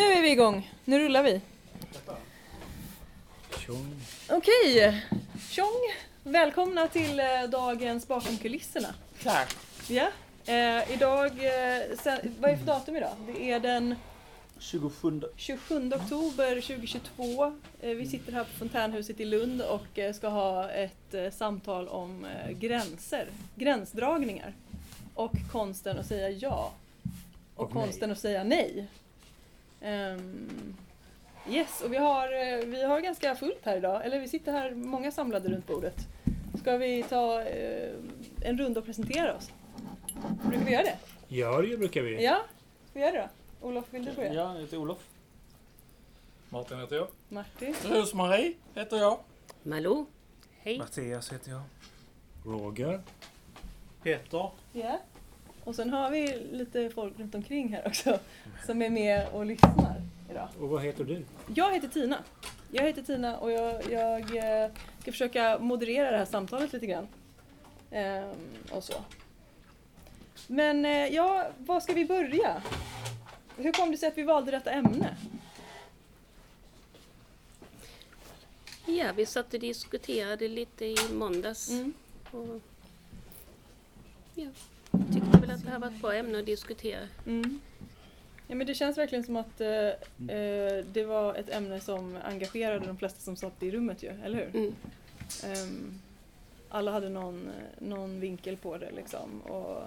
Nu 0.00 0.06
är 0.06 0.22
vi 0.22 0.30
igång. 0.30 0.70
Nu 0.84 0.98
rullar 0.98 1.22
vi. 1.22 1.40
Tjong. 3.58 3.94
Okej, 4.30 5.02
tjong! 5.50 5.80
Välkomna 6.22 6.88
till 6.88 7.20
eh, 7.20 7.26
dagens 7.48 8.08
Bakom 8.08 8.36
kulisserna. 8.36 8.88
Tack. 9.22 9.56
Ja, 9.88 10.08
eh, 10.46 10.92
idag, 10.92 11.26
eh, 11.26 11.96
sen, 12.02 12.34
vad 12.40 12.50
är 12.50 12.54
det 12.54 12.58
för 12.58 12.66
datum 12.66 12.96
idag? 12.96 13.12
Det 13.26 13.50
är 13.50 13.60
den 13.60 13.94
27. 14.58 15.22
27 15.36 15.92
oktober 15.94 16.60
2022. 16.60 17.44
Eh, 17.80 17.90
vi 17.90 18.06
sitter 18.06 18.32
här 18.32 18.44
på 18.44 18.50
Fontänhuset 18.58 19.20
i 19.20 19.24
Lund 19.24 19.62
och 19.62 19.98
eh, 19.98 20.12
ska 20.12 20.28
ha 20.28 20.70
ett 20.70 21.14
eh, 21.14 21.30
samtal 21.30 21.88
om 21.88 22.24
eh, 22.24 22.50
gränser, 22.50 23.28
gränsdragningar 23.54 24.54
och 25.14 25.32
konsten 25.52 25.98
att 25.98 26.06
säga 26.06 26.30
ja 26.30 26.72
och, 27.56 27.64
Och 27.64 27.74
nej. 27.74 27.84
konsten 27.84 28.10
att 28.10 28.18
säga 28.18 28.44
nej. 28.44 28.86
Ehm, 29.80 30.76
yes, 31.48 31.80
och 31.80 31.92
vi 31.92 31.96
har, 31.96 32.24
eh, 32.24 32.64
vi 32.66 32.82
har 32.84 33.00
ganska 33.00 33.34
fullt 33.34 33.64
här 33.64 33.76
idag, 33.76 34.06
eller 34.06 34.20
vi 34.20 34.28
sitter 34.28 34.52
här 34.52 34.70
många 34.74 35.10
samlade 35.12 35.48
runt 35.48 35.66
bordet. 35.66 35.96
Ska 36.60 36.76
vi 36.76 37.02
ta 37.02 37.42
eh, 37.42 37.90
en 38.44 38.58
runda 38.58 38.80
och 38.80 38.86
presentera 38.86 39.36
oss? 39.36 39.50
Brukar 40.48 40.64
vi 40.64 40.72
göra 40.72 40.82
det? 40.82 40.98
Ja, 41.28 41.62
det 41.62 41.76
brukar 41.76 42.02
vi. 42.02 42.24
Ja, 42.24 42.40
ska 42.90 42.98
vi 42.98 43.00
göra 43.00 43.12
det 43.12 43.28
då? 43.60 43.66
Olof, 43.68 43.84
vill 43.90 44.04
du 44.04 44.12
börja? 44.12 44.32
Ja, 44.34 44.54
jag 44.54 44.60
heter 44.60 44.76
Olof. 44.76 44.98
Martin 46.48 46.80
heter 46.80 46.96
jag. 46.96 47.08
Martin? 47.28 47.74
Rosmarie 47.84 48.52
heter 48.74 48.96
jag. 48.96 49.18
Malou, 49.62 50.06
hej. 50.60 50.78
Mattias 50.78 51.32
heter 51.32 51.50
jag. 51.50 51.62
Roger. 52.44 53.00
Peter. 54.02 54.50
Ja. 54.72 54.98
Och 55.64 55.74
sen 55.74 55.90
har 55.90 56.10
vi 56.10 56.48
lite 56.52 56.90
folk 56.90 57.18
runt 57.18 57.34
omkring 57.34 57.68
här 57.68 57.86
också 57.86 58.18
som 58.66 58.82
är 58.82 58.90
med 58.90 59.28
och 59.32 59.46
lyssnar 59.46 60.02
idag. 60.30 60.48
Och 60.60 60.68
vad 60.68 60.82
heter 60.82 61.04
du? 61.04 61.24
Jag 61.54 61.74
heter 61.74 61.88
Tina. 61.88 62.24
Jag 62.70 62.82
heter 62.82 63.02
Tina 63.02 63.38
och 63.38 63.52
jag, 63.52 63.92
jag 63.92 64.36
eh, 64.36 64.70
ska 65.00 65.12
försöka 65.12 65.58
moderera 65.58 66.10
det 66.10 66.18
här 66.18 66.24
samtalet 66.24 66.72
lite 66.72 66.86
grann. 66.86 67.08
Ehm, 67.90 68.34
och 68.70 68.84
så. 68.84 68.94
Men 70.46 70.84
eh, 70.84 71.06
ja, 71.06 71.50
var 71.58 71.80
ska 71.80 71.92
vi 71.92 72.04
börja? 72.04 72.62
Hur 73.56 73.72
kom 73.72 73.90
det 73.90 73.98
sig 73.98 74.08
att 74.08 74.18
vi 74.18 74.22
valde 74.22 74.50
detta 74.50 74.70
ämne? 74.70 75.16
Ja, 78.86 79.12
vi 79.16 79.26
satt 79.26 79.54
och 79.54 79.60
diskuterade 79.60 80.48
lite 80.48 80.84
i 80.84 80.96
måndags. 81.12 81.70
Mm. 81.70 81.92
Och, 82.30 82.60
ja, 84.34 84.48
tyckte 84.90 85.40
väl 85.40 85.50
att 85.50 85.64
det 85.64 85.70
här 85.70 85.78
var 85.78 85.86
ett 85.86 86.00
bra 86.00 86.14
ämne 86.14 86.38
att 86.38 86.46
diskutera. 86.46 87.08
Mm. 87.26 87.60
Ja, 88.46 88.56
men 88.56 88.66
det 88.66 88.74
känns 88.74 88.98
verkligen 88.98 89.24
som 89.24 89.36
att 89.36 89.60
eh, 89.60 89.68
eh, 90.36 90.84
det 90.92 91.04
var 91.06 91.34
ett 91.34 91.50
ämne 91.50 91.80
som 91.80 92.18
engagerade 92.24 92.86
de 92.86 92.96
flesta 92.96 93.20
som 93.20 93.36
satt 93.36 93.62
i 93.62 93.70
rummet 93.70 94.02
ju, 94.02 94.08
eller 94.24 94.38
hur? 94.38 94.60
Mm. 94.60 94.74
Ehm, 95.44 96.00
alla 96.68 96.92
hade 96.92 97.08
någon, 97.08 97.50
någon 97.78 98.20
vinkel 98.20 98.56
på 98.56 98.78
det 98.78 98.90
liksom 98.90 99.40
och, 99.40 99.82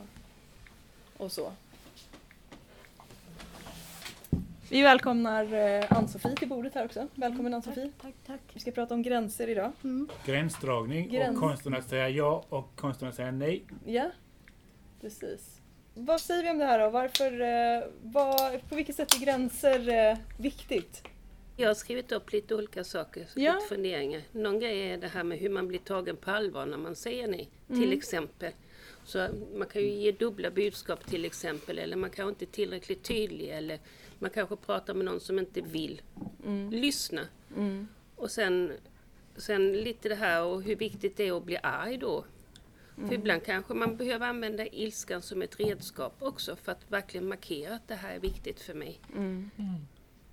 och 1.18 1.32
så. 1.32 1.52
Vi 4.70 4.82
välkomnar 4.82 5.54
eh, 5.54 5.98
Ann-Sofie 5.98 6.36
till 6.36 6.50
bordet 6.50 6.74
här 6.76 6.86
också. 6.86 7.08
Välkommen 7.16 7.54
Ann-Sofie. 7.54 7.92
Tack, 8.02 8.14
tack. 8.26 8.42
Vi 8.54 8.60
ska 8.60 8.72
prata 8.72 8.94
om 8.94 9.02
gränser 9.02 9.50
idag. 9.50 9.72
Mm. 9.84 10.10
Gränsdragning 10.26 11.10
Gräns. 11.10 11.36
och 11.36 11.42
konsten 11.42 11.74
att 11.74 11.90
säga 11.90 12.10
ja 12.10 12.44
och 12.50 12.76
konsten 12.76 13.08
att 13.08 13.16
säga 13.16 13.32
nej. 13.32 13.64
Ja, 13.86 14.12
precis. 15.04 15.60
Vad 15.96 16.22
säger 16.22 16.44
vi 16.44 16.50
om 16.50 16.58
det 16.58 16.66
här 16.66 16.80
då? 16.80 16.90
Varför, 16.90 17.42
eh, 17.42 17.84
vad, 18.04 18.70
på 18.70 18.76
vilket 18.76 18.96
sätt 18.96 19.14
är 19.16 19.20
gränser 19.26 19.90
eh, 20.12 20.18
viktigt? 20.38 21.04
Jag 21.58 21.70
har 21.70 21.74
skrivit 21.74 22.12
upp 22.12 22.32
lite 22.32 22.56
olika 22.56 22.84
saker, 22.84 23.28
Ja. 23.36 23.54
lite 23.56 23.68
funderingar. 23.68 24.22
Någon 24.32 24.60
grej 24.60 24.90
är 24.92 24.98
det 24.98 25.08
här 25.08 25.24
med 25.24 25.38
hur 25.40 25.50
man 25.50 25.68
blir 25.68 25.80
tagen 25.80 26.16
på 26.18 26.32
allvar 26.32 26.66
när 26.66 26.78
man 26.78 26.96
säger 26.96 27.28
nej, 27.28 27.50
Mm. 27.70 27.82
till 27.82 27.94
exempel. 27.98 28.52
Så 29.06 29.28
man 29.56 29.68
kan 29.68 29.82
ju 29.82 29.90
ge 29.90 30.12
dubbla 30.12 30.52
budskap 30.52 31.06
till 31.08 31.26
exempel, 31.26 31.80
eller 31.80 31.96
man 31.96 32.10
kanske 32.10 32.30
inte 32.30 32.46
är 32.46 32.56
tillräckligt 32.56 33.04
tydlig, 33.04 33.50
eller 33.50 33.80
man 34.20 34.30
kanske 34.30 34.56
pratar 34.56 34.94
med 34.94 35.06
någon 35.06 35.20
som 35.20 35.40
inte 35.40 35.62
vill 35.62 36.02
Mm. 36.46 36.70
lyssna. 36.70 37.22
Mm. 37.58 37.88
Och 38.16 38.32
sen, 38.32 38.74
sen 39.38 39.74
lite 39.74 40.10
det 40.10 40.16
här 40.16 40.44
och 40.44 40.62
hur 40.64 40.76
viktigt 40.76 41.18
det 41.18 41.28
är 41.28 41.38
att 41.38 41.44
bli 41.44 41.58
arg 41.64 41.98
då. 41.98 42.26
Mm. 42.98 43.10
För 43.10 43.16
ibland 43.16 43.44
kanske 43.44 43.74
man 43.74 43.96
behöver 43.98 44.28
använda 44.28 44.68
ilskan 44.68 45.22
som 45.22 45.42
ett 45.42 45.60
redskap 45.60 46.14
också 46.20 46.56
för 46.56 46.72
att 46.72 46.92
verkligen 46.92 47.28
markera 47.28 47.76
att 47.76 47.88
det 47.88 47.96
här 47.96 48.16
är 48.16 48.20
viktigt 48.20 48.60
för 48.62 48.74
mig. 48.74 49.00
Mm. 49.16 49.50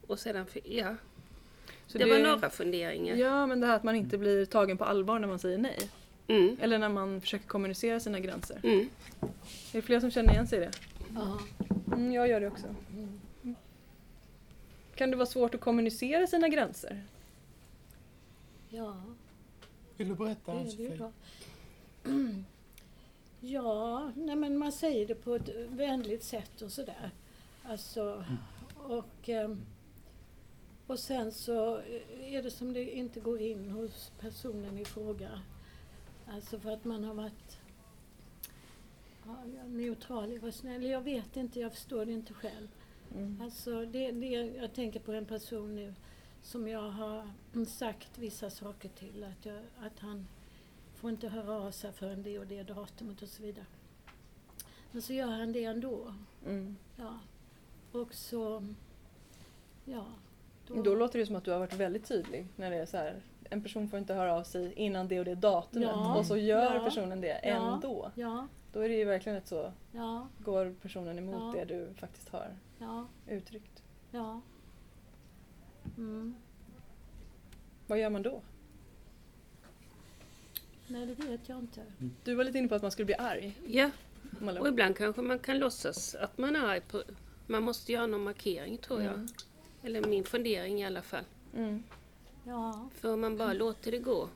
Och 0.07 0.19
sedan, 0.19 0.47
för, 0.47 0.61
ja, 0.65 0.97
Så 1.87 1.99
det, 1.99 2.05
var 2.05 2.19
några 2.19 2.51
funderingar. 2.51 3.17
Ja, 3.17 3.47
men 3.47 3.61
det 3.61 3.67
här 3.67 3.77
att 3.77 3.83
man 3.85 3.97
inte 3.97 4.19
blir 4.19 4.47
tagen 4.47 4.79
på 4.79 4.85
allvar 4.85 5.19
när 5.19 5.29
man 5.29 5.39
säger 5.39 5.59
nej. 5.59 5.91
Mm, 6.29 6.57
Eller 6.61 6.79
när 6.79 6.89
man 6.89 7.21
försöker 7.21 7.47
kommunicera 7.47 8.01
sina 8.01 8.21
gränser. 8.21 8.61
mm. 8.63 8.89
Är 9.21 9.29
det 9.73 9.83
fler 9.83 10.01
som 10.01 10.11
känner 10.11 10.33
igen 10.33 10.47
sig 10.47 10.59
i 10.59 10.61
det? 10.61 10.71
Ja. 11.15 11.41
Mm, 11.93 12.13
jag 12.13 12.29
gör 12.29 12.41
det 12.41 12.47
också. 12.49 12.67
Kan 14.95 15.11
det 15.11 15.17
vara 15.17 15.27
svårt 15.27 15.55
att 15.55 15.61
kommunicera 15.61 16.27
sina 16.27 16.49
gränser? 16.49 17.03
ja, 18.69 19.03
Vill 19.97 20.09
du 20.09 20.15
berätta 20.15 20.53
det 20.55 20.61
är 20.61 20.65
det 20.65 20.71
ju 20.71 20.89
Ann-Sofie? 20.93 21.13
Ja, 23.41 24.13
nej 24.17 24.37
men 24.37 24.59
man 24.59 24.73
säger 24.73 25.07
det 25.07 25.15
på 25.15 25.35
ett 25.35 25.49
vänligt 25.69 26.25
sätt 26.25 26.63
och 26.63 26.73
sådär. 26.73 27.11
Alltså, 27.63 28.25
och, 28.77 29.29
ehm, 29.29 29.61
och 30.87 30.99
sen 30.99 31.33
så 31.33 31.81
är 32.21 32.43
det 32.43 32.51
som 32.51 32.73
det 32.73 32.97
inte 32.97 33.21
går 33.21 33.41
in 33.41 33.71
hos 33.71 34.13
personen 34.21 34.79
i 34.79 34.85
fråga. 34.85 35.41
Alltså 36.27 36.59
för 36.59 36.71
att 36.71 36.85
man 36.85 37.05
har 37.05 37.15
varit 37.15 37.61
ja, 39.25 39.45
neutral 39.67 40.39
rösten. 40.39 40.71
Eller 40.71 40.91
jag 40.91 41.01
vet 41.01 41.37
inte, 41.37 41.61
jag 41.61 41.73
förstår 41.73 42.05
det 42.05 42.13
inte 42.13 42.35
själv. 42.35 42.69
Mm. 43.15 43.41
Alltså 43.43 43.87
det, 43.87 44.11
det, 44.11 44.27
jag 44.27 44.73
tänker 44.75 45.01
på 45.01 45.13
en 45.13 45.27
person 45.27 45.75
nu 45.75 45.95
som 46.43 46.69
jag 46.69 46.91
har 46.91 47.29
sagt 47.67 48.19
vissa 48.19 48.51
saker 48.51 48.89
till. 48.89 49.25
Att, 49.25 49.47
jag, 49.47 49.63
att 49.79 49.99
han 49.99 50.27
får 51.01 51.11
inte 51.11 51.29
höra 51.29 51.55
av 51.55 51.71
sig 51.71 51.93
förrän 51.93 52.23
det 52.23 52.39
och 52.39 52.47
det 52.47 52.63
datumet 52.63 53.23
och 53.23 53.29
så 53.29 53.43
vidare. 53.43 53.67
Men 54.93 55.03
så 55.03 55.13
gör 55.13 55.27
han 55.27 55.53
det 55.53 55.65
ändå. 55.65 56.15
Mm. 56.47 56.77
Ja. 56.97 57.19
Och 57.93 58.15
så... 58.15 58.65
Ja. 59.85 60.05
Då 60.67 60.95
låter 60.95 61.19
det 61.19 61.27
som 61.27 61.37
att 61.37 61.45
du 61.45 61.51
har 61.51 61.59
varit 61.59 61.73
väldigt 61.75 62.07
tydlig 62.09 62.47
när 62.57 62.71
det 62.71 62.77
är 62.77 62.87
så 62.87 62.97
här. 62.97 63.23
En 63.51 63.63
person 63.63 63.89
får 63.89 63.99
inte 63.99 64.15
höra 64.15 64.35
av 64.35 64.43
sig 64.43 64.73
innan 64.73 65.09
det 65.09 65.19
och 65.19 65.25
det 65.25 65.35
datumet 65.35 65.89
Ja. 65.89 66.19
och 66.19 66.27
så 66.27 66.37
gör 66.37 66.75
Ja. 66.75 66.85
personen 66.85 67.21
det 67.21 67.33
ändå. 67.33 68.11
Ja, 68.15 68.49
Då 68.73 68.81
är 68.81 68.89
det 68.89 68.95
ju 68.95 69.05
verkligen 69.05 69.39
ett 69.39 69.49
så, 69.49 69.73
går 70.39 70.75
personen 70.83 71.19
emot 71.19 71.55
det 71.55 71.65
du 71.65 71.95
faktiskt 71.95 72.29
har 72.29 72.57
uttryckt. 73.27 73.83
ja. 74.11 74.41
Mm. 75.97 76.35
Vad 77.87 77.99
gör 77.99 78.11
man 78.11 78.23
då? 78.23 78.43
Nej, 80.91 81.07
det 81.07 81.25
vet 81.27 81.49
jag 81.49 81.59
inte. 81.59 81.81
Du 82.25 82.35
var 82.35 82.45
lite 82.45 82.59
inne 82.59 82.69
på 82.69 82.75
att 82.75 82.83
man 82.83 82.91
skulle 82.91 83.07
bli 83.07 83.15
arg. 83.15 83.57
Ja, 83.67 83.91
och 84.61 84.69
ibland 84.69 84.97
kanske 84.97 85.23
man 85.23 85.39
kan 85.39 85.59
låtsas 85.59 86.15
att 86.15 86.39
man 86.39 86.57
är 86.57 86.61
arg 86.61 86.81
på... 86.81 87.03
Man 87.47 87.63
måste 87.63 87.93
göra 87.93 88.07
någon 88.07 88.25
markering 88.25 88.79
tror 88.79 89.03
jag. 89.03 89.15
Mm. 89.15 89.29
Eller 89.83 90.05
min 90.07 90.25
fundering 90.25 90.81
i 90.81 90.87
alla 90.87 91.03
fall. 91.03 91.25
Mm. 91.57 91.83
Ja, 92.47 92.89
För 92.95 93.13
om 93.15 93.21
man 93.21 93.37
bara 93.37 93.53
låter 93.53 93.91
det 93.91 93.99
gå 93.99 94.29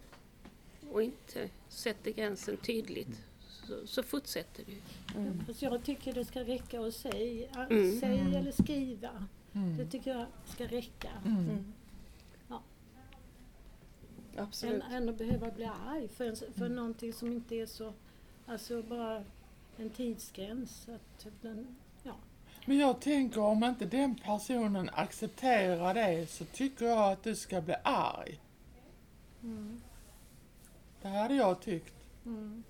och 0.91 1.03
inte 1.03 1.49
sätter 1.69 2.11
gränsen 2.11 2.57
tydligt 2.57 3.21
så, 3.49 3.87
så 3.87 4.03
fortsätter 4.03 4.65
det. 4.67 5.19
Mm. 5.19 5.45
fast 5.47 5.63
jag 5.63 5.85
tycker 5.85 6.13
det 6.13 6.25
ska 6.25 6.41
räcka 6.41 6.81
att 6.81 6.95
säga, 6.95 7.67
Mm. 7.71 8.01
säg 8.01 8.37
eller 8.37 8.53
skriva. 8.63 9.27
Det 9.53 9.59
Mm. 9.59 9.91
tycker 9.91 10.11
jag 10.11 10.27
ska 10.47 10.65
räcka. 10.67 11.09
Mm. 14.35 14.39
Mm. 14.39 14.49
Absolut. 14.49 14.83
än, 14.85 14.93
än 14.93 15.09
att 15.09 15.19
behöva 15.19 15.51
bli 15.51 15.65
arg 15.87 16.09
för, 16.09 16.25
en, 16.25 16.37
för 16.57 16.69
någonting 16.69 17.13
som 17.13 17.33
inte 17.33 17.55
är 17.57 17.67
så, 17.67 17.93
alltså 18.47 18.83
bara 18.83 19.25
en 19.77 19.91
tidsgräns. 19.91 20.89
Att 20.89 21.27
den, 21.43 21.77
ja. 22.03 22.15
Men 22.67 22.79
jag 22.79 23.01
tänker 23.01 23.41
om 23.41 23.65
inte 23.65 23.85
den 23.85 24.15
personen 24.15 24.91
accepterar 24.93 25.95
det 25.95 26.31
så 26.31 26.45
tycker 26.45 26.87
jag 26.87 27.13
att 27.13 27.23
du 27.23 27.35
ska 27.37 27.61
bli 27.61 27.75
arg. 27.85 28.41
Mm, 29.43 29.81
Det 31.03 31.09
hade 31.09 31.35
jag 31.35 31.61
tyckt. 31.61 31.95
mm, 32.27 32.63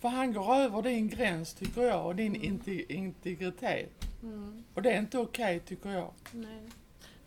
För 0.00 0.08
han 0.08 0.32
går 0.32 0.54
över 0.54 0.82
din 0.82 1.08
gräns 1.08 1.54
tycker 1.54 1.82
jag 1.82 2.06
och 2.06 2.16
din 2.16 2.34
inte- 2.36 2.92
integritet. 2.94 3.90
mm, 4.22 4.64
Och 4.74 4.82
det 4.82 4.92
är 4.92 4.98
inte 4.98 5.18
okej 5.18 5.60
tycker 5.60 5.90
jag. 5.90 6.10
nej. 6.32 6.62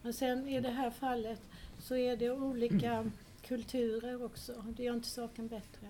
Men 0.02 0.14
sen 0.14 0.48
i 0.48 0.60
det 0.62 0.70
här 0.72 0.90
fallet 0.92 1.40
så 1.80 1.96
är 1.96 2.18
det 2.18 2.32
olika 2.32 3.12
kulturer 3.56 4.24
också. 4.24 4.64
Det 4.78 4.84
gör 4.84 4.94
inte 4.94 5.08
saken 5.08 5.48
bättre. 5.48 5.88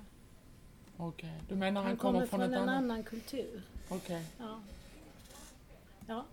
Okej, 0.97 1.41
du 1.49 1.55
menar 1.55 1.81
han, 1.81 1.87
Han 1.87 1.97
kommer, 1.97 2.19
kommer 2.19 2.27
från, 2.27 2.39
från 2.39 2.49
ett 2.53 2.55
en 2.57 2.69
annat... 2.69 2.75
annan 2.75 3.03
kultur. 3.03 3.61
Okej. 3.89 4.25
Ja. 4.39 4.61
Ja. 6.07 6.25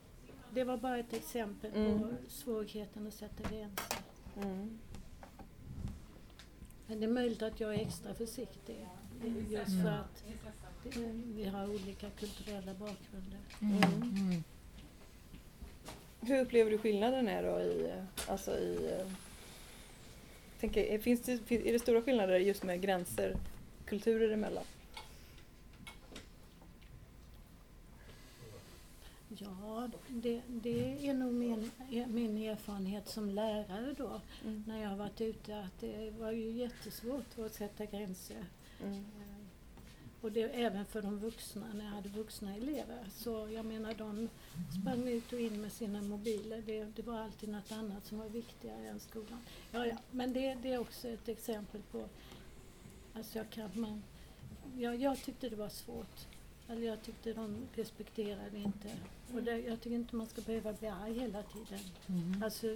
det 0.50 0.64
var 0.64 0.76
bara 0.76 0.98
ett 0.98 1.12
exempel 1.12 1.70
på 1.72 1.78
Mm. 1.78 2.16
svårigheten 2.28 3.06
att 3.06 3.14
sätta 3.14 3.48
gränser. 3.50 3.96
Mm. 4.36 4.78
Men 6.86 7.00
det 7.00 7.06
är 7.06 7.10
möjligt 7.10 7.42
att 7.42 7.60
jag 7.60 7.74
är 7.74 7.78
extra 7.78 8.14
försiktig. 8.14 8.86
Just 9.50 9.82
för 9.82 9.88
att 9.90 10.24
vi 11.34 11.44
har 11.44 11.70
olika 11.70 12.10
kulturella 12.10 12.74
bakgrunder. 12.74 13.38
Mm. 13.60 13.82
Mm. 14.02 14.44
Hur 16.20 16.40
upplever 16.40 16.70
du 16.70 16.78
skillnaden 16.78 17.28
är 17.28 17.42
då 17.42 17.60
i, 17.60 17.92
alltså 18.28 18.50
i 18.58 19.00
tänker, 20.60 20.98
finns 20.98 21.20
det, 21.20 21.50
är 21.50 21.72
det 21.72 21.78
stora 21.78 22.02
skillnader 22.02 22.38
just 22.38 22.62
med 22.62 22.80
gränser 22.80 23.36
kulturer 23.84 24.30
emellan? 24.30 24.64
Ja, 29.28 29.90
det, 30.08 30.40
det 30.48 31.08
är 31.08 31.14
nog 31.14 31.32
min, 31.34 31.70
min 32.06 32.38
erfarenhet 32.38 33.08
som 33.08 33.30
lärare 33.30 33.94
då, 33.98 34.20
Mm. 34.44 34.64
när 34.66 34.82
jag 34.82 34.88
har 34.88 34.96
varit 34.96 35.20
ute, 35.20 35.58
att 35.60 35.80
det 35.80 36.10
var 36.18 36.32
ju 36.32 36.50
jättesvårt 36.50 37.38
att 37.38 37.54
sätta 37.54 37.86
gränser. 37.86 38.44
Mm. 38.84 39.04
Och 40.20 40.32
det 40.32 40.42
även 40.42 40.84
för 40.84 41.02
de 41.02 41.18
vuxna, 41.18 41.66
när 41.74 41.84
jag 41.84 41.92
hade 41.92 42.08
vuxna 42.08 42.56
elever. 42.56 43.06
Så 43.16 43.48
jag 43.52 43.64
menar, 43.64 43.94
de 43.94 44.28
sprang 44.80 45.08
ut 45.08 45.32
och 45.32 45.40
in 45.40 45.60
med 45.60 45.72
sina 45.72 46.02
mobiler. 46.02 46.62
Det, 46.66 46.84
det 46.84 47.02
var 47.02 47.18
alltid 47.18 47.48
något 47.48 47.72
annat 47.72 48.06
som 48.06 48.18
var 48.18 48.28
viktigare 48.28 48.88
än 48.88 49.00
skolan. 49.00 49.38
Ja, 49.72 49.86
ja. 49.86 49.96
Men 50.10 50.32
det, 50.32 50.54
det 50.62 50.72
är 50.72 50.78
också 50.78 51.08
ett 51.08 51.28
exempel 51.28 51.80
på... 51.92 52.08
Alltså 53.14 53.38
jag, 53.38 53.50
kan, 53.50 53.70
man, 53.74 54.02
jag, 54.78 54.96
jag 54.96 55.22
tyckte 55.22 55.48
det 55.48 55.56
var 55.56 55.68
svårt. 55.68 56.26
Eller 56.68 56.82
jag 56.82 57.02
tyckte 57.02 57.32
de 57.32 57.56
respekterade 57.74 58.58
inte. 58.58 58.88
Och 59.34 59.42
det, 59.42 59.58
jag 59.58 59.80
tycker 59.80 59.96
inte 59.96 60.16
man 60.16 60.26
ska 60.26 60.40
behöva 60.42 60.72
bli 60.72 60.88
arg 60.88 61.18
hela 61.18 61.42
tiden. 61.42 61.84
Mm. 62.06 62.42
Alltså 62.42 62.66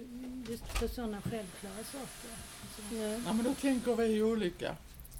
just 0.49 0.67
för 0.67 0.87
sådana 0.87 1.21
självklara 1.21 1.83
saker. 1.83 2.29
Alltså, 2.61 2.95
Ja. 2.95 3.19
Ja, 3.25 3.33
men 3.33 3.43
då 3.43 3.53
tänker 3.53 3.95
vi 3.95 4.23
olika. 4.23 4.75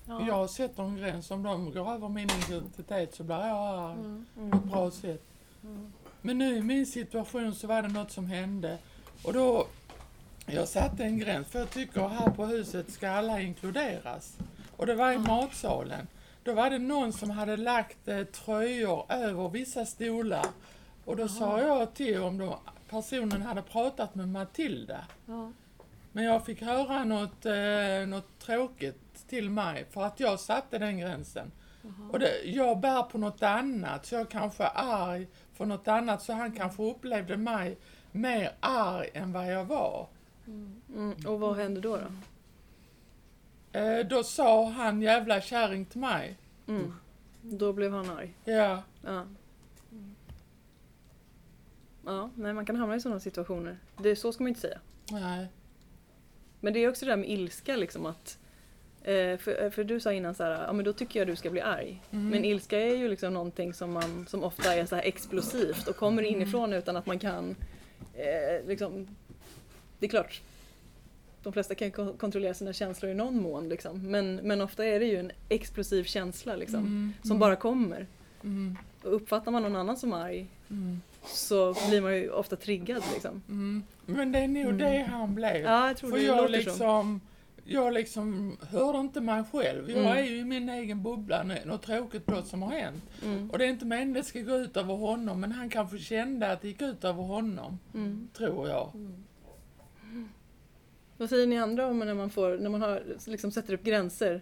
Ja. 0.06 0.28
Jag 0.28 0.50
sätter 0.50 0.84
en 0.84 0.96
gräns. 0.98 1.32
Om 1.32 1.44
de 1.44 1.72
går 1.72 1.92
över 1.94 2.10
min 2.10 2.30
identitet 2.48 3.16
så 3.16 3.24
blir 3.24 3.36
jag 3.36 3.58
arg 3.58 3.94
Mm, 4.00 4.26
på 4.52 4.58
ett 4.58 4.64
bra 4.64 4.92
sätt. 4.92 5.24
mm, 5.64 5.94
Men 6.22 6.38
nu 6.38 6.58
i 6.58 6.62
min 6.62 6.86
situation 6.86 7.56
så 7.56 7.68
var 7.68 7.82
det 7.82 7.88
något 7.88 8.12
som 8.12 8.26
hände. 8.26 8.78
Och 9.24 9.34
då, 9.34 9.68
jag 10.46 10.68
satte 10.68 11.04
en 11.04 11.18
gräns 11.20 11.48
för 11.48 11.60
jag 11.60 11.70
tycker 11.70 12.08
här 12.08 12.30
på 12.30 12.46
huset 12.46 12.92
ska 12.92 13.10
alla 13.10 13.42
inkluderas. 13.42 14.38
Och 14.78 14.86
det 14.86 14.96
var 14.96 15.12
i 15.12 15.18
matsalen. 15.18 16.08
Då 16.44 16.54
var 16.54 16.70
det 16.70 16.80
någon 16.80 17.14
som 17.14 17.30
hade 17.30 17.58
lagt 17.58 18.08
eh, 18.08 18.24
tröjor 18.24 19.06
över 19.10 19.50
vissa 19.50 19.86
stolar. 19.86 20.46
Och 21.06 21.16
då 21.16 21.28
sa 21.28 21.62
jag 21.62 21.94
till 21.94 22.22
om 22.22 22.38
de, 22.38 22.56
personen 22.90 23.42
hade 23.42 23.62
pratat 23.62 24.16
med 24.16 24.30
Matilda. 24.30 25.06
ja. 25.26 25.52
Men 26.16 26.24
jag 26.24 26.46
fick 26.46 26.62
höra 26.62 27.04
något, 27.04 27.46
eh, 27.46 28.08
något 28.08 28.40
tråkigt 28.40 29.00
till 29.28 29.50
mig 29.50 29.86
för 29.90 30.04
att 30.04 30.20
jag 30.20 30.40
satte 30.40 30.78
den 30.78 30.98
gränsen. 31.00 31.52
Och 32.12 32.20
det, 32.20 32.44
jag 32.44 32.80
bär 32.80 33.04
på 33.04 33.18
något 33.18 33.44
annat, 33.44 34.06
så 34.06 34.16
jag 34.16 34.30
kanske 34.30 34.64
är 34.64 34.72
arg 34.76 35.28
för 35.54 35.66
något 35.66 35.88
annat, 35.88 36.22
så 36.22 36.34
han 36.34 36.52
kanske 36.52 36.84
upplevde 36.84 37.38
mig 37.38 37.78
mer 38.12 38.52
arg 38.60 39.10
än 39.14 39.34
vad 39.34 39.52
jag 39.54 39.66
var. 39.66 40.08
Mm. 40.46 41.16
Och 41.28 41.40
vad 41.40 41.56
hände 41.56 41.82
då? 41.82 41.98
då? 41.98 43.80
Eh, 43.80 44.08
då 44.08 44.24
sa 44.24 44.70
han 44.70 45.02
jävla 45.02 45.42
kärring 45.42 45.86
till 45.86 46.00
mig. 46.00 46.38
Mm. 46.68 46.94
Då 47.42 47.74
blev 47.74 47.94
han 47.94 48.10
arg. 48.10 48.34
Ja, 48.44 48.84
Ja. 49.06 49.26
Ja, 52.06 52.30
nej 52.36 52.54
man 52.54 52.66
kan 52.66 52.76
hamna 52.76 52.96
i 52.96 53.00
sådana 53.00 53.20
situationer. 53.20 53.78
Det, 53.98 54.16
så 54.16 54.34
ska 54.34 54.44
man 54.44 54.48
inte 54.48 54.62
säga. 54.62 54.80
nej. 55.12 55.48
Men 56.60 56.74
det 56.74 56.80
är 56.80 56.90
också 56.90 57.06
det 57.06 57.12
där 57.12 57.18
med 57.18 57.30
ilska 57.30 57.76
liksom 57.76 58.06
att 58.06 58.40
eh, 59.04 59.38
för, 59.38 59.70
för 59.70 59.84
du 59.84 60.00
sa 60.00 60.14
innan 60.14 60.36
så 60.36 60.44
här, 60.44 60.64
ja 60.68 60.74
men 60.74 60.86
då 60.86 60.94
tycker 60.94 61.20
jag 61.20 61.28
du 61.28 61.36
ska 61.36 61.50
bli 61.50 61.62
arg. 61.62 62.02
Mm. 62.12 62.30
Men 62.30 62.46
ilska 62.46 62.80
är 62.80 62.96
ju 62.96 63.08
liksom 63.08 63.34
någonting 63.34 63.74
som, 63.74 63.92
man, 63.94 64.26
som 64.30 64.44
ofta 64.44 64.76
är 64.76 64.86
så 64.86 64.96
här 64.96 65.04
explosivt 65.04 65.88
och 65.88 65.96
kommer 65.96 66.24
inifrån 66.24 66.74
utan 66.74 66.98
att 66.98 67.06
man 67.06 67.20
kan 67.20 67.56
eh, 68.14 68.68
liksom, 68.68 69.08
Det 70.00 70.06
är 70.06 70.10
klart, 70.10 70.42
de 71.44 71.54
flesta 71.54 71.76
kan 71.76 71.92
ko- 71.92 72.14
kontrollera 72.18 72.54
sina 72.54 72.74
känslor 72.74 73.12
i 73.12 73.16
någon 73.16 73.42
mån 73.42 73.70
liksom. 73.70 74.12
men, 74.12 74.36
men 74.36 74.62
ofta 74.62 74.86
är 74.86 75.00
det 75.00 75.06
ju 75.06 75.18
en 75.20 75.32
explosiv 75.50 76.04
känsla 76.04 76.56
liksom, 76.56 76.80
Mm, 76.80 77.14
som 77.22 77.32
mm, 77.32 77.40
bara 77.40 77.56
kommer. 77.56 78.08
Mm, 78.44 78.78
Och 79.04 79.16
uppfattar 79.16 79.52
man 79.52 79.62
någon 79.62 79.76
annan 79.76 79.98
som 79.98 80.14
arg 80.14 80.48
mm, 80.70 81.02
så 81.26 81.76
blir 81.90 82.02
man 82.02 82.16
ju 82.16 82.30
ofta 82.30 82.56
triggad 82.56 83.04
liksom. 83.14 83.42
mm. 83.50 83.84
Men 84.06 84.32
det 84.32 84.40
är 84.40 84.48
nog 84.48 84.64
Mm. 84.64 84.78
det 84.78 85.08
han 85.12 85.36
blev. 85.36 85.56
Ja, 85.62 85.88
jag 85.88 85.98
tror 85.98 86.10
För 86.10 86.18
det 86.18 86.24
jag 86.24 86.52
låter 86.52 86.62
så. 86.72 87.20
Jag 87.66 87.94
liksom 87.94 88.58
hörde 88.62 89.00
inte 89.00 89.22
mig 89.22 89.44
själv. 89.52 89.90
Jag 89.90 90.00
Mm. 90.00 90.18
är 90.18 90.22
ju 90.24 90.38
i 90.40 90.44
min 90.46 90.70
egen 90.70 91.04
bubbla, 91.04 91.44
nu, 91.44 91.58
något 91.66 91.82
tråkigt 91.84 92.26
brott 92.26 92.48
som 92.48 92.62
har 92.62 92.72
hänt. 92.72 93.04
Mm. 93.24 93.50
Och 93.52 93.58
det 93.58 93.66
är 93.66 93.70
inte 93.70 93.86
meningen 93.86 94.14
det 94.14 94.24
ska 94.24 94.40
gå 94.42 94.56
ut 94.56 94.78
över 94.78 94.94
honom, 94.94 95.42
men 95.42 95.52
han 95.52 95.70
kanske 95.70 95.98
kände 95.98 96.52
att 96.52 96.62
det 96.62 96.68
gick 96.68 96.82
ut 96.82 97.04
över 97.04 97.24
honom, 97.24 97.80
Mm. 97.94 98.28
tror 98.34 98.68
jag. 98.70 98.92
Vad 101.18 101.30
säger 101.30 101.48
ni 101.48 101.58
andra 101.58 101.88
om 101.88 102.00
när 102.00 102.14
man, 102.14 102.30
får, 102.30 102.58
när 102.58 102.70
man 102.70 102.82
har, 102.82 103.04
liksom 103.28 103.52
sätter 103.52 103.74
upp 103.74 103.84
gränser 103.84 104.42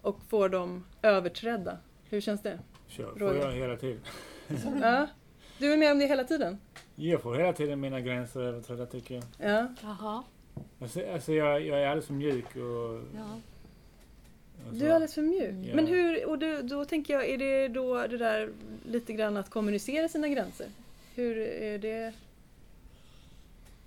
och 0.00 0.22
får 0.28 0.48
dem 0.48 0.84
överträdda? 1.02 1.78
Hur 2.04 2.20
känns 2.20 2.42
det? 2.42 2.58
Kör, 2.88 3.18
får 3.18 3.36
jag 3.36 3.52
hela 3.52 3.76
tiden. 3.76 4.00
Ja. 4.82 5.06
Du 5.58 5.72
är 5.72 5.76
med 5.76 5.92
om 5.92 5.98
det 5.98 6.06
hela 6.06 6.24
tiden? 6.24 6.58
Jag 6.94 7.22
får 7.22 7.34
hela 7.34 7.52
tiden 7.52 7.80
mina 7.80 8.00
gränser 8.00 8.40
överträdda 8.40 8.86
tycker 8.86 9.14
jag. 9.14 9.24
Ja. 9.38 9.66
Jaha, 9.82 10.22
Alltså, 10.80 11.00
alltså 11.12 11.32
jag, 11.32 11.62
jag 11.66 11.78
är 11.82 11.86
alldeles 11.86 12.06
för 12.06 12.14
mjuk 12.14 12.44
och... 12.56 13.00
ja. 13.16 13.40
och 14.68 14.74
Du 14.74 14.86
är 14.86 14.90
alldeles 14.94 15.14
för 15.14 15.22
mjuk. 15.22 15.54
Ja. 15.68 15.74
Men 15.74 15.86
hur, 15.86 16.26
och 16.28 16.38
du, 16.38 16.62
då 16.62 16.84
tänker 16.84 17.14
jag, 17.14 17.28
är 17.28 17.38
det 17.38 17.68
då 17.68 18.06
det 18.06 18.18
där 18.18 18.50
lite 18.86 19.12
grann 19.12 19.36
att 19.36 19.50
kommunicera 19.50 20.08
sina 20.08 20.28
gränser? 20.28 20.66
Hur 21.14 21.38
är 21.38 21.78
det? 21.78 22.12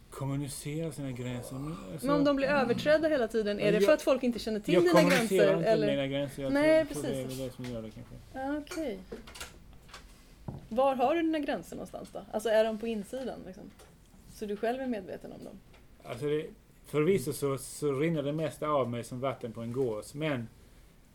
Kommunicera 0.10 0.92
sina 0.92 1.12
gränser. 1.12 1.56
Men, 1.56 1.76
alltså, 1.94 2.08
Men 2.08 2.16
om 2.16 2.24
de 2.24 2.36
blir 2.36 2.48
överträdda 2.48 3.08
hela 3.08 3.28
tiden, 3.28 3.60
är 3.60 3.72
det 3.72 3.78
Jag- 3.78 3.84
för 3.86 3.94
att 3.94 4.02
folk 4.02 4.24
inte 4.24 4.40
känner 4.40 4.60
till 4.60 4.74
jag 4.74 4.84
dina 4.84 4.94
kommunicerar 5.02 5.46
gränser? 5.46 5.58
inte 5.58 5.70
Eller? 5.70 5.88
mina 5.88 6.08
gränser. 6.08 6.44
Jag 6.44 6.54
Nej, 6.54 6.86
tror, 6.86 6.94
tror 6.94 7.04
det 7.12 7.20
är 7.22 7.24
precis. 7.26 7.40
det 7.40 7.50
som 7.56 7.66
gör 7.66 7.82
det 7.82 7.90
kanske. 7.92 8.16
Ja, 8.34 8.58
okej. 8.58 9.00
Var 10.70 10.96
har 10.96 11.16
du 11.16 11.22
dina 11.22 11.40
gränser 11.40 11.76
någonstans 11.76 12.10
då? 12.14 12.22
Alltså 12.32 12.50
är 12.50 12.64
de 12.64 12.78
på 12.78 12.88
insidan? 12.88 13.40
Liksom? 13.46 13.64
Så 14.34 14.46
du 14.46 14.58
själv 14.58 14.82
är 14.82 14.88
medveten 14.88 15.32
om 15.32 15.44
dem? 15.44 15.60
Alltså 16.10 16.25
det, 16.25 16.46
förvisso 16.86 17.34
så, 17.34 17.58
så 17.58 17.91
rinner 18.00 18.24
det 18.24 18.34
mesta 18.34 18.68
av 18.68 18.89
mig 18.89 19.03
som 19.03 19.20
vatten 19.20 19.51
på 19.53 19.62
en 19.62 19.72
gås. 19.72 20.13
Men 20.13 20.48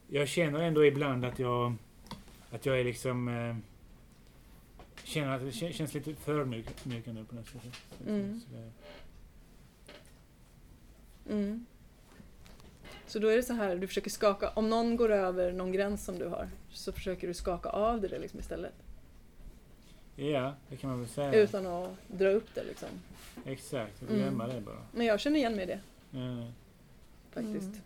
jag 0.09 0.29
känner 0.29 0.61
ändå 0.61 0.85
ibland 0.85 1.25
att 1.25 1.38
jag, 1.38 1.75
att 2.50 2.67
jag 2.67 2.81
är 2.81 2.85
liksom... 2.85 3.29
Eh, 3.29 3.57
känner 5.05 5.35
att 5.35 5.41
det 5.41 5.50
kän- 5.50 5.73
känns 5.73 5.95
lite 5.95 6.15
förödmjukande 6.15 7.25
på 7.29 7.35
något 7.35 7.47
sätt. 7.47 7.62
Mm. 8.07 8.41
Mm. 11.31 11.67
Så 13.07 13.19
då 13.19 13.29
är 13.29 13.37
det 13.37 13.43
så 13.43 13.53
här, 13.53 13.76
du 13.76 13.87
försöker 13.87 14.11
skaka, 14.11 14.50
om 14.50 14.71
någon 14.71 14.97
går 14.97 15.12
över 15.12 15.53
någon 15.53 15.73
gräns 15.73 16.05
som 16.05 16.19
du 16.19 16.26
har, 16.26 16.49
så 16.71 16.93
försöker 16.93 17.29
du 17.29 17.35
skaka 17.35 17.69
av 17.69 18.00
det 18.00 18.19
liksom 18.19 18.41
istället. 18.41 18.75
Ja, 20.29 20.55
det 20.69 20.77
kan 20.77 20.91
man 20.91 20.99
väl 21.00 21.09
säga. 21.09 21.35
Utan 21.35 21.67
att 21.67 21.89
dra 22.09 22.29
upp 22.29 22.55
det 22.55 22.65
liksom. 22.65 22.89
Exakt, 23.45 24.03
Mm. 24.03 24.15
glömma 24.17 24.47
det 24.47 24.61
bara. 24.61 24.87
Men 24.93 25.07
jag 25.07 25.21
känner 25.21 25.37
igen 25.39 25.55
mig 25.57 25.62
i 25.62 25.67
det, 25.67 25.81
Ja. 26.11 26.53
faktiskt. 27.31 27.81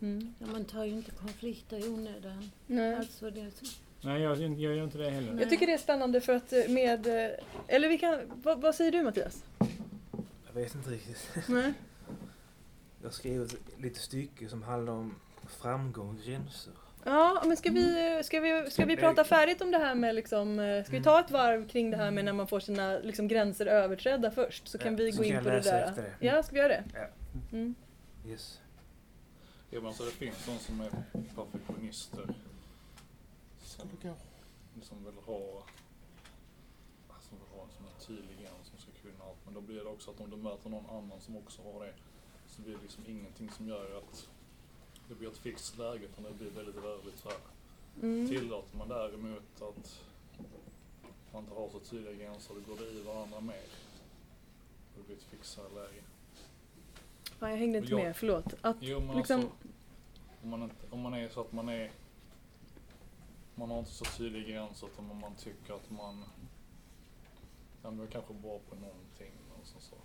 Mm. 0.00 0.34
ja, 0.38 0.46
man 0.46 0.64
tar 0.64 0.84
ju 0.84 0.92
inte 0.92 1.10
konflikter 1.10 1.86
i 1.86 1.88
onödan. 1.88 2.50
Nej. 2.66 2.94
Alltså 2.94 3.30
det, 3.30 3.50
Nej, 4.00 4.22
jag, 4.22 4.38
jag 4.40 4.76
gör 4.76 4.84
inte 4.84 4.98
det 4.98 5.10
heller. 5.10 5.32
Nej. 5.32 5.40
Jag 5.42 5.50
tycker 5.50 5.66
det 5.66 5.72
är 5.72 5.78
spännande 5.78 6.20
för 6.20 6.32
att 6.36 6.52
eh, 6.52 6.68
med... 6.68 7.06
eh, 7.06 7.30
Eller 7.68 7.88
vi 7.88 7.98
kan... 7.98 8.20
Vad, 8.42 8.60
vad 8.60 8.74
säger 8.74 8.92
du 8.92 9.02
Mattias? 9.02 9.44
Jag 10.46 10.52
vet 10.62 10.74
inte 10.74 10.90
riktigt. 10.90 11.28
Nej? 11.48 11.72
Jag 13.00 13.06
har 13.08 13.12
skrivit 13.12 13.56
lite 13.78 13.98
stycke 14.00 14.48
som 14.48 14.62
handlar 14.62 14.92
om 14.92 15.14
framgång 15.48 16.08
och 16.08 16.24
gränser. 16.26 16.72
Ja, 17.04 17.42
men 17.46 17.56
ska 17.56 17.70
vi, 17.70 18.20
ska 18.24 18.40
vi, 18.40 18.70
ska 18.70 18.84
vi 18.84 18.96
prata 18.96 19.24
färdigt 19.24 19.60
om 19.60 19.70
det 19.70 19.78
här 19.78 19.94
med 19.94 20.14
liksom... 20.14 20.58
eh, 20.58 20.84
Ska 20.84 20.92
vi 20.96 21.02
ta 21.02 21.20
ett 21.20 21.30
varv 21.30 21.68
kring 21.68 21.90
det 21.90 21.96
här 21.96 22.10
med 22.10 22.24
när 22.24 22.32
man 22.32 22.46
får 22.46 22.60
sina 22.60 22.98
liksom, 22.98 23.28
gränser 23.28 23.66
överträdda 23.66 24.30
först? 24.30 24.68
Så 24.68 24.78
kan 24.78 24.92
Ja, 24.92 24.96
vi 25.04 25.10
gå 25.10 25.16
kan 25.16 25.24
in 25.26 25.42
på 25.44 25.50
det 25.50 25.60
där. 25.60 25.92
det. 25.96 26.26
Ja, 26.26 26.42
ska 26.42 26.52
vi 26.54 26.58
göra 26.58 26.68
det? 26.68 26.84
Ja. 26.94 27.06
Mm. 27.52 27.74
Yes. 28.26 28.60
Jo, 29.70 29.80
men 29.80 29.86
alltså 29.88 30.04
det 30.04 30.10
finns 30.10 30.46
de 30.46 30.58
som 30.58 30.80
är 30.80 30.90
perfektionister. 31.34 32.26
Som, 33.62 33.88
som 34.82 35.04
vill 35.04 35.14
ha 35.26 35.62
som 37.28 37.38
vill 37.38 37.48
ha 37.58 37.62
en 37.64 37.70
sån 37.70 37.84
här 37.84 38.06
tydlig 38.06 38.38
gräns 38.38 38.66
som 38.70 38.78
ska 38.78 38.90
kunna 39.02 39.24
allt. 39.24 39.38
Men 39.44 39.54
då 39.54 39.60
blir 39.60 39.76
det 39.76 39.90
också 39.90 40.10
att 40.10 40.20
om 40.20 40.30
du 40.30 40.36
möter 40.36 40.70
någon 40.70 40.90
annan 40.90 41.20
som 41.20 41.36
också 41.36 41.62
har 41.62 41.84
det 41.86 41.92
så 42.46 42.62
blir 42.62 42.74
det 42.76 42.82
liksom 42.82 43.04
ingenting 43.06 43.50
som 43.50 43.68
gör 43.68 43.98
att 43.98 44.28
det 45.08 45.14
blir 45.14 45.28
ett 45.28 45.38
fixt 45.38 45.78
läge 45.78 46.04
utan 46.04 46.24
det 46.24 46.30
blir 46.38 46.50
väldigt 46.50 46.76
rörligt 46.76 47.18
så 47.18 47.28
här. 47.28 47.38
Mm. 48.02 48.28
Tillåter 48.28 48.76
man 48.76 48.88
däremot 48.88 49.62
att 49.62 50.02
man 51.32 51.42
inte 51.42 51.54
har 51.54 51.68
så 51.68 51.78
tydliga 51.80 52.14
gränser, 52.14 52.54
då 52.54 52.72
går 52.74 52.80
det 52.80 52.90
i 52.90 53.02
varandra 53.02 53.40
mer. 53.40 53.62
Det 54.96 55.02
blir 55.06 55.16
ett 55.16 55.22
fixare 55.22 55.68
läge. 55.74 56.02
Ja, 57.40 57.50
jag 57.50 57.56
hängde 57.56 57.78
inte 57.78 57.90
Jag- 57.90 58.02
med, 58.02 58.16
förlåt. 58.16 58.54
Att 58.60 58.76
Jo 58.80 59.00
men 59.00 59.16
liksom, 59.16 59.40
alltså, 59.40 59.56
om 60.42 60.48
man, 60.48 60.62
inte, 60.62 60.76
om 60.90 61.00
man 61.00 61.14
är 61.14 61.28
så 61.28 61.40
att 61.40 61.52
man 61.52 61.68
är, 61.68 61.92
man 63.54 63.70
har 63.70 63.78
inte 63.78 63.90
så 63.90 64.04
tydliga 64.04 64.48
gränser 64.48 64.86
utan 64.86 65.20
man- 65.20 65.34
tycker 65.34 65.74
att 65.74 65.90
man, 65.90 66.24
ja 67.82 67.90
men 67.90 67.98
jag 67.98 68.06
är 68.08 68.10
kanske 68.12 68.34
bra 68.34 68.58
på 68.68 68.74
någonting 68.74 69.32
och 69.60 69.66
så, 69.66 69.80
så 69.80 69.96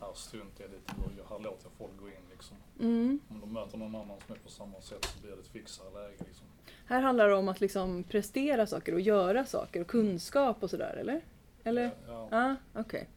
här 0.00 0.12
struntar 0.14 0.64
jag 0.64 0.70
lite 0.70 0.92
i 0.92 1.20
och 1.20 1.28
här 1.30 1.38
låter 1.38 1.64
jag 1.64 1.72
folk 1.78 2.00
gå 2.00 2.08
in 2.08 2.14
liksom. 2.30 2.56
mm, 2.80 3.20
Om 3.28 3.40
de 3.40 3.52
möter 3.52 3.78
någon 3.78 3.94
annan 3.94 4.16
som 4.26 4.34
är 4.34 4.38
på 4.38 4.50
samma 4.50 4.80
sätt 4.80 5.04
så 5.04 5.20
blir 5.20 5.30
det 5.30 5.40
ett 5.40 5.48
fixare 5.48 5.90
läge 5.90 6.24
liksom. 6.26 6.46
här 6.86 7.00
handlar 7.00 7.28
det 7.28 7.34
om 7.34 7.48
att 7.48 7.60
liksom 7.60 8.02
prestera 8.02 8.66
saker 8.66 8.94
och 8.94 9.00
göra 9.00 9.46
saker 9.46 9.80
och 9.80 9.86
kunskap 9.86 10.62
och 10.62 10.70
sådär, 10.70 10.96
eller? 10.96 11.20
Eller? 11.64 11.90
Ja, 12.06 12.28
Ja, 12.30 12.56
okej. 12.74 13.08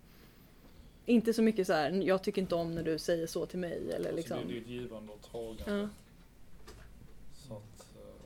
Inte 1.05 1.33
så 1.33 1.41
mycket 1.41 1.67
så 1.67 1.73
här, 1.73 1.91
jag 1.91 2.23
tycker 2.23 2.41
inte 2.41 2.55
om 2.55 2.75
när 2.75 2.83
du 2.83 2.99
säger 2.99 3.27
så 3.27 3.45
till 3.45 3.59
mig 3.59 3.91
eller 3.91 3.95
alltså 3.95 4.15
liksom. 4.15 4.47
det, 4.47 4.57
är 4.57 4.61
ett 4.61 4.67
givande 4.67 5.13
och 5.13 5.21
tagande. 5.31 5.81
Ja. 5.81 5.89
Så 7.33 7.53
att, 7.53 7.87
eh, 7.95 8.19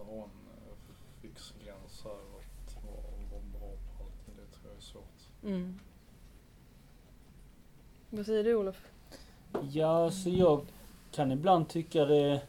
att 0.00 0.06
ha 0.06 0.14
en 0.14 0.20
eh, 0.20 0.76
fix 1.22 1.54
gräns 1.64 2.04
här 2.04 2.10
och 2.34 2.44
att 2.66 2.84
vara, 2.84 3.30
vara 3.30 3.42
bra 3.58 3.70
på 3.96 4.04
allt, 4.04 4.26
det 4.26 4.56
tror 4.56 4.68
jag 4.68 4.76
är 4.76 4.80
svårt. 4.80 5.29
Mm. 5.44 5.78
Vad 8.10 8.26
säger 8.26 8.44
du 8.44 8.54
Olof? 8.54 8.86
Ja, 9.72 10.10
så 10.10 10.30
jag 10.30 10.66
kan 11.12 11.32
ibland 11.32 11.68
tycka 11.68 12.04
det, 12.04 12.40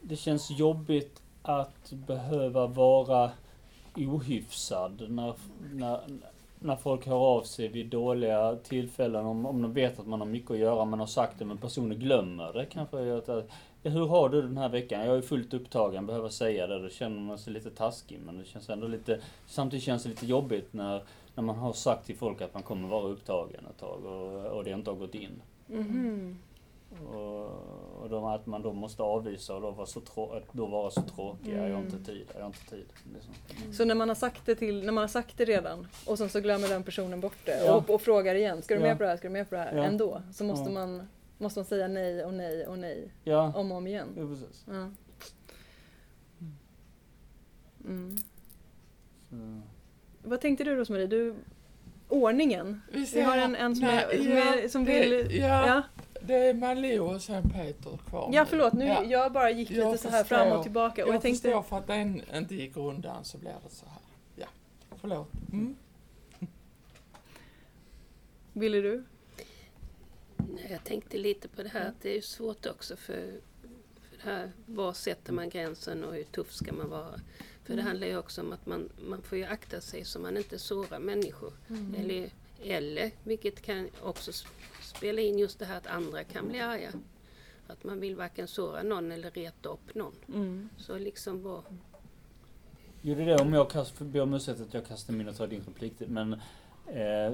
det 0.00 0.16
känns 0.16 0.50
jobbigt 0.50 1.22
att 1.42 1.92
behöva 1.92 2.66
vara 2.66 3.30
ohyfsad 3.96 5.04
när, 5.08 5.34
när, 5.72 6.00
när 6.58 6.76
folk 6.76 7.06
hör 7.06 7.16
av 7.16 7.42
sig 7.42 7.68
vid 7.68 7.86
dåliga 7.86 8.56
tillfällen. 8.56 9.26
Om, 9.26 9.46
om 9.46 9.62
de 9.62 9.72
vet 9.72 10.00
att 10.00 10.06
man 10.06 10.20
har 10.20 10.28
mycket 10.28 10.50
att 10.50 10.58
göra, 10.58 10.84
man 10.84 11.00
har 11.00 11.06
sagt 11.06 11.38
det 11.38 11.44
men 11.44 11.58
personen 11.58 11.98
glömmer 11.98 12.52
det. 12.52 12.64
Kanske 12.64 12.96
hur 13.82 14.06
har 14.06 14.28
du 14.28 14.42
den 14.42 14.56
här 14.56 14.68
veckan? 14.68 15.06
Jag 15.06 15.16
är 15.16 15.22
fullt 15.22 15.54
upptagen, 15.54 16.06
behöver 16.06 16.28
säga 16.28 16.66
det. 16.66 16.82
Då 16.82 16.88
känner 16.88 17.20
man 17.20 17.38
sig 17.38 17.52
lite 17.52 17.70
taskig. 17.70 18.18
Men 18.26 18.38
det 18.38 18.44
känns 18.44 18.70
ändå 18.70 18.86
lite, 18.86 19.20
samtidigt 19.46 19.84
känns 19.84 20.02
det 20.02 20.08
lite 20.08 20.26
jobbigt 20.26 20.72
när, 20.72 21.02
när 21.38 21.42
man 21.42 21.56
har 21.56 21.72
sagt 21.72 22.06
till 22.06 22.16
folk 22.16 22.40
att 22.40 22.54
man 22.54 22.62
kommer 22.62 22.88
vara 22.88 23.08
upptagen 23.08 23.66
ett 23.70 23.78
tag 23.78 24.04
och, 24.04 24.46
och 24.46 24.64
det 24.64 24.70
inte 24.70 24.90
har 24.90 24.96
gått 24.96 25.14
in. 25.14 25.42
Mhm. 25.66 26.38
Och, 27.14 27.46
och 28.02 28.08
då, 28.10 28.28
att 28.28 28.46
man 28.46 28.62
då 28.62 28.72
måste 28.72 29.02
avvisa 29.02 29.54
och 29.54 29.60
då 29.62 29.70
vara 29.70 29.86
så, 29.86 30.00
trå- 30.00 30.42
då 30.52 30.66
vara 30.66 30.90
så 30.90 31.02
tråkig. 31.02 31.52
Jag 31.56 31.60
har 31.62 31.68
inte 31.80 31.92
Mm. 31.96 32.04
tid, 32.04 32.26
jag 32.34 32.40
har 32.40 32.46
inte 32.46 32.66
tid. 32.70 32.86
Liksom. 33.14 33.32
Så 33.72 33.84
när 33.84 33.94
man 33.94 34.08
har 34.08 34.14
sagt 34.14 34.46
det 34.46 34.54
till, 34.54 34.84
när 34.84 34.92
man 34.92 35.02
har 35.02 35.08
sagt 35.08 35.38
det 35.38 35.44
redan 35.44 35.86
och 36.06 36.18
sen 36.18 36.28
så 36.28 36.40
glömmer 36.40 36.68
den 36.68 36.82
personen 36.82 37.20
bort 37.20 37.36
det 37.44 37.64
Ja. 37.64 37.74
och, 37.74 37.90
och 37.90 38.00
frågar 38.02 38.34
igen, 38.34 38.62
ska 38.62 38.74
du 38.74 38.80
Ja. 38.80 38.86
med 38.86 38.96
på 38.96 39.02
det 39.02 39.08
här, 39.08 39.16
ska 39.16 39.28
du 39.28 39.32
med 39.32 39.48
på 39.48 39.54
det 39.54 39.60
här? 39.60 39.76
Ja. 39.76 39.84
Ändå 39.84 40.22
så 40.32 40.44
måste 40.44 40.70
Ja. 40.70 40.74
man 40.74 41.08
måste 41.38 41.58
man 41.60 41.64
säga 41.66 41.88
nej 41.88 42.24
och 42.24 42.34
nej 42.34 42.66
och 42.66 42.78
nej 42.78 43.08
Ja, 43.24 43.52
om 43.56 43.70
och 43.72 43.78
om 43.78 43.86
igen. 43.86 44.08
jo, 44.16 44.28
precis. 44.28 44.64
Ja. 44.68 44.90
Mm. 47.84 48.16
Vad 50.28 50.40
tänkte 50.40 50.64
du 50.64 50.74
Rosmarie? 50.76 51.06
Du, 51.06 51.34
ordningen? 52.08 52.82
Vi 53.12 53.20
har 53.20 53.36
en, 53.36 53.56
en 53.56 53.76
som, 53.76 53.86
Nej, 53.86 54.04
är, 54.10 54.18
som, 54.18 54.30
ja, 54.30 54.54
är, 54.54 54.68
som 54.68 54.84
det- 54.84 55.00
vill... 55.00 55.36
ja. 55.40 55.66
ja. 55.66 55.82
Det 56.22 56.34
är 56.34 56.54
Malou 56.54 57.00
och 57.00 57.22
sen 57.22 57.50
Peter 57.50 57.98
kvar 58.08 58.30
Ja 58.32 58.44
förlåt, 58.48 58.72
nu, 58.72 58.86
Ja. 58.86 59.04
jag 59.04 59.32
bara 59.32 59.50
gick 59.50 59.70
Jag 59.70 59.92
lite 59.92 60.02
så 60.02 60.08
här 60.08 60.18
förstår. 60.24 60.36
fram 60.36 60.52
och 60.52 60.62
tillbaka 60.62 61.02
och 61.02 61.08
Jag, 61.08 61.14
jag 61.14 61.22
tänkte... 61.22 61.42
förstår 61.48 61.62
för 61.62 61.78
att 61.78 61.86
den 61.86 62.22
inte 62.34 62.54
gick 62.54 62.76
undan 62.76 63.24
så 63.24 63.38
blir 63.38 63.50
det 63.68 63.74
så 63.74 63.86
här. 63.86 63.98
Ja, 64.36 64.46
förlåt. 65.00 65.28
Mm. 65.52 65.76
Ville 68.52 68.80
du? 68.80 69.04
Nej, 70.36 70.66
Jag 70.70 70.84
tänkte 70.84 71.18
lite 71.18 71.48
på 71.48 71.62
det 71.62 71.68
här 71.68 71.88
att 71.88 72.02
det 72.02 72.16
är 72.16 72.20
svårt 72.20 72.66
också 72.66 72.96
för, 72.96 73.40
här, 74.22 74.52
var 74.66 74.92
sätter 74.92 75.32
man 75.32 75.48
gränsen 75.48 76.04
och 76.04 76.14
hur 76.14 76.24
tuff 76.24 76.52
ska 76.52 76.72
man 76.72 76.90
vara? 76.90 77.20
För 77.64 77.76
det 77.76 77.82
handlar 77.82 78.06
ju 78.06 78.18
också 78.18 78.40
om 78.40 78.52
att 78.52 78.66
man, 78.66 78.88
man 79.08 79.22
får 79.22 79.38
ju 79.38 79.44
akta 79.44 79.80
sig 79.80 80.04
så 80.04 80.18
man 80.18 80.36
inte 80.36 80.58
sårar 80.58 80.98
människor. 80.98 81.52
Eller, 81.96 82.30
eller, 82.64 83.10
vilket 83.24 83.62
kan 83.62 83.88
också 84.02 84.32
spela 84.82 85.20
in 85.20 85.38
just 85.38 85.58
det 85.58 85.64
här 85.64 85.76
att 85.76 85.86
andra 85.86 86.24
kan 86.24 86.48
bli 86.48 86.60
arga. 86.60 86.92
Att 87.66 87.84
man 87.84 88.00
vill 88.00 88.16
varken 88.16 88.48
såra 88.48 88.82
någon 88.82 89.12
eller 89.12 89.30
reta 89.30 89.68
upp 89.68 89.94
någon. 89.94 90.14
Mm. 90.34 90.68
Så 90.78 90.98
liksom 90.98 91.42
vara... 91.42 91.62
Gjorde 93.02 93.24
det 93.24 93.36
om 93.36 93.52
jag 93.52 93.70
kast, 93.70 93.98
ber 93.98 94.20
om 94.20 94.34
ursäkt 94.34 94.60
att 94.60 94.74
jag 94.74 94.86
kastar 94.86 95.12
min 95.12 95.28
och 95.28 95.36
tar 95.36 95.46
din 95.46 95.62
replik. 95.66 95.92
Men 95.98 96.40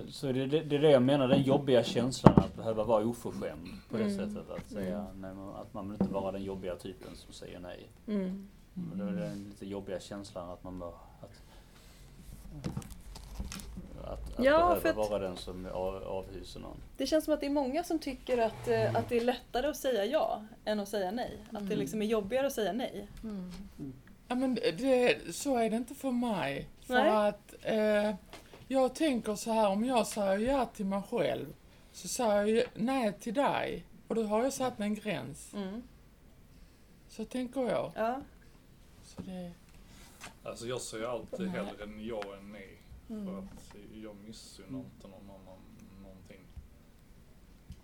så 0.09 0.27
det, 0.33 0.47
det, 0.47 0.61
det 0.61 0.77
är 0.77 0.81
det 0.81 0.91
jag 0.91 1.03
menar, 1.03 1.29
den 1.29 1.43
jobbiga 1.43 1.83
känslan 1.85 2.35
att 2.37 2.57
behöva 2.57 2.85
vara 2.85 3.05
oförskämd 3.05 3.69
på 3.91 3.97
det 3.97 4.05
Mm. 4.05 4.17
sättet. 4.17 4.51
Att 4.51 4.71
säga 4.71 5.07
nej, 5.15 5.35
men 5.35 5.49
att 5.49 5.75
man 5.75 5.91
vill 5.91 6.01
inte 6.01 6.15
vara 6.15 6.33
den 6.33 6.43
jobbiga 6.43 6.77
typen 6.77 7.17
som 7.17 7.33
säger 7.33 7.59
nej. 7.61 7.89
Mm. 8.07 8.49
Och 8.93 8.97
då 8.97 9.05
är 9.05 9.13
det 9.13 9.21
den 9.21 9.45
lite 9.45 9.67
jobbiga 9.67 10.01
känslan 10.01 10.51
att 10.51 10.65
man 10.65 10.79
bara... 10.79 10.91
Att, 11.23 11.41
att, 14.05 14.39
att 14.39 14.45
Ja, 14.45 14.59
behöva 14.59 14.81
för 14.81 14.89
att- 14.89 14.97
vara 14.97 15.19
den 15.19 15.37
som 15.37 15.67
av, 15.67 15.95
avhyser 16.05 16.61
någon. 16.61 16.77
Det 16.97 17.07
känns 17.07 17.25
som 17.25 17.35
att 17.35 17.41
det 17.41 17.47
är 17.47 17.51
många 17.51 17.85
som 17.85 17.99
tycker 17.99 18.39
att, 18.39 18.69
eh, 18.69 18.95
att 18.97 19.09
det 19.09 19.17
är 19.17 19.25
lättare 19.25 19.67
att 19.67 19.77
säga 19.77 20.05
ja 20.05 20.43
än 20.65 20.81
att 20.81 20.89
säga 20.89 21.11
nej. 21.11 21.39
Att 21.53 21.69
det 21.69 21.77
liksom 21.77 22.03
är 22.03 22.07
jobbigare 22.07 22.47
att 22.47 22.53
säga 22.53 22.73
nej. 22.73 23.09
Mm. 23.23 23.53
Ja, 24.29 24.35
men 24.35 24.55
det, 24.55 25.17
så 25.35 25.57
är 25.57 25.71
det 25.71 25.77
inte 25.77 25.95
för 25.95 26.11
mig. 26.11 26.69
För 26.87 26.95
Nej. 26.95 27.29
att 27.29 27.55
eh, 27.63 28.15
jag 28.69 28.95
tänker 28.95 29.35
så 29.35 29.53
här, 29.53 29.69
om 29.69 29.85
jag 29.85 30.07
säger 30.07 30.39
ja 30.53 30.67
till 30.67 30.87
mig 30.87 31.03
själv 31.11 31.55
så 31.93 32.09
säger 32.09 32.47
jag 32.57 32.65
nej 32.75 33.13
till 33.21 33.35
dig. 33.35 33.85
Och 34.09 34.15
då 34.15 34.23
har 34.23 34.43
jag 34.43 34.53
satt 34.53 34.81
en 34.81 34.95
gräns. 34.95 35.55
Mm. 35.55 35.83
Så 37.09 37.25
tänker 37.25 37.61
jag. 37.61 37.93
Ja. 37.95 38.21
Så 39.05 39.23
det, 39.23 39.53
Alltså 40.43 40.67
jag 40.67 40.81
säger 40.81 41.07
alltid 41.07 41.41
Nej. 41.41 41.49
hellre 41.49 41.83
en 41.85 42.07
ja 42.07 42.23
än 42.39 42.53
nej. 42.53 42.79
För 43.07 43.15
Mm. 43.15 43.39
att 43.39 43.75
jag 44.03 44.17
missunnar 44.27 44.79
inte 44.79 45.09
någon 45.09 45.31
annan 45.31 45.59
någonting. 46.03 46.41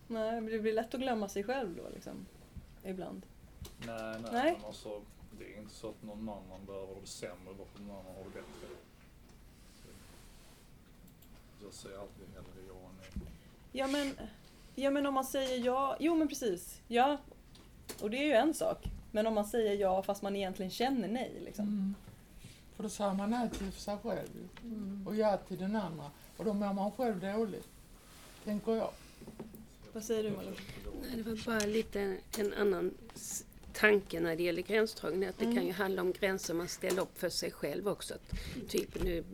Nej, 0.06 0.40
men 0.40 0.46
det 0.52 0.58
blir 0.58 0.72
lätt 0.72 0.94
att 0.94 1.00
glömma 1.00 1.28
sig 1.28 1.44
själv 1.44 1.76
då 1.76 1.88
liksom. 1.94 2.26
Ibland. 2.84 3.26
Nej, 3.86 4.20
nej, 4.22 4.30
Nej. 4.32 4.52
men 4.56 4.64
alltså 4.64 5.00
det 5.38 5.54
är 5.54 5.58
inte 5.58 5.74
så 5.74 5.88
att 5.88 6.02
någon 6.02 6.28
annan 6.28 6.64
behöver 6.66 7.00
det 7.00 7.06
sämre 7.06 7.54
bara 7.58 7.66
för 7.66 7.74
att 7.74 7.86
någon 7.86 7.90
annan 7.96 8.14
har 8.14 8.24
det 8.24 8.30
bättre. 8.30 8.69
Jag 11.62 11.72
säger 11.74 11.98
alltid 11.98 12.26
hellre 12.34 12.68
ja 12.68 12.74
än 12.74 12.96
nej. 13.14 13.32
Ja 13.72 13.86
men, 13.86 14.14
ja 14.74 14.90
men 14.90 15.06
om 15.06 15.14
man 15.14 15.24
säger 15.24 15.64
ja, 15.64 15.96
jo 16.00 16.14
men 16.16 16.28
precis, 16.28 16.80
ja. 16.88 17.18
Och 18.00 18.10
det 18.10 18.16
är 18.16 18.24
ju 18.24 18.32
en 18.32 18.54
sak. 18.54 18.84
Men 19.10 19.26
om 19.26 19.34
man 19.34 19.44
säger 19.44 19.74
ja 19.76 20.02
fast 20.02 20.22
man 20.22 20.36
egentligen 20.36 20.70
känner 20.70 21.08
nej 21.08 21.32
liksom. 21.44 21.64
mm. 21.64 21.94
För 22.76 22.82
då 22.82 22.88
säger 22.88 23.14
man 23.14 23.30
nej 23.30 23.50
till 23.50 23.72
sig 23.72 23.96
själv. 24.02 24.48
Mm. 24.62 25.04
och 25.06 25.16
ja 25.16 25.36
till 25.36 25.58
den 25.58 25.76
andra. 25.76 26.10
Och 26.36 26.44
då 26.44 26.52
mår 26.54 26.72
man 26.72 26.92
själv 26.92 27.20
dåligt. 27.20 27.68
Tänker 28.44 28.72
jag. 28.72 28.90
Vad 29.92 30.04
säger 30.04 30.22
du 30.22 30.30
Malou? 30.30 30.54
Nej, 31.02 31.16
det 31.16 31.22
var 31.22 31.44
bara 31.46 31.66
lite 31.66 32.16
en 32.38 32.52
annan 32.52 32.94
tanke 33.72 34.20
när 34.20 34.36
det 34.36 34.42
gäller 34.42 34.62
gränsdragning. 34.62 35.28
Att 35.28 35.38
det 35.38 35.44
Mm. 35.44 35.56
kan 35.56 35.66
ju 35.66 35.72
handla 35.72 36.02
om 36.02 36.12
gränser 36.12 36.54
man 36.54 36.68
ställer 36.68 37.02
upp 37.02 37.18
för 37.18 37.28
sig 37.28 37.50
själv 37.50 37.88
också. 37.88 38.14
Att, 38.14 38.32
typ 38.68 39.02
nu 39.04 39.24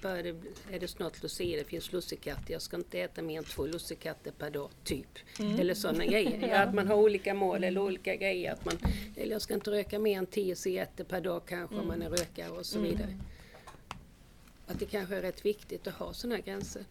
börjar 0.00 0.22
det, 0.22 0.36
är 0.76 0.80
det 0.80 0.88
snart 0.88 1.22
lucia, 1.22 1.58
det 1.58 1.64
finns 1.64 1.92
lussekatter. 1.92 2.52
Jag 2.52 2.62
ska 2.62 2.76
inte 2.76 3.00
äta 3.00 3.22
mer 3.22 3.38
än 3.38 3.44
två 3.44 3.66
lussekatter 3.66 4.30
per 4.30 4.50
dag, 4.50 4.70
typ. 4.84 5.18
Mm. 5.38 5.60
Eller 5.60 5.74
sådana 5.74 6.06
grejer. 6.06 6.48
Ja, 6.50 6.58
att 6.62 6.74
man 6.74 6.86
har 6.88 6.94
olika 6.96 7.34
mål 7.34 7.64
eller 7.64 7.80
olika 7.80 8.16
grejer. 8.16 8.52
Att 8.52 8.64
man, 8.64 8.74
eller 9.16 9.32
jag 9.32 9.42
ska 9.42 9.54
inte 9.54 9.70
röka 9.70 9.98
mer 9.98 10.18
än 10.18 10.26
tio 10.26 10.56
cigaretter 10.56 11.04
per 11.04 11.20
dag 11.20 11.42
kanske 11.46 11.76
om 11.76 11.86
man 11.86 12.02
är 12.02 12.10
rökare 12.10 12.50
och 12.50 12.66
så 12.66 12.78
Mm. 12.78 12.90
vidare. 12.90 13.18
Att 14.66 14.78
det 14.78 14.86
kanske 14.86 15.16
är 15.16 15.22
rätt 15.22 15.44
viktigt 15.46 15.86
att 15.86 15.94
ha 15.94 16.12
sådana 16.12 16.38
gränser. 16.40 16.84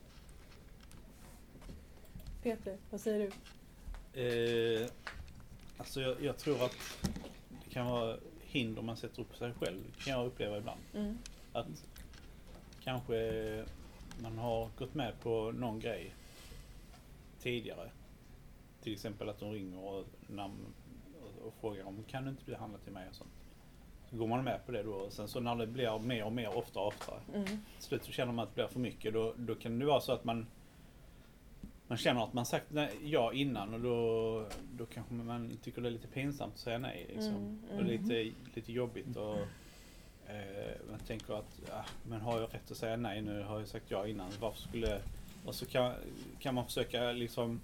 Peter, 2.44 2.78
vad 2.90 3.02
säger 3.02 3.20
du? 3.20 4.82
Eh, 4.82 4.88
alltså 5.78 6.02
jag, 6.02 6.16
jag 6.22 6.38
tror 6.38 6.66
att 6.66 6.76
det 7.66 7.74
kan 7.74 7.86
vara 7.86 8.18
hinder 8.42 8.82
man 8.82 8.98
sätter 8.98 9.22
upp 9.22 9.36
sig 9.38 9.54
själv. 9.60 9.80
Kan 10.04 10.14
jag 10.14 10.26
uppleva 10.28 10.58
ibland. 10.58 10.80
Mm. 10.94 11.18
Att 11.54 11.68
kanske 12.84 13.66
man 14.22 14.38
har 14.38 14.70
gått 14.78 14.94
med 14.94 15.20
på 15.20 15.52
någon 15.52 15.80
grej 15.80 16.14
tidigare. 17.40 17.92
Till 18.82 18.94
exempel 18.94 19.30
att 19.30 19.40
de 19.40 19.52
ringer 19.52 19.84
och, 19.84 20.06
namn, 20.28 20.66
och, 21.46 21.54
frågar 21.62 21.88
om 21.88 22.04
kan 22.04 22.24
du 22.24 22.30
inte 22.30 22.46
bli 22.46 22.56
handlad 22.56 22.84
till 22.84 22.94
mig 22.94 23.10
och 23.10 23.16
sånt. 23.16 23.32
Så 24.10 24.16
går 24.16 24.28
man 24.28 24.44
med 24.44 24.66
på 24.66 24.72
det 24.72 24.84
då 24.84 24.92
och 24.92 25.14
sen 25.14 25.28
så 25.28 25.40
när 25.40 25.56
det 25.56 25.68
blir 25.68 26.00
mer 26.00 26.24
och 26.24 26.32
mer 26.32 26.58
ofta 26.58 26.80
och 26.80 26.88
oftare. 26.88 27.20
Mm. 27.34 27.46
Till 27.46 27.58
slut 27.80 28.04
så 28.04 28.12
känner 28.12 28.34
man 28.34 28.44
att 28.44 28.50
det 28.50 28.56
blir 28.56 28.68
för 28.68 28.80
mycket. 28.80 29.14
Då, 29.14 29.34
då 29.38 29.56
kan 29.56 29.80
det 29.80 29.86
vara 29.86 30.02
så 30.02 30.12
att 30.12 30.24
man 30.24 30.46
man 31.90 31.98
känner 31.98 32.24
att 32.24 32.34
man 32.34 32.46
sagt 32.46 32.66
nej, 32.70 32.92
ja 33.04 33.34
innan 33.34 33.74
och 33.74 33.80
då, 33.80 34.46
då 34.78 34.86
kanske 34.86 35.14
man 35.14 35.58
tycker 35.64 35.82
det 35.82 35.88
är 35.88 35.92
lite 35.92 36.08
pinsamt 36.08 36.54
att 36.54 36.60
säga 36.60 36.78
nej. 36.78 37.06
Liksom. 37.10 37.36
Mm, 37.36 37.60
Och 37.78 37.84
lite, 37.84 38.32
lite 38.54 38.72
jobbigt 38.72 39.16
och 39.18 39.38
Eh, 40.30 40.76
man 40.90 41.00
tänker 41.00 41.34
att, 41.34 41.60
ja, 41.70 41.86
men 42.04 42.22
har 42.22 42.40
jag 42.40 42.54
rätt 42.54 42.72
att 42.72 42.78
säga 42.78 42.98
nej 42.98 43.22
nu? 43.22 43.44
Har 43.44 43.60
jag 43.60 43.68
sagt 43.68 43.86
ja 43.92 44.08
innan? 44.08 44.32
Varför 44.40 44.62
skulle... 44.62 45.02
Och 45.46 45.56
så 45.56 45.66
kan, 45.66 45.94
kan 46.40 46.56
man 46.56 46.66
försöka 46.66 47.12
liksom... 47.12 47.62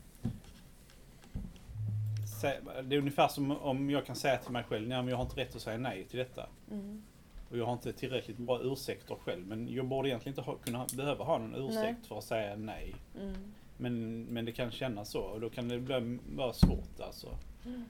sä- 2.41 2.81
Det 2.83 2.95
är 2.95 2.99
ungefär 2.99 3.27
som 3.27 3.51
om 3.51 3.89
jag 3.89 4.05
kan 4.05 4.15
säga 4.15 4.37
till 4.37 4.51
mig 4.51 4.63
själv, 4.63 4.87
nej 4.87 4.97
men 4.97 5.07
jag 5.07 5.17
har 5.17 5.23
inte 5.23 5.35
rätt 5.41 5.55
att 5.55 5.61
säga 5.61 5.77
nej 5.77 6.03
till 6.03 6.19
detta. 6.19 6.47
Mm. 6.71 7.03
Och 7.49 7.57
jag 7.57 7.65
har 7.65 7.73
inte 7.73 7.93
tillräckligt 7.93 8.37
bra 8.37 8.59
ursäkter 8.63 9.15
själv. 9.15 9.47
Men 9.47 9.73
jag 9.73 9.85
borde 9.85 10.09
egentligen 10.09 10.31
inte 10.39 10.51
ha, 10.51 10.55
kunna 10.57 10.85
behöva 10.95 11.23
ha 11.25 11.37
någon 11.37 11.55
ursäkt 11.55 11.97
Nej. 11.99 12.07
för 12.07 12.17
att 12.17 12.23
säga 12.23 12.55
nej. 12.55 12.95
Mm. 13.21 13.33
Men, 13.77 14.23
men 14.23 14.45
det 14.45 14.51
kan 14.51 14.71
kännas 14.71 15.09
så 15.09 15.21
och 15.21 15.41
då 15.41 15.49
kan 15.49 15.67
det 15.67 15.79
bli, 15.79 16.19
vara 16.35 16.53
svårt 16.53 16.99
alltså. 16.99 17.37
Mm. 17.65 17.85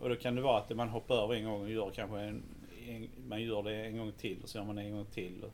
Och 0.00 0.08
då 0.08 0.16
kan 0.16 0.34
det 0.34 0.42
vara 0.42 0.58
att 0.58 0.76
man 0.76 0.88
hoppar 0.88 1.14
över 1.24 1.34
en 1.34 1.44
gång 1.44 1.60
och 1.62 1.70
gör 1.70 1.90
kanske 1.90 2.20
en, 2.20 2.42
en, 2.96 3.08
man 3.28 3.42
gör 3.42 3.62
det 3.62 3.74
en 3.86 3.98
gång 3.98 4.12
till 4.12 4.42
och 4.42 4.48
så 4.48 4.58
gör 4.58 4.64
man 4.64 4.76
det 4.76 4.82
en 4.82 4.92
gång 4.92 5.06
till. 5.06 5.44
Och 5.44 5.52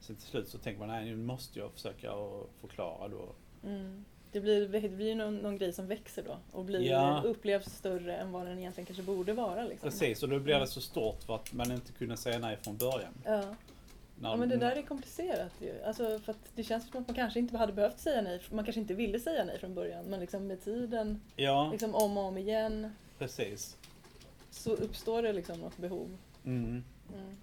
sen 0.00 0.16
till 0.16 0.26
slut 0.26 0.48
så 0.48 0.58
tänker 0.58 0.78
man 0.80 0.88
nej 0.88 1.04
nu 1.04 1.16
måste 1.16 1.58
jag 1.58 1.72
försöka 1.72 2.12
förklara 2.60 3.08
då. 3.08 3.28
Mm. 3.64 4.04
Det 4.32 4.40
blir, 4.40 4.68
det 4.68 4.88
blir 4.88 5.06
ju 5.08 5.14
någon, 5.14 5.36
någon 5.36 5.58
grej 5.58 5.72
som 5.72 5.86
växer 5.86 6.22
då 6.22 6.36
och 6.52 6.64
blir, 6.64 6.80
Ja. 6.80 7.22
upplevs 7.24 7.66
större 7.74 8.16
än 8.16 8.32
vad 8.32 8.46
den 8.46 8.58
egentligen 8.58 8.86
kanske 8.86 9.02
borde 9.02 9.32
vara. 9.32 9.64
Liksom. 9.64 9.90
Precis 9.90 10.22
och 10.22 10.28
då 10.28 10.38
blir 10.38 10.54
det 10.60 10.66
så 10.66 10.80
stort 10.80 11.22
för 11.22 11.34
att 11.34 11.52
man 11.52 11.72
inte 11.72 11.92
kunde 11.92 12.16
säga 12.16 12.38
nej 12.38 12.56
från 12.62 12.76
början. 12.76 13.12
Ja. 13.24 13.42
När- 14.20 14.30
ja, 14.30 14.36
men 14.36 14.48
det 14.48 14.56
där 14.56 14.76
är 14.76 14.82
komplicerat 14.82 15.52
ju. 15.60 15.82
Alltså, 15.82 16.18
för 16.18 16.34
det 16.54 16.62
känns 16.62 16.88
som 16.90 17.00
att 17.02 17.08
man 17.08 17.14
kanske 17.16 17.38
inte 17.38 17.56
hade 17.56 17.72
behövt 17.72 17.98
säga 17.98 18.22
nej. 18.22 18.40
Man 18.50 18.64
kanske 18.64 18.80
inte 18.80 18.94
ville 18.94 19.20
säga 19.20 19.44
nej 19.44 19.58
från 19.58 19.74
början. 19.74 20.04
Men 20.04 20.20
liksom 20.20 20.46
med 20.46 20.64
tiden, 20.64 21.20
Ja, 21.36 21.68
liksom 21.72 21.94
om 21.94 22.18
och 22.18 22.24
om 22.24 22.38
igen, 22.38 22.94
precis. 23.18 23.76
så 24.50 24.70
uppstår 24.72 25.22
det 25.22 25.32
liksom 25.32 25.58
något 25.60 25.76
behov. 25.76 26.16
Mm. 26.44 26.84
Mm. 27.14 27.36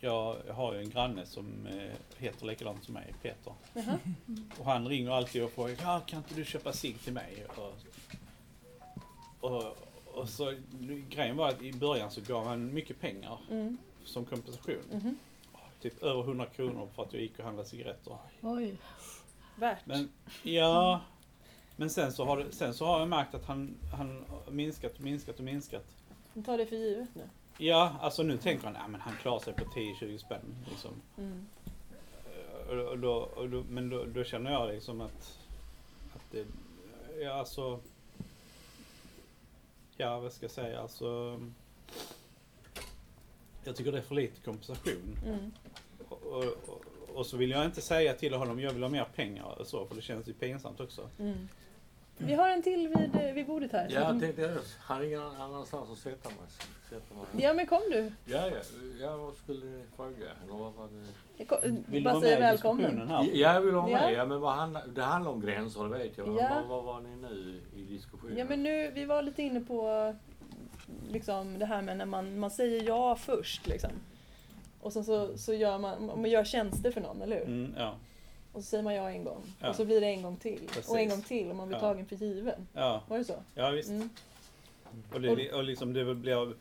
Jag 0.00 0.36
har 0.50 0.74
ju 0.74 0.80
en 0.80 0.90
granne 0.90 1.26
som 1.26 1.66
eh, 1.66 1.92
heter 2.18 2.46
likadant 2.46 2.84
som 2.84 2.94
mig, 2.94 3.14
Peter. 3.22 3.52
Jaha. 3.74 3.98
Och 4.58 4.64
han 4.64 4.88
ringer 4.88 5.10
alltid 5.10 5.42
och 5.44 5.50
frågar 5.50 5.76
ja, 5.82 6.00
kan 6.06 6.18
inte 6.18 6.34
du 6.34 6.44
köpa 6.44 6.72
cigg 6.72 7.00
till 7.00 7.12
mig? 7.12 7.46
Och, 7.56 7.74
och, 9.40 9.76
och 10.14 10.28
så 10.28 10.54
grejen 11.08 11.36
var 11.36 11.48
att 11.48 11.62
i 11.62 11.72
början 11.72 12.10
så 12.10 12.20
gav 12.20 12.46
han 12.46 12.74
mycket 12.74 13.00
pengar 13.00 13.38
Mm. 13.50 13.76
som 14.04 14.24
kompensation. 14.24 14.82
Mhm. 14.92 15.18
Typ 15.80 16.02
över 16.02 16.22
100 16.22 16.46
kronor 16.46 16.88
för 16.94 17.02
att 17.02 17.12
jag 17.12 17.22
gick 17.22 17.38
och 17.38 17.44
handlade 17.44 17.68
cigaretter. 17.68 18.16
Oj. 18.40 18.76
Värt. 19.56 19.86
Men 19.86 20.08
ja, 20.42 21.00
men 21.76 21.90
sen 21.90 22.12
så 22.12 22.24
har, 22.24 22.36
det, 22.36 22.52
sen 22.52 22.74
så 22.74 22.86
har 22.86 22.98
jag 23.00 23.08
märkt 23.08 23.34
att 23.34 23.44
han, 23.44 23.74
han 23.96 24.24
minskat 24.50 24.94
och 24.94 25.00
minskat 25.00 25.38
och 25.38 25.44
minskat. 25.44 25.86
Man 26.34 26.44
tar 26.44 26.58
det 26.58 26.66
för 26.66 26.76
givet 26.76 27.14
nu. 27.14 27.28
Ja, 27.58 27.96
alltså 28.00 28.22
nu 28.22 28.36
tänker 28.36 28.64
han, 28.64 28.74
ja 28.74 28.88
men 28.88 29.00
han 29.00 29.16
klarar 29.16 29.38
sig 29.38 29.52
på 29.52 29.64
10-20 29.64 30.18
spänn 30.18 30.56
liksom. 30.70 30.90
Mm. 31.18 31.46
Och, 32.88 32.98
då, 32.98 33.12
och 33.12 33.50
då, 33.50 33.64
men 33.68 33.90
då, 33.90 34.04
då 34.04 34.24
känner 34.24 34.52
jag 34.52 34.68
liksom 34.68 35.00
att, 35.00 35.38
att 36.14 36.30
det, 36.30 36.46
ja 37.22 37.32
alltså, 37.32 37.80
ja 39.96 40.20
vad 40.20 40.32
ska 40.32 40.44
jag 40.44 40.50
säga, 40.50 40.80
alltså, 40.80 41.40
jag 43.64 43.76
tycker 43.76 43.92
det 43.92 43.98
är 43.98 44.02
för 44.02 44.14
lite 44.14 44.40
kompensation. 44.40 45.18
Mm. 45.26 45.52
Och, 46.08 46.22
och, 46.22 46.44
och, 46.44 46.84
och 47.14 47.26
så 47.26 47.36
vill 47.36 47.50
jag 47.50 47.64
inte 47.64 47.80
säga 47.80 48.14
till 48.14 48.34
honom, 48.34 48.60
jag 48.60 48.72
vill 48.72 48.82
ha 48.82 48.90
mer 48.90 49.06
pengar 49.14 49.60
och 49.60 49.66
så, 49.66 49.86
för 49.86 49.94
det 49.94 50.02
känns 50.02 50.28
ju 50.28 50.32
pinsamt 50.32 50.80
också. 50.80 51.08
Mm. 51.18 51.48
Vi 52.18 52.34
har 52.34 52.48
en 52.48 52.62
till 52.62 52.88
vid, 52.88 53.14
eh, 53.26 53.32
vid 53.34 53.46
bordet 53.46 53.72
här. 53.72 53.88
Ja, 53.90 54.00
jag 54.00 54.20
tänkte 54.20 54.42
det. 54.42 54.58
Han 54.80 54.96
har 54.96 55.04
ingen 55.04 55.20
annanstans 55.22 55.90
att 55.90 55.98
sätta 55.98 56.28
mig. 56.28 56.38
Sätta 56.90 57.14
mig. 57.14 57.44
ja 57.44 57.52
men 57.54 57.66
kom 57.66 57.80
du. 57.90 58.12
Ja, 58.24 58.46
ja, 58.48 58.56
ja, 59.00 59.16
vad 59.16 59.34
skulle 59.34 59.66
ni 59.66 59.82
fråga? 59.96 60.10
Eller 60.44 60.52
vad 60.58 60.72
var 60.74 60.84
det? 60.88 61.04
Jag 61.36 61.48
kom, 61.48 61.58
Vill 61.62 61.84
du 61.86 62.00
bara 62.02 62.14
vara 62.14 62.22
säga 62.22 62.38
med 62.40 62.48
i 62.48 62.50
välkommen. 62.50 62.82
diskussionen 62.84 63.08
här? 63.08 63.24
Ja, 63.32 63.54
jag 63.54 63.60
vill 63.60 63.74
ha 63.74 63.90
Ja. 63.90 63.96
med. 64.00 64.12
Ja, 64.12 64.24
men 64.26 64.40
vad 64.40 64.52
handlar, 64.52 64.86
det 64.86 65.02
handlar 65.02 65.30
om 65.32 65.40
gränser, 65.40 65.82
det 65.84 65.88
vet 65.98 66.18
jag. 66.18 66.28
Ja. 66.28 66.48
Vad, 66.54 66.66
vad 66.66 66.84
var 66.84 67.00
ni 67.00 67.16
nu 67.16 67.60
i 67.76 67.82
diskussionen? 67.82 68.36
Ja 68.38 68.44
men 68.44 68.62
nu, 68.62 68.90
vi 68.90 69.04
var 69.04 69.22
lite 69.22 69.42
inne 69.42 69.60
på 69.60 70.14
liksom 71.10 71.58
det 71.58 71.66
här 71.66 71.82
med 71.82 71.96
när 71.96 72.06
man, 72.06 72.38
man 72.38 72.50
säger 72.50 72.82
ja 72.82 73.14
först 73.16 73.66
liksom. 73.66 73.90
Och 74.80 74.92
sen 74.92 75.04
så, 75.04 75.38
så 75.38 75.54
gör 75.54 75.78
man, 75.78 76.06
man 76.06 76.24
gör 76.30 76.44
tjänster 76.44 76.90
för 76.90 77.00
någon, 77.00 77.22
eller 77.22 77.36
hur? 77.38 77.46
Mm, 77.46 77.74
ja, 77.76 77.94
Och 78.52 78.60
så 78.62 78.66
säger 78.66 78.82
man 78.84 78.94
ja 78.94 79.10
en 79.10 79.24
gång. 79.24 79.42
Ja. 79.60 79.68
Och 79.70 79.76
så 79.76 79.84
blir 79.84 80.00
det 80.00 80.06
en 80.06 80.22
gång 80.22 80.36
till. 80.36 80.60
Precis. 80.68 80.90
Och 80.90 80.98
en 80.98 81.08
gång 81.08 81.22
till 81.22 81.50
och 81.50 81.56
man 81.56 81.68
blir 81.68 81.76
Ja. 81.76 81.80
tagen 81.80 82.06
för 82.06 82.16
given. 82.16 82.66
ja, 82.72 83.02
Var 83.08 83.18
det 83.18 83.24
så? 83.24 83.34
ja 83.54 83.70
visst. 83.70 83.88
Mm. 83.90 84.10
Och, 85.12 85.20
det, 85.20 85.52
och 85.52 85.64
liksom 85.64 85.92
det 85.92 86.14
blir 86.14 86.54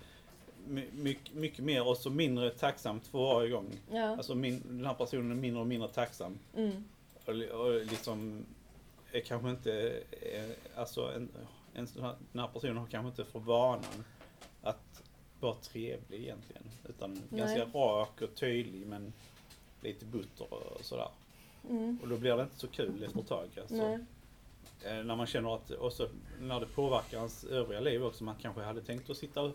my- 0.68 0.88
mycket, 0.92 1.34
mycket 1.34 1.64
mer 1.66 1.88
och 1.88 1.98
så 1.98 2.10
mindre 2.10 2.50
tacksamt 2.50 3.08
för 3.08 3.18
varje 3.20 3.50
gång. 3.50 3.70
Ja. 3.92 4.04
Alltså 4.18 4.36
min, 4.36 4.62
den 4.66 4.86
här 4.86 4.94
personen 4.94 5.32
är 5.32 5.36
mindre 5.36 5.62
och 5.62 5.68
mindre 5.68 5.90
tacksam. 5.90 6.40
Mm. 6.58 6.84
Och, 7.26 7.60
och 7.60 7.86
liksom 7.86 8.46
är 9.12 9.20
kanske 9.20 9.50
inte, 9.50 10.00
alltså 10.76 11.12
en, 11.16 11.30
en 11.74 11.88
den 12.32 12.42
här 12.42 12.48
personen 12.54 12.78
har 12.78 12.88
kanske 12.88 13.08
inte 13.22 13.32
för 13.32 13.40
vanan 13.40 14.04
att 14.62 15.04
vara 15.40 15.56
trevlig 15.56 16.20
egentligen. 16.24 16.64
Utan 16.90 17.14
Nej. 17.30 17.40
ganska 17.40 17.66
rak 17.80 18.22
och 18.22 18.36
tydlig 18.36 18.88
men 18.88 19.14
lite 19.82 20.06
butter 20.06 20.54
och 20.54 20.86
sådär. 20.86 21.08
Mm. 21.70 22.00
Och 22.02 22.08
då 22.08 22.18
blir 22.18 22.38
det 22.38 22.44
inte 22.44 22.60
så 22.60 22.68
kul 22.68 23.04
efter 23.04 23.20
ett 23.20 23.28
tag. 23.28 23.48
Alltså. 23.62 24.00
Eh, 24.86 25.04
När 25.04 25.16
man 25.16 25.26
känner 25.28 25.56
att, 25.56 25.72
och 25.72 25.94
så 25.94 26.08
när 26.40 26.60
det 26.60 26.66
påverkar 26.66 27.18
ens 27.18 27.44
övriga 27.44 27.80
liv 27.80 28.06
också. 28.06 28.24
Man 28.24 28.36
kanske 28.42 28.62
hade 28.62 28.82
tänkt 28.82 29.10
att 29.10 29.18
sitta, 29.18 29.52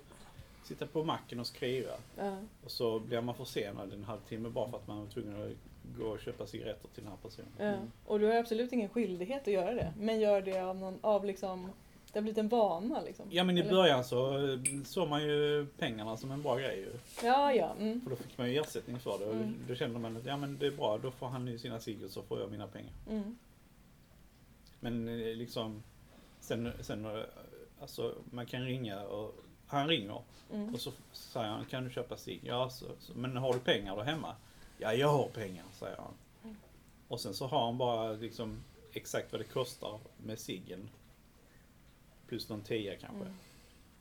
sitta 0.65 0.87
på 0.87 1.05
macken 1.05 1.41
och 1.41 1.47
skriva. 1.47 1.93
Ja. 2.17 2.37
Och 2.65 2.71
så 2.71 2.99
blir 2.99 3.21
man 3.21 3.35
försenad 3.35 3.93
en 3.93 4.05
halvtimme 4.05 4.49
bara 4.49 4.71
för 4.71 4.77
att 4.77 4.87
man 4.89 4.99
var 5.01 5.07
tvungen 5.07 5.43
att 5.43 5.53
gå 5.99 6.05
och 6.07 6.21
köpa 6.21 6.47
cigaretter 6.47 6.89
till 6.95 7.03
den 7.03 7.13
här 7.13 7.29
personen. 7.29 7.49
Ja. 7.59 7.75
Och 8.07 8.19
du 8.21 8.27
har 8.27 8.35
absolut 8.37 8.73
ingen 8.73 8.89
skyldighet 8.89 9.43
att 9.43 9.53
göra 9.55 9.75
det. 9.75 9.93
Men 9.99 10.21
gör 10.21 10.43
det 10.43 10.61
av 10.61 10.77
någon, 10.77 10.99
av 11.01 11.25
liksom, 11.25 11.71
det 12.17 12.21
har 12.21 12.23
blivit 12.23 12.39
en 12.39 12.49
vana 12.49 13.01
liksom. 13.01 13.27
Ja 13.31 13.45
men 13.45 13.57
i 13.59 13.61
Eller? 13.61 13.71
början 13.71 14.05
så 14.05 14.49
eh, 14.53 14.59
såg 14.85 15.09
man 15.09 15.23
ju 15.23 15.67
pengarna 15.79 16.17
som 16.17 16.31
en 16.31 16.43
bra 16.43 16.57
grej 16.57 16.79
ju. 16.79 16.93
Ja, 17.27 17.53
ja. 17.53 17.75
Mm. 17.79 18.01
För 18.01 18.11
då 18.11 18.17
fick 18.17 18.39
man 18.39 18.51
ju 18.53 18.59
ersättning 18.61 18.99
för 19.01 19.19
det. 19.19 19.25
Och 19.25 19.35
Mm. 19.35 19.55
då 19.69 19.75
kände 19.75 19.99
man 19.99 20.17
att 20.17 20.25
ja 20.27 20.37
men 20.37 20.59
det 20.59 20.67
är 20.67 20.71
bra, 20.71 20.99
då 20.99 21.11
får 21.11 21.27
han 21.27 21.47
ju 21.47 21.59
sina 21.59 21.81
cigg 21.81 22.05
och 22.05 22.11
så 22.11 22.23
får 22.23 22.41
jag 22.41 22.51
mina 22.51 22.67
pengar. 22.67 22.93
Mm. 23.11 23.39
Men 24.81 25.09
eh, 25.09 25.37
liksom 25.37 25.83
sen, 26.41 26.73
sen 26.81 27.05
eh, 27.05 27.23
alltså 27.81 28.15
man 28.31 28.47
kan 28.47 28.65
ringa 28.65 29.01
och 29.03 29.35
han 29.67 29.89
ringer 29.89 30.23
Mm. 30.53 30.75
och 30.75 30.81
så 30.81 30.93
säger 31.13 31.49
han 31.49 31.65
kan 31.65 31.85
du 31.85 31.91
köpa 31.91 32.17
cigg? 32.17 32.41
Ja, 32.45 32.71
så, 32.71 32.87
så, 32.99 33.13
men 33.15 33.37
har 33.37 33.53
du 33.53 33.59
pengar 33.61 33.97
då 33.97 34.03
hemma? 34.03 34.35
Ja, 34.79 34.93
jag 34.95 35.09
har 35.09 35.29
pengar, 35.29 35.65
säger 35.73 35.97
han. 35.97 36.15
Mm. 36.45 36.57
Och 37.09 37.21
sen 37.21 37.35
så 37.35 37.47
har 37.47 37.65
han 37.67 37.79
bara 37.79 38.13
liksom 38.13 38.57
exakt 38.93 39.33
vad 39.33 39.41
det 39.41 39.45
kostar 39.45 39.99
med 40.25 40.39
ciggen. 40.39 40.89
Plus 42.27 42.49
någon 42.49 42.63
tia 42.63 42.97
kanske. 42.97 43.25
Mm. 43.25 43.37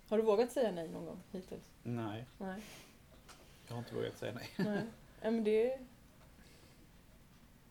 Har 0.09 0.17
du 0.17 0.23
vågat 0.23 0.51
säga 0.51 0.71
nej 0.71 0.87
någon 0.87 1.05
gång 1.05 1.19
hittills? 1.31 1.69
Nej, 1.83 2.25
Nej. 2.37 2.61
jag 3.67 3.73
har 3.73 3.79
inte 3.79 3.95
vågat 3.95 4.17
säga 4.17 4.33
nej. 4.33 4.49
Nej. 4.57 4.83
Men 5.21 5.43
det... 5.43 5.79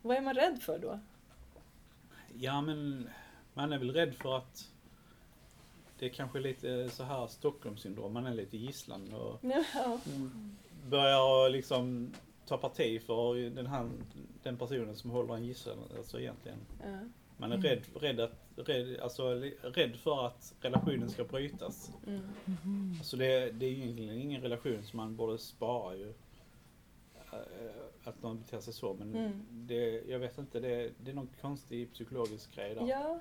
Vad 0.02 0.16
är 0.16 0.20
man 0.20 0.34
rädd 0.34 0.62
för 0.62 0.78
då? 0.78 1.00
Ja, 2.38 2.60
men 2.60 3.08
man 3.54 3.72
är 3.72 3.78
väl 3.78 3.92
rädd 3.92 4.14
för 4.14 4.36
att 4.36 4.70
det 5.98 6.06
är 6.06 6.10
kanske 6.10 6.40
lite 6.40 6.90
så 6.90 7.02
här 7.04 7.26
Stockholmssyndrom. 7.26 8.12
Man 8.12 8.26
är 8.26 8.34
lite 8.34 8.56
gisslan 8.56 9.14
och 9.14 9.38
Ja. 9.74 9.98
börjar 10.86 11.50
liksom 11.50 12.14
ta 12.46 12.58
parti 12.58 13.02
för 13.02 13.50
den, 13.50 13.66
här, 13.66 13.90
den 14.42 14.56
personen 14.56 14.96
som 14.96 15.10
håller 15.10 15.34
en 15.34 15.44
gisslan. 15.44 15.78
Alltså 15.96 16.20
egentligen. 16.20 16.58
Ja. 16.82 16.98
Man 17.36 17.52
är 17.52 17.56
rädd, 17.58 17.82
rädd, 17.94 18.20
att, 18.20 18.32
rädd, 18.56 19.00
alltså, 19.00 19.28
rädd 19.62 19.96
för 19.96 20.26
att 20.26 20.54
relationen 20.60 21.10
ska 21.10 21.24
brytas. 21.24 21.92
Mm. 22.06 22.22
Alltså 22.98 23.16
det, 23.16 23.50
det 23.52 23.66
är 23.66 23.70
ju 23.70 23.82
egentligen 23.82 24.18
ingen 24.18 24.42
relation 24.42 24.82
som 24.84 24.96
man 24.96 25.16
borde 25.16 25.38
spara 25.38 25.96
ju. 25.96 26.08
Eh, 27.32 27.38
Att 28.04 28.22
någon 28.22 28.38
beter 28.38 28.60
sig 28.60 28.72
så. 28.74 28.94
Men 28.94 29.14
Mm. 29.14 29.42
det, 29.50 30.02
jag 30.08 30.18
vet 30.18 30.38
inte, 30.38 30.60
det, 30.60 30.92
det 31.04 31.10
är 31.10 31.14
någon 31.14 31.28
konstig 31.40 31.92
psykologisk 31.92 32.54
grej 32.54 32.74
där. 32.74 32.86
ja. 32.88 33.20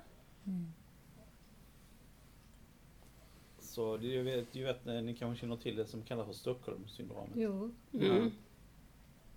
Så 3.58 3.96
det, 3.96 4.06
jag 4.06 4.24
vet, 4.24 4.54
jag 4.54 4.66
vet, 4.66 5.04
ni 5.04 5.16
kanske 5.18 5.40
känner 5.40 5.56
till 5.56 5.76
det 5.76 5.86
som 5.86 6.02
kallas 6.02 6.26
för 6.26 6.32
Stockholmssyndromet. 6.34 7.30
Jo. 7.34 7.74
Mm. 7.92 8.30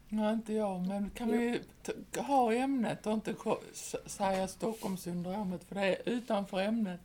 Nej, 0.09 0.33
inte 0.33 0.53
jag, 0.53 0.87
men 0.87 1.09
kan 1.09 1.31
vi 1.31 1.59
ha 2.17 2.53
ämnet 2.53 3.07
och 3.07 3.13
inte 3.13 3.33
säga 4.05 4.47
Stockholmssyndromet 4.47 5.63
för 5.63 5.75
det 5.75 5.81
är 5.81 5.97
utanför 6.05 6.59
ämnet. 6.61 6.99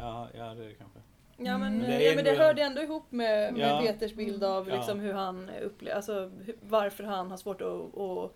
Ja, 0.00 0.28
ja 0.38 0.44
det 0.44 0.64
är 0.64 0.68
det 0.68 0.74
kanske. 0.74 0.98
Ja 1.36 1.58
men, 1.58 1.74
Mm. 1.84 2.02
Ja, 2.02 2.12
men 2.16 2.24
det 2.24 2.30
ändå- 2.30 2.42
hörde 2.42 2.62
ändå 2.62 2.82
ihop 2.82 3.04
med, 3.10 3.52
med 3.54 3.60
Ja. 3.70 3.80
Peters 3.82 4.14
bild 4.14 4.44
av 4.44 4.68
Ja. 4.68 4.76
liksom 4.76 5.00
hur 5.00 5.12
han 5.12 5.50
upplever, 5.62 5.96
alltså 5.96 6.30
varför 6.68 7.04
han 7.04 7.30
har 7.30 7.36
svårt 7.38 7.60
att, 7.60 7.98
att 7.98 8.32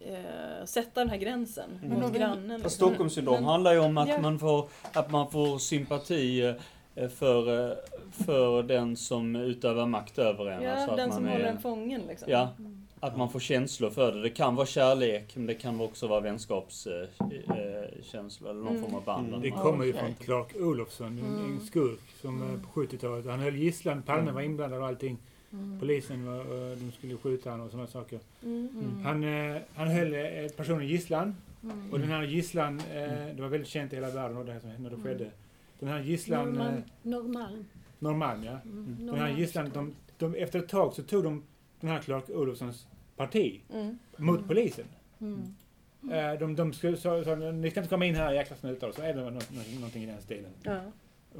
eh, 0.00 0.64
sätta 0.64 1.00
den 1.00 1.10
här 1.10 1.16
gränsen 1.16 1.80
Mm. 1.84 2.00
mot 2.00 2.12
grannen. 2.12 2.62
Fast 2.62 2.74
liksom. 2.74 2.86
Stockholmssyndrom 2.88 3.44
handlar 3.44 3.72
ju 3.72 3.78
om 3.78 3.98
att, 3.98 4.08
Ja. 4.08 4.20
man 4.20 4.38
får, 4.38 4.68
att 4.92 5.10
man 5.10 5.30
får 5.30 5.58
sympati 5.58 6.54
eh, 6.94 7.08
för, 7.08 7.70
eh, 7.70 7.76
för 8.10 8.62
den 8.62 8.96
som 8.96 9.36
utövar 9.36 9.86
makt 9.86 10.18
över 10.18 10.46
en. 10.46 10.62
Ja, 10.62 10.72
Alltså 10.72 10.90
att 10.90 10.96
den 10.96 11.08
man 11.08 11.16
som 11.18 11.26
är- 11.26 11.32
håller 11.32 11.44
en 11.44 11.58
fången 11.60 12.02
liksom. 12.08 12.30
Ja, 12.30 12.48
att 13.06 13.16
man 13.16 13.30
får 13.30 13.40
känslor 13.40 13.90
för 13.90 14.12
det. 14.12 14.22
Det 14.22 14.30
kan 14.30 14.54
vara 14.54 14.66
kärlek, 14.66 15.36
men 15.36 15.46
det 15.46 15.54
kan 15.54 15.80
också 15.80 16.06
vara 16.06 16.20
vänskapskänslor 16.20 18.50
eller 18.50 18.60
någon 18.60 18.68
Mm. 18.76 18.82
form 18.82 18.94
av 18.94 19.04
band. 19.04 19.30
Det 19.30 19.36
eller 19.36 19.50
kommer 19.50 19.84
ju 19.84 19.92
från 19.92 20.14
Clark 20.14 20.56
Olofsson, 20.56 21.06
en, 21.18 21.24
en 21.24 21.44
Mm. 21.44 21.60
skurk 21.60 22.00
som 22.20 22.42
eh, 22.42 22.48
Mm. 22.48 22.60
på 22.60 22.68
70-talet. 22.80 23.26
Han 23.26 23.40
höll 23.40 23.56
gisslan, 23.56 24.02
Palme 24.02 24.30
var 24.30 24.40
inblandad 24.40 24.80
och 24.80 24.86
allting. 24.86 25.18
Mm. 25.52 25.80
Polisen 25.80 26.26
var, 26.26 26.38
och 26.40 26.76
de 26.76 26.92
skulle 26.92 27.16
skjuta 27.16 27.50
honom 27.50 27.66
och 27.66 27.70
sådana 27.72 27.88
saker. 27.88 28.20
Mm. 28.42 28.68
Mm. 28.74 29.00
Han, 29.04 29.24
eh, 29.24 29.56
han 29.74 29.88
höll 29.88 30.14
eh, 30.14 30.48
personen 30.56 30.86
gisslan 30.88 31.34
Mm. 31.62 31.92
och 31.92 31.98
den 31.98 32.08
här 32.08 32.22
gisslan, 32.22 32.78
eh, 32.80 32.84
det 33.36 33.42
var 33.42 33.48
väldigt 33.48 33.68
känt 33.68 33.92
i 33.92 33.96
hela 33.96 34.10
världen 34.10 34.36
och 34.36 34.44
det 34.44 34.52
här 34.52 34.60
som 34.60 34.68
när 34.70 34.78
det 34.90 34.96
Mm. 34.96 35.02
skedde. 35.02 35.30
Den 35.78 35.88
här 35.88 36.00
gisslan, 36.02 36.48
eh, 36.48 36.52
Norrmalm. 36.54 36.82
Norrmalm. 37.02 37.64
Norrmalm 37.98 38.44
ja. 38.44 38.58
Mm. 38.64 38.96
Den 39.06 39.14
här 39.18 39.28
gisslan, 39.38 39.70
de, 39.74 39.94
de, 40.18 40.34
efter 40.34 40.58
ett 40.58 40.68
tag 40.68 40.94
så 40.94 41.02
tog 41.02 41.24
de 41.24 41.42
den 41.80 41.90
här 41.90 41.98
Clark 42.00 42.30
Olofssons 42.30 42.86
parti 43.16 43.60
Mm. 43.72 43.98
mot 44.16 44.36
Mm. 44.36 44.48
polisen. 44.48 44.84
det. 45.18 45.24
Mm. 45.24 45.54
Eh, 46.12 46.38
de, 46.40 46.56
de 46.56 46.72
skulle, 46.72 46.96
sa, 46.96 47.24
sa, 47.24 47.34
ni 47.34 47.70
ska 47.70 47.80
inte 47.80 47.90
komma 47.90 48.04
in 48.06 48.14
här 48.14 48.32
jäkla 48.32 48.56
snutar 48.56 48.88
och 48.88 48.94
så 48.94 49.02
är 49.02 49.14
det 49.14 49.20
någonting 49.76 50.02
i 50.02 50.06
den 50.06 50.22
stilen. 50.22 50.50
Ja. 50.62 50.80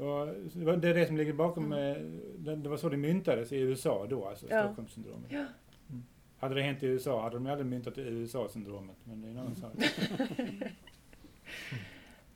Och 0.03 0.27
det 0.53 0.65
var- 0.65 0.77
det 0.77 0.87
är 0.89 0.93
det 0.93 1.05
som 1.07 1.17
ligger 1.17 1.33
bakom, 1.33 1.73
eh, 1.73 1.95
det, 2.37 2.55
det 2.55 2.69
var 2.69 2.77
så 2.77 2.89
det 2.89 2.97
myntades 2.97 3.51
i 3.51 3.57
USA 3.57 4.05
då, 4.09 4.25
alltså 4.25 4.45
Ja. 4.49 4.63
Stockholmssyndromet. 4.63 5.31
Ja. 5.31 5.45
Mm. 5.89 6.03
Hade 6.39 6.55
det 6.55 6.61
hänt 6.61 6.83
i 6.83 6.85
USA 6.87 7.21
hade 7.23 7.35
de 7.35 7.47
aldrig 7.47 7.65
myntat 7.65 7.97
USA-syndromet, 7.97 8.95
men 9.03 9.21
det 9.21 9.27
är 9.27 9.31
en 9.31 9.37
annan 9.37 9.55
sak. 9.55 9.71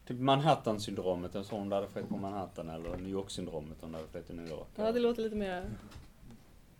Typ 0.07 0.19
Manhattan-syndromet, 0.19 1.35
en 1.35 1.43
sån 1.43 1.69
där 1.69 1.81
det 1.81 1.87
skett 1.87 2.09
på 2.09 2.17
Manhattan. 2.17 2.69
Eller 2.69 2.97
New 2.97 3.09
York-syndromet 3.11 3.83
om 3.83 3.91
det 3.91 3.97
hade 3.97 4.09
skett 4.09 4.29
i 4.29 4.33
New 4.33 4.47
York. 4.49 4.67
ja, 4.75 4.91
det 4.91 4.99
låter 4.99 5.23
lite 5.23 5.35
mer... 5.35 5.63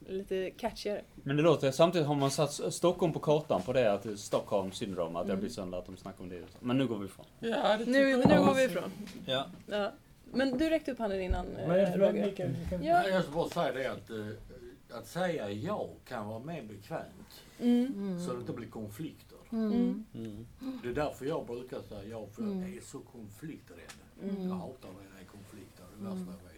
Lite 0.08 0.52
catchigare. 0.52 1.02
Men 1.24 1.36
det 1.38 1.44
låter, 1.44 1.72
samtidigt 1.72 2.08
har 2.08 2.16
man 2.16 2.32
satt 2.32 2.74
Stockholm 2.74 3.14
på 3.14 3.20
kartan 3.20 3.62
på 3.62 3.74
det, 3.74 3.94
att 3.94 4.04
det 4.04 4.12
är 4.12 4.16
Stockholm 4.16 4.72
syndrom, 4.72 5.08
att 5.08 5.14
det 5.14 5.18
har 5.18 5.24
Mm. 5.24 5.40
blivit 5.40 5.56
så 5.56 5.76
att 5.76 5.86
de 5.86 5.98
snackar 5.98 6.24
om 6.24 6.30
det. 6.30 6.42
Men 6.60 6.78
nu 6.78 6.88
går 6.88 6.98
vi 6.98 7.06
ifrån. 7.06 7.26
Ja, 7.40 7.78
det 7.78 7.86
Nu, 7.86 8.18
nu 8.18 8.24
jag. 8.30 8.46
går 8.46 8.54
vi 8.54 8.64
ifrån. 8.64 8.92
Ja. 9.26 9.46
Ja. 9.68 9.92
Men 10.34 10.58
du 10.58 10.70
räckte 10.70 10.92
upp 10.92 11.00
handen 11.00 11.22
innan, 11.22 11.46
eh, 11.56 11.68
Men 11.68 11.92
förlåt, 11.92 12.10
Roger. 12.10 12.26
Mikael, 12.26 12.50
vi 12.64 12.70
kan- 12.70 12.84
Ja. 12.84 13.08
Jag 13.08 13.24
ska 13.24 13.32
bara 13.32 13.50
säga 13.50 13.72
det 13.72 13.86
att, 13.92 14.10
eh, 14.10 14.98
att 14.98 15.08
säga 15.08 15.50
ja 15.52 15.90
kan 16.08 16.28
vara 16.28 16.40
mer 16.40 16.62
bekvämt. 16.64 17.42
Mm. 17.60 17.86
Mm. 17.86 18.26
Så 18.26 18.34
det 18.34 18.40
inte 18.40 18.54
blir 18.54 18.68
konflikter. 18.70 19.38
Mm. 19.52 20.06
Mm. 20.16 20.48
Det 20.84 20.90
är 20.90 20.94
därför 20.94 21.26
jag 21.26 21.46
brukar 21.46 21.82
säga 21.82 22.04
ja, 22.10 22.26
för 22.36 22.44
jag 22.44 22.78
är 22.78 22.82
så 22.82 23.00
konflikträdd. 23.00 23.78
Mm. 24.24 24.44
Jag 24.50 24.56
hatar 24.56 24.90
när 24.90 25.04
jag 25.14 25.22
är 25.22 25.26
konflikter, 25.28 25.84
det 25.98 26.04
det 26.04 26.10
värsta 26.10 26.20
jag 26.44 26.50
vet. 26.50 26.51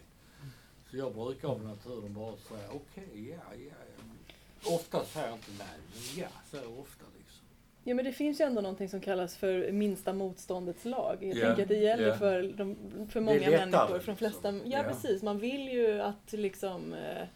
Så 0.94 0.98
jag 0.98 1.14
brukar 1.14 1.48
av 1.48 1.64
naturen 1.64 2.14
bara 2.14 2.36
säga 2.36 2.68
okej, 2.72 3.30
ja, 3.30 3.54
ja. 3.54 3.74
ja. 3.98 4.74
Ofta 4.74 5.04
säger 5.04 5.26
jag 5.26 5.36
inte 5.36 5.50
nej, 5.58 5.66
men 5.92 6.22
ja, 6.22 6.28
jag 6.52 6.78
ofta 6.78 7.04
liksom. 7.18 7.44
Ja 7.84 7.94
men 7.94 8.04
det 8.04 8.12
finns 8.12 8.40
ju 8.40 8.44
ändå 8.44 8.60
någonting 8.60 8.88
som 8.88 9.00
kallas 9.00 9.36
för 9.36 9.72
minsta 9.72 10.12
motståndets 10.12 10.84
lag. 10.84 11.16
Jag 11.20 11.36
Ja, 11.36 11.46
tänker 11.46 11.62
att 11.62 11.68
det 11.68 11.76
gäller 11.76 12.08
ja. 12.08 12.16
för, 12.16 12.42
de, 12.42 12.76
för 13.10 13.20
Det 13.20 13.26
många 13.26 13.38
lättare, 13.38 13.66
människor. 13.66 13.86
För 13.86 13.92
de 13.92 13.96
liksom. 13.96 14.16
flesta, 14.16 14.52
ja, 14.52 14.60
Ja. 14.64 14.82
precis, 14.82 15.22
man 15.22 15.38
vill 15.38 15.68
ju 15.68 16.00
att 16.00 16.32
liksom 16.32 16.92
eh, 16.94 17.26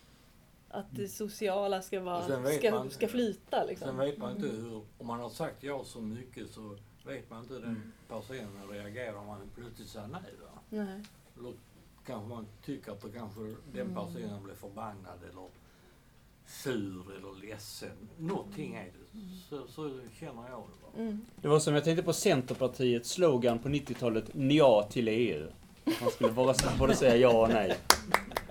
att 0.68 0.86
det 0.90 1.08
sociala 1.08 1.82
ska, 1.82 2.00
vara, 2.00 2.26
sen 2.26 2.46
ska, 2.46 2.70
man- 2.70 2.90
ska 2.90 3.08
flyta 3.08 3.58
Sen 3.58 3.66
liksom. 3.66 3.96
vet 3.96 4.18
man 4.18 4.36
inte 4.36 4.48
hur, 4.48 4.82
om 4.98 5.06
man 5.06 5.20
har 5.20 5.30
sagt 5.30 5.62
ja 5.62 5.84
så 5.84 6.00
mycket 6.00 6.50
så 6.50 6.76
vet 7.06 7.30
man 7.30 7.42
inte 7.42 7.54
hur 7.54 7.60
den 7.60 7.92
personen 8.08 8.68
reagerar 8.70 9.14
om 9.16 9.26
man 9.26 9.40
plötsligt 9.54 9.88
säger 9.88 10.06
nej. 10.06 10.20
Va? 10.42 10.60
Nej. 10.70 11.02
Eller 11.38 11.52
kanske 12.08 12.28
man 12.28 12.46
tycker 12.64 12.92
att 12.92 13.00
då 13.00 13.08
kanske 13.08 13.40
den 13.72 13.94
personen 13.94 14.42
blir 14.42 14.54
förbannad 14.54 15.18
eller 15.30 15.46
sur 16.46 17.16
eller 17.16 17.46
ledsen. 17.46 18.08
Någonting 18.18 18.74
är 18.74 18.84
det. 18.84 19.20
Så, 19.48 19.66
så 19.68 20.00
känner 20.20 20.48
jag 20.50 20.62
det. 20.94 21.02
Mm. 21.02 21.26
Det 21.42 21.48
var 21.48 21.58
som 21.58 21.74
jag 21.74 21.84
tänkte 21.84 22.02
på 22.02 22.12
Centerpartiets 22.12 23.10
slogan 23.10 23.58
på 23.58 23.68
90-talet, 23.68 24.24
ja 24.34 24.88
till 24.90 25.08
EU. 25.08 25.46
Man 25.84 26.10
skulle 26.10 26.32
bara 26.32 26.54
både 26.78 26.94
säga 26.94 27.16
ja 27.16 27.42
och 27.42 27.48
nej. 27.48 27.76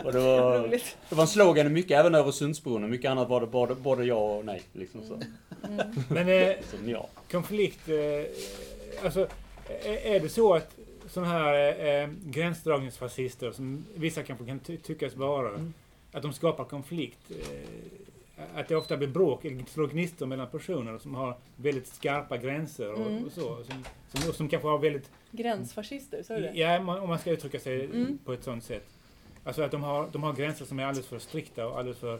Och 0.03 0.13
det 0.13 0.19
var, 0.19 0.67
det 1.09 1.15
var 1.15 1.21
en 1.21 1.27
slogan 1.27 1.73
mycket, 1.73 1.99
även 1.99 2.15
Öresundsbron 2.15 2.83
och 2.83 2.89
mycket 2.89 3.11
annat 3.11 3.29
var 3.29 3.41
det 3.41 3.47
både, 3.47 3.75
både 3.75 4.05
ja 4.05 4.37
och 4.37 4.45
nej. 4.45 4.61
Liksom 4.73 5.01
så. 5.07 5.13
Mm. 5.13 5.87
Men 6.09 6.29
eh, 6.49 6.55
så 6.71 6.77
ja. 6.85 7.07
konflikt, 7.31 7.89
eh, 7.89 9.05
alltså 9.05 9.27
är 9.83 10.19
det 10.19 10.29
så 10.29 10.53
att 10.53 10.76
sådana 11.17 11.33
här 11.33 12.03
eh, 12.03 12.09
gränsdragningsfascister, 12.25 13.51
som 13.51 13.85
vissa 13.95 14.23
kanske 14.23 14.45
kan 14.45 14.59
ty 14.59 14.77
tyckas 14.77 15.15
vara, 15.15 15.49
Mm. 15.49 15.73
att 16.11 16.21
de 16.21 16.33
skapar 16.33 16.63
konflikt. 16.65 17.31
Eh, 17.31 18.43
att 18.55 18.67
det 18.67 18.75
ofta 18.75 18.97
blir 18.97 19.07
bråk, 19.07 19.45
eller 19.45 19.63
slår 19.65 19.87
gnistor 19.87 20.25
mellan 20.25 20.47
personer 20.47 20.97
som 20.97 21.15
har 21.15 21.37
väldigt 21.55 21.87
skarpa 21.87 22.37
gränser 22.37 22.91
och, 22.93 23.07
Mm. 23.11 23.25
och 23.25 23.31
så. 23.31 23.63
Som, 23.63 23.83
som, 24.13 24.29
och 24.29 24.35
som 24.35 24.49
kanske 24.49 24.67
har 24.67 24.77
väldigt 24.79 25.09
Gränsfascister, 25.31 26.23
sa 26.23 26.35
du 26.35 26.41
det? 26.41 26.51
Ja, 26.53 26.81
man- 26.81 26.99
om 26.99 27.09
man 27.09 27.19
ska 27.19 27.31
uttrycka 27.31 27.59
sig 27.59 27.85
Mm. 27.85 28.17
på 28.25 28.33
ett 28.33 28.43
sånt 28.43 28.63
sätt. 28.63 28.85
Alltså 29.43 29.61
att 29.61 29.71
de 29.71 29.83
har, 29.83 30.09
de 30.11 30.23
har 30.23 30.33
gränser 30.33 30.65
som 30.65 30.79
är 30.79 30.85
alldeles 30.85 31.07
för 31.07 31.19
strikta 31.19 31.67
och 31.67 31.79
alldeles 31.79 31.99
för, 31.99 32.19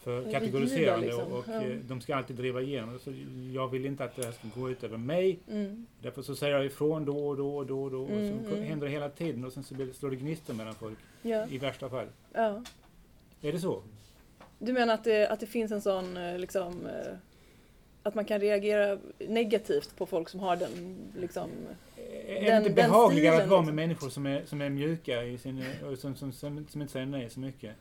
för 0.00 0.32
kategoriserande 0.32 1.06
liksom. 1.06 1.32
och, 1.32 1.48
eh, 1.48 1.76
de 1.88 2.00
ska 2.00 2.16
alltid 2.16 2.36
driva 2.36 2.60
igenom. 2.60 2.98
Så 2.98 3.12
jag 3.54 3.68
vill 3.68 3.86
inte 3.86 4.04
att 4.04 4.16
det 4.16 4.24
här 4.24 4.32
ska 4.32 4.60
gå 4.60 4.70
ut 4.70 4.84
över 4.84 4.96
mig. 4.96 5.38
Mm. 5.50 5.86
Därför 6.02 6.22
så 6.22 6.36
säger 6.36 6.56
jag 6.56 6.66
ifrån 6.66 7.04
då 7.04 7.28
och 7.28 7.36
då 7.36 7.56
och 7.56 7.66
då 7.66 7.82
och 7.82 7.90
då. 7.90 8.06
Mm, 8.06 8.38
och 8.38 8.44
så 8.44 8.54
mm. 8.54 8.62
händer 8.68 8.86
det 8.86 8.92
hela 8.92 9.08
tiden 9.08 9.44
och 9.44 9.52
sen 9.52 9.62
så 9.62 9.74
slår 9.94 10.10
det 10.10 10.16
gnistor 10.16 10.54
mellan 10.54 10.74
folk. 10.74 10.98
Ja. 11.22 11.46
I 11.48 11.58
värsta 11.58 11.88
fall. 11.88 12.06
ja. 12.32 12.62
Är 13.42 13.52
det 13.52 13.58
så? 13.58 13.82
Du 14.58 14.72
menar 14.72 14.94
att 14.94 15.04
det, 15.04 15.28
att 15.28 15.40
det 15.40 15.46
finns 15.46 15.72
en 15.72 15.80
sån 15.80 16.16
eh, 16.16 16.38
liksom 16.38 16.86
eh, 16.86 17.12
att 18.02 18.14
man 18.14 18.24
kan 18.24 18.40
reagera 18.40 18.98
negativt 19.18 19.96
på 19.96 20.06
folk 20.06 20.28
som 20.28 20.40
har 20.40 20.56
den 20.56 20.96
liksom 21.16 21.50
Är 22.26 22.34
Den- 22.34 22.44
det 22.44 22.56
inte 22.56 22.70
behagligare 22.70 23.34
stilen, 23.34 23.42
att 23.42 23.48
vara 23.48 23.60
med 23.60 23.66
liksom. 23.66 23.76
människor 23.76 24.08
som 24.08 24.26
är, 24.26 24.44
som 24.44 24.60
är 24.60 24.68
mjuka 24.68 25.24
i 25.24 25.38
sin, 25.38 25.64
och 25.90 25.98
som, 25.98 26.16
som, 26.16 26.32
som, 26.32 26.66
som 26.68 26.80
inte 26.80 26.92
säger 26.92 27.06
nej 27.06 27.30
så 27.30 27.40
mycket? 27.40 27.76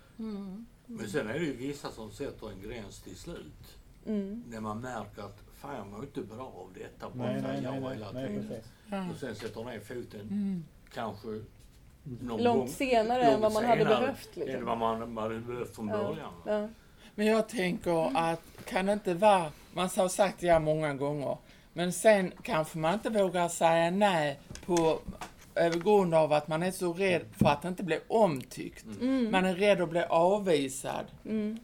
Men 0.92 1.10
sen 1.10 1.28
är 1.30 1.34
det 1.34 1.40
ju 1.46 1.54
vissa 1.56 1.92
som 1.92 2.12
sätter 2.12 2.50
en 2.52 2.62
gräns 2.62 3.00
till 3.02 3.16
slut. 3.16 3.78
mm. 4.06 4.44
När 4.50 4.60
man 4.60 4.82
märker 4.82 5.22
att 5.22 5.38
fan 5.62 5.76
jag 5.76 5.88
mår 5.88 6.00
inte 6.04 6.22
bra 6.22 6.44
av 6.46 6.70
detta. 6.74 7.10
Bara 7.10 7.32
Nej, 7.32 7.42
nej, 7.42 7.60
ja 7.64 7.72
nej, 7.72 7.82
nej, 7.82 7.94
hela 7.94 8.12
nej, 8.12 8.28
tiden. 8.28 8.62
Ja. 8.90 9.06
Och 9.14 9.20
sen 9.20 9.36
sätter 9.36 9.64
ner 9.64 9.80
foten 9.80 10.22
Mm. 10.22 10.64
kanske 10.94 11.28
någon 12.22 12.44
Långt 12.44 12.60
gång, 12.60 12.68
senare 12.68 13.20
långt 13.24 13.34
än 13.36 13.42
vad 13.42 13.54
man 13.54 13.66
hade 13.66 13.86
behövt. 13.86 14.38
än 14.38 14.44
Liksom. 14.46 14.66
vad 14.66 14.78
man, 14.78 15.14
man 15.14 15.24
hade 15.24 15.40
behövt 15.40 15.76
från 15.76 15.88
Ja. 15.88 15.98
början. 15.98 16.34
Ja. 16.46 16.70
Men 17.16 17.26
jag 17.26 17.50
tänker 17.50 18.18
att 18.18 18.42
kan 18.66 18.86
det 18.86 18.94
inte 18.94 19.14
vara, 19.14 19.52
man 19.74 19.90
har 19.98 20.08
sagt 20.10 20.44
ja 20.44 20.60
många 20.60 20.94
gånger, 20.94 21.38
men 21.74 21.94
sen 21.94 22.32
kanske 22.44 22.78
man 22.78 22.94
inte 22.94 23.10
vågar 23.10 23.48
säga 23.50 23.92
nej 23.92 24.40
på 24.66 25.00
över 25.60 25.80
grund 25.80 26.14
av 26.14 26.34
att 26.34 26.48
man 26.48 26.64
är 26.64 26.72
så 26.72 26.94
rädd 26.94 27.22
för 27.32 27.46
att 27.46 27.66
inte 27.66 27.84
bli 27.84 28.00
omtyckt. 28.08 28.86
Mm. 29.02 29.32
Man 29.32 29.46
är 29.46 29.56
rädd 29.56 29.82
att 29.82 29.90
bli 29.90 30.04
avvisad. 30.10 31.06
Mm. 31.26 31.60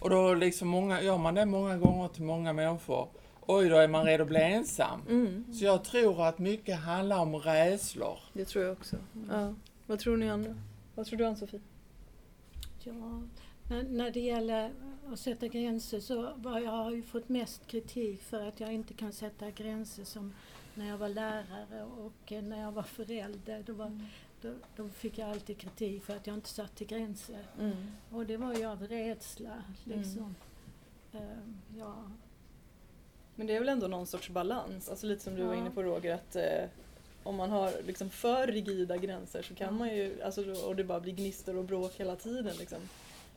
Och 0.00 0.10
då 0.10 0.34
liksom 0.34 0.68
många, 0.68 1.02
gör 1.02 1.18
man 1.18 1.34
det 1.34 1.46
många 1.46 1.76
gånger 1.76 2.08
till 2.08 2.22
många 2.22 2.52
människor. 2.52 3.08
Oj, 3.46 3.68
då 3.68 3.76
är 3.76 3.88
man 3.88 4.04
rädd 4.04 4.20
att 4.20 4.28
bli 4.28 4.42
ensam. 4.42 5.00
Mm. 5.08 5.44
Så 5.52 5.64
jag 5.64 5.84
tror 5.84 6.26
att 6.26 6.38
mycket 6.38 6.78
handlar 6.78 7.20
om 7.20 7.36
rädslor. 7.36 8.18
Det 8.32 8.44
tror 8.44 8.64
jag 8.64 8.72
också. 8.72 8.96
Ja. 9.30 9.54
Vad 9.86 9.98
tror 9.98 10.16
ni 10.16 10.30
andra? 10.30 10.54
Vad 10.94 11.06
tror 11.06 11.18
du 11.18 11.26
Ann-Sofie? 11.26 11.60
Ja, 12.84 13.22
när, 13.68 13.82
när 13.82 14.10
det 14.10 14.20
gäller 14.20 14.72
att 15.12 15.18
sätta 15.18 15.48
gränser 15.48 16.00
så 16.00 16.32
var 16.36 16.58
jag 16.58 16.70
har 16.70 16.90
ju 16.90 17.02
fått 17.02 17.28
mest 17.28 17.66
kritik 17.66 18.22
för 18.22 18.48
att 18.48 18.60
jag 18.60 18.72
inte 18.72 18.94
kan 18.94 19.12
sätta 19.12 19.50
gränser 19.50 20.04
som 20.04 20.32
när 20.76 20.88
jag 20.88 20.98
var 20.98 21.08
lärare 21.08 21.82
och 21.84 22.32
när 22.42 22.60
jag 22.62 22.72
var 22.72 22.82
förälder. 22.82 23.62
Då, 23.66 23.72
var, 23.72 24.00
då, 24.42 24.52
då 24.76 24.88
fick 24.88 25.18
jag 25.18 25.30
alltid 25.30 25.58
kritik 25.58 26.04
för 26.04 26.16
att 26.16 26.26
jag 26.26 26.34
inte 26.36 26.48
satte 26.48 26.84
gränser. 26.84 27.44
Mm. 27.58 27.76
Och 28.12 28.26
det 28.26 28.36
var 28.36 28.54
ju 28.54 28.64
av 28.64 28.82
rädsla 28.86 29.62
liksom. 29.84 30.34
Ehm, 31.12 31.56
ja. 31.78 31.94
Men 33.34 33.46
det 33.46 33.54
är 33.56 33.58
väl 33.60 33.68
ändå 33.68 33.86
någon 33.86 34.06
sorts 34.06 34.30
balans, 34.30 34.88
alltså 34.88 35.06
lite 35.06 35.22
som 35.24 35.34
du 35.34 35.42
var 35.42 35.54
Ja. 35.54 35.60
inne 35.60 35.70
på 35.70 35.82
Roger, 35.82 36.14
att 36.14 36.36
eh, 36.36 36.64
om 37.22 37.36
man 37.36 37.50
har 37.50 37.72
liksom 37.86 38.10
för 38.10 38.46
rigida 38.46 38.96
gränser 38.96 39.42
så 39.42 39.54
kan 39.54 39.66
Ja. 39.66 39.70
man 39.70 39.96
ju, 39.96 40.22
alltså, 40.22 40.66
och 40.66 40.76
det 40.76 40.84
bara 40.84 41.00
blir 41.00 41.12
gnistor 41.12 41.56
och 41.56 41.64
bråk 41.64 41.92
hela 41.96 42.16
tiden 42.16 42.56
liksom. 42.58 42.78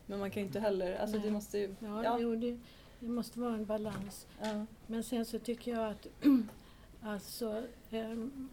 Men 0.06 0.18
man 0.18 0.30
kan 0.30 0.42
ju 0.42 0.46
inte 0.46 0.60
heller, 0.60 0.96
alltså 0.96 1.16
det 1.16 1.22
Nej. 1.22 1.30
måste 1.32 1.58
ju, 1.58 1.74
Ja, 1.80 2.04
Ja. 2.04 2.18
Jo, 2.20 2.36
det, 2.36 2.58
det 3.00 3.08
måste 3.08 3.40
vara 3.40 3.54
en 3.54 3.64
balans. 3.64 4.26
ja. 4.42 4.66
Men 4.86 5.02
sen 5.04 5.24
så 5.24 5.38
tycker 5.38 5.70
jag 5.72 5.90
att 5.90 6.06
alltså, 7.02 7.66
ehm, 7.90 8.48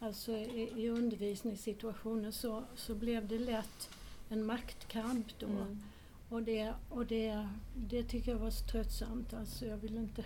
alltså 0.00 0.32
i, 0.32 0.72
i 0.76 0.88
undervisningssituationer 0.88 2.30
så, 2.30 2.64
så 2.76 2.94
blev 2.94 3.28
det 3.28 3.38
lätt 3.38 3.90
en 4.28 4.46
maktkamp 4.46 5.26
då. 5.38 5.46
Mm. 5.46 5.82
Och, 6.28 6.42
det, 6.42 6.74
och 6.90 7.06
det, 7.06 7.48
det 7.76 8.02
tycker 8.02 8.32
jag 8.32 8.38
var 8.38 8.50
så 8.50 8.66
tröttsamt. 8.66 9.34
Alltså 9.34 9.66
jag 9.66 9.76
vill 9.76 9.96
inte 9.96 10.24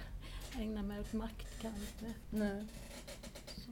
ägna 0.59 0.83
mig 0.83 1.01
åt 1.01 1.13
maktkamp. 1.13 1.77
Nej. 2.31 2.65
Så, 3.57 3.71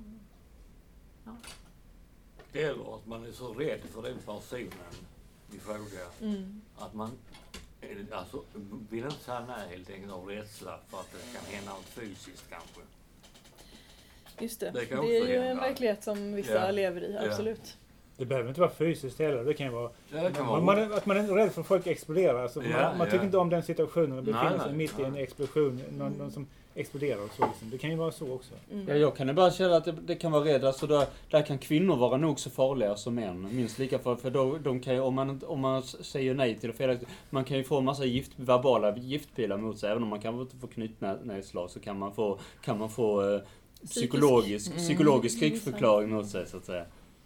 Eller 2.53 2.97
att 2.97 3.07
man 3.07 3.25
är 3.27 3.33
så 3.33 3.55
rädd 3.55 3.81
för 3.81 4.03
den 4.03 4.19
personen 4.19 4.73
i 5.53 5.59
fråga 5.59 6.07
Mm. 6.21 6.61
att 6.79 6.95
man 6.95 7.11
eh, 7.81 7.99
alltså, 8.13 8.45
vill 8.91 9.05
inte 9.05 9.25
säga 9.25 9.47
nej 9.47 9.69
helt 9.69 9.91
enkelt 9.91 10.13
av 10.13 10.27
rädsla 10.27 10.81
för 10.89 11.01
att 11.01 11.13
det 11.13 11.39
kan 11.39 11.55
hända 11.55 11.73
något 11.73 11.85
fysiskt 11.85 12.45
kanske. 12.51 12.81
Just 14.41 14.61
det. 14.61 14.71
Det 14.71 14.81
Det, 14.81 14.87
kan 14.87 14.99
är 15.05 15.27
ju 15.29 15.37
en 15.37 15.57
verklighet 15.57 16.03
som 16.05 16.35
vissa 16.35 16.55
Ja. 16.67 16.71
lever 16.71 17.01
i, 17.05 17.13
Ja. 17.21 17.27
absolut. 17.31 17.77
Det 18.17 18.27
behöver 18.27 18.49
inte 18.49 18.61
vara 18.61 18.71
fysiskt 18.71 19.19
heller. 19.19 19.45
Det 19.45 19.55
kan 19.55 19.67
ju 19.67 19.73
vara 19.73 19.91
Ja, 20.15 20.23
det 20.23 20.31
kan 20.31 20.47
vara 20.47 20.61
man, 20.61 20.79
man, 20.79 20.93
att 20.93 21.07
man 21.07 21.17
är 21.17 21.23
rädd 21.35 21.53
för 21.53 21.61
att 21.61 21.67
folk 21.67 21.87
exploderar. 21.87 22.43
Alltså, 22.43 22.63
Ja, 22.63 22.69
man 22.83 22.99
man 22.99 23.07
ja. 23.07 23.11
tycker 23.13 23.25
inte 23.25 23.39
om 23.39 23.51
den 23.51 23.63
situationen 23.63 24.11
Nej, 24.11 24.23
befinner 24.25 24.59
sig 24.59 24.67
nej, 24.69 24.77
mitt 24.77 24.99
i 24.99 25.03
en 25.03 25.17
explosion. 25.17 25.81
Någon, 25.99 26.13
någon 26.13 26.31
som 26.31 26.47
exploderar 26.75 27.25
och 27.25 27.31
så. 27.37 27.47
Liksom. 27.47 27.71
Det 27.71 27.79
kan 27.79 27.91
ju 27.91 27.97
vara 27.97 28.11
så 28.13 28.33
också. 28.33 28.55
Mm. 28.73 28.89
Ja, 28.89 28.95
jag 28.95 29.17
kan 29.17 29.29
ibland 29.29 29.55
känna 29.55 29.77
att 29.77 29.85
det, 29.85 29.93
det 29.93 30.15
kan 30.15 30.33
vara 30.33 30.45
rädd. 30.45 30.65
Alltså 30.65 30.87
där, 30.87 31.07
där 31.31 31.43
kan 31.43 31.59
kvinnor 31.59 31.97
vara 31.97 32.17
nog 32.17 32.41
så 32.41 32.51
farliga 32.51 32.97
som 32.97 33.15
män. 33.15 33.49
Minst 33.57 33.79
lika 33.79 33.99
för, 33.99 34.17
för 34.17 34.31
då, 34.31 34.59
de 34.59 34.81
kan 34.81 34.95
ju, 34.95 35.01
om 35.01 35.15
man, 35.15 35.41
om 35.47 35.61
man 35.61 35.83
säger 35.83 36.35
nej 36.35 36.59
till 36.59 36.71
det 36.71 36.77
felaktigt, 36.77 37.09
man 37.31 37.45
kan 37.45 37.57
ju 37.57 37.65
få 37.65 37.79
en 37.79 37.85
massa 37.85 38.05
gift, 38.05 38.33
verbala 38.37 38.97
giftpilar 38.97 39.57
mot 39.57 39.79
sig. 39.79 39.91
Även 39.91 40.03
om 40.03 40.09
man 40.09 40.41
inte 40.41 40.57
får 40.57 40.69
knytnävsslag 40.69 41.71
så 41.71 41.81
kan 41.81 41.99
man 41.99 42.13
få, 42.15 42.39
kan 42.65 42.79
man 42.79 42.91
få 42.91 43.35
eh, 43.35 43.41
psykologisk, 43.87 44.77
psykologisk 44.77 45.39
Mm, 45.39 45.51
krigsförklaring 45.51 46.11
mot 46.11 46.29
sig 46.29 46.47
så 46.47 46.57
att 46.57 46.65
säga. 46.65 46.85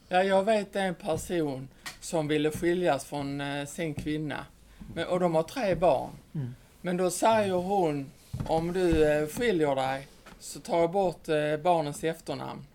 Ja, 0.09 0.23
jag 0.23 0.45
vet 0.45 0.77
en 0.77 0.95
person 0.95 1.69
som 2.01 2.29
ville 2.29 2.51
skiljas 2.51 3.05
från 3.05 3.41
eh, 3.41 3.67
sin 3.67 3.95
kvinna. 3.95 4.47
Men, 4.95 5.07
och 5.07 5.21
de 5.21 5.35
har 5.35 5.43
tre 5.43 5.75
barn. 5.75 6.11
Mm. 6.35 6.55
Men 6.81 6.97
då 6.97 7.11
säger 7.11 7.53
hon, 7.53 8.11
om 8.47 8.73
du 8.73 9.13
eh, 9.13 9.27
skiljer 9.27 9.75
dig 9.75 10.07
så 10.39 10.61
tar 10.61 10.81
jag 10.81 10.91
bort 10.91 11.29
eh, 11.29 11.57
barnens 11.57 12.05
efternamn. 12.05 12.67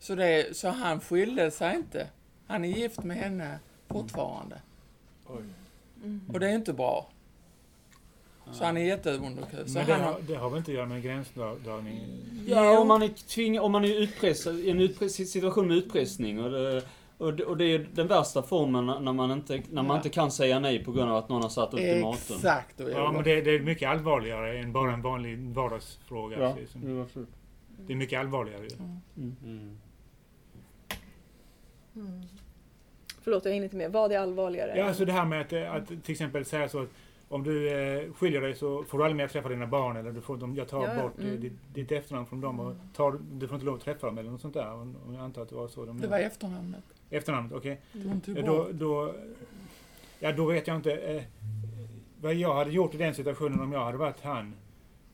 Så, 0.00 0.14
det, 0.14 0.56
så 0.56 0.68
han 0.68 1.00
skilde 1.00 1.50
sig 1.50 1.76
inte. 1.76 2.06
Han 2.46 2.64
är 2.64 2.68
gift 2.68 3.02
med 3.02 3.16
henne 3.16 3.58
fortfarande. 3.88 4.60
Oj. 5.26 5.42
Mm. 6.02 6.20
Och 6.32 6.40
det 6.40 6.48
är 6.48 6.54
inte 6.54 6.72
bra. 6.72 7.08
Så 8.52 8.64
han 8.64 8.76
är 8.76 8.80
jätteunderkuvad. 8.84 9.70
Men 9.74 9.86
det 9.86 9.92
han 9.92 10.02
har, 10.02 10.12
har, 10.12 10.20
det 10.28 10.34
har 10.34 10.50
väl 10.50 10.58
inte 10.58 10.70
att 10.70 10.74
göra 10.76 10.86
med 10.86 11.02
gränsdragning? 11.02 12.00
Ja, 12.46 12.78
om 12.78 12.88
man 12.88 13.02
är 13.02 13.08
tvingad, 13.08 13.64
om 13.64 13.72
man 13.72 13.84
är 13.84 14.00
utpressad, 14.00 14.58
i 14.58 14.70
en 14.70 14.80
utpress, 14.80 15.12
situation 15.30 15.68
med 15.68 15.76
utpressning 15.76 16.44
och 16.44 16.50
det, 16.50 16.82
och 17.18 17.34
det, 17.34 17.44
och 17.44 17.56
det 17.56 17.64
är 17.64 17.86
den 17.92 18.06
värsta 18.06 18.42
formen 18.42 18.86
när 18.86 19.12
man 19.12 19.30
inte, 19.30 19.62
när 19.70 19.82
man 19.82 19.86
Ja. 19.86 19.96
inte 19.96 20.08
kan 20.08 20.30
säga 20.30 20.58
nej 20.60 20.84
på 20.84 20.92
grund 20.92 21.10
av 21.10 21.16
att 21.16 21.28
någon 21.28 21.42
har 21.42 21.48
satt 21.48 21.74
ultimatum. 21.74 22.36
exakt. 22.36 22.80
Och 22.80 22.90
Ja, 22.90 23.12
men 23.12 23.24
det, 23.24 23.40
det 23.40 23.50
är 23.54 23.60
mycket 23.60 23.88
allvarligare 23.88 24.58
än 24.58 24.72
bara 24.72 24.92
en 24.92 25.02
vanlig 25.02 25.38
vardagsfråga. 25.38 26.40
Ja, 26.40 26.54
Liksom. 26.60 27.00
absolut. 27.02 27.28
Det 27.86 27.92
är 27.92 27.96
mycket 27.96 28.20
allvarligare 28.20 28.62
ju. 28.62 28.76
Mm. 29.16 29.36
Mm. 31.96 32.22
Förlåt, 33.22 33.44
jag 33.44 33.52
hinner 33.52 33.64
inte 33.64 33.76
med. 33.76 33.92
Vad 33.92 34.12
är 34.12 34.18
allvarligare? 34.18 34.78
Ja, 34.78 34.84
alltså 34.84 35.04
det 35.04 35.12
här 35.12 35.24
med 35.24 35.40
att, 35.40 35.52
att 35.52 35.88
till 36.04 36.12
exempel 36.12 36.44
säga 36.44 36.68
så 36.68 36.82
att 36.82 36.88
om 37.28 37.42
du 37.44 37.68
eh, 37.70 38.12
skiljer 38.12 38.40
dig 38.40 38.54
så 38.54 38.84
får 38.84 38.98
du 38.98 39.04
aldrig 39.04 39.16
mer 39.16 39.28
träffa 39.28 39.48
dina 39.48 39.66
barn 39.66 39.96
eller 39.96 40.12
du 40.12 40.20
får, 40.20 40.36
de, 40.36 40.56
jag 40.56 40.68
tar 40.68 40.88
Ja, 40.96 41.02
bort 41.02 41.18
eh, 41.18 41.24
mm. 41.28 41.40
ditt, 41.40 41.52
ditt 41.74 41.92
efternamn 41.92 42.26
från 42.26 42.40
dem 42.40 42.60
och 42.60 42.74
tar, 42.94 43.18
du 43.32 43.48
får 43.48 43.54
inte 43.54 43.66
lov 43.66 43.74
att 43.74 43.80
träffa 43.80 44.06
dem 44.06 44.18
eller 44.18 44.30
något 44.30 44.40
sånt 44.40 44.54
där. 44.54 44.72
Om 44.72 44.96
om 45.06 45.14
jag 45.14 45.22
antar 45.24 45.42
att 45.42 45.48
det 45.48 45.54
var 45.54 45.68
så 45.68 45.84
de 45.84 46.00
det 46.00 46.06
var 46.06 46.18
efternamnet. 46.18 46.84
Efternamnet, 47.10 47.52
okej. 47.52 47.80
Bort. 47.92 48.24
Då, 48.46 48.68
då, 48.72 49.14
ja, 50.20 50.32
då 50.32 50.46
vet 50.46 50.66
jag 50.66 50.76
inte. 50.76 50.92
Eh, 50.92 51.22
vad 52.20 52.34
jag 52.34 52.54
hade 52.54 52.70
gjort 52.70 52.94
i 52.94 52.98
den 52.98 53.14
situationen 53.14 53.60
om 53.60 53.72
jag 53.72 53.84
hade 53.84 53.98
varit 53.98 54.20
han. 54.20 54.54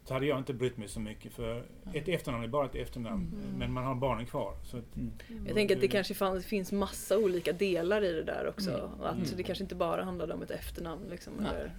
Så 0.04 0.14
hade 0.14 0.26
jag 0.26 0.38
inte 0.38 0.54
brytt 0.54 0.76
mig 0.76 0.88
så 0.88 1.00
mycket 1.00 1.32
för 1.32 1.62
ett 1.92 2.08
efternamn 2.08 2.44
är 2.44 2.48
bara 2.48 2.66
ett 2.66 2.74
efternamn. 2.74 3.32
Mm. 3.44 3.58
Men 3.58 3.72
man 3.72 3.84
har 3.84 3.94
barnen 3.94 4.26
kvar. 4.26 4.54
Så 4.64 4.76
att, 4.76 4.96
Mm. 4.96 5.12
Jag 5.46 5.54
tänker 5.54 5.74
att 5.74 5.80
det 5.80 5.88
kanske 5.88 6.14
fanns, 6.14 6.46
finns 6.46 6.72
massa 6.72 7.18
olika 7.18 7.52
delar 7.52 8.04
i 8.04 8.12
det 8.12 8.22
där 8.22 8.48
också. 8.48 8.70
Mm. 8.70 9.00
Att 9.02 9.14
Mm. 9.14 9.26
det 9.36 9.42
kanske 9.42 9.64
inte 9.64 9.74
bara 9.74 10.04
handlade 10.04 10.34
om 10.34 10.42
ett 10.42 10.50
efternamn. 10.50 11.02
Liksom, 11.10 11.32
eller. 11.40 11.72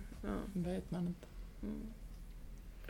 Det 0.53 0.69
vet 0.69 0.91
man 0.91 1.07
inte. 1.07 1.27
mm. 1.61 1.81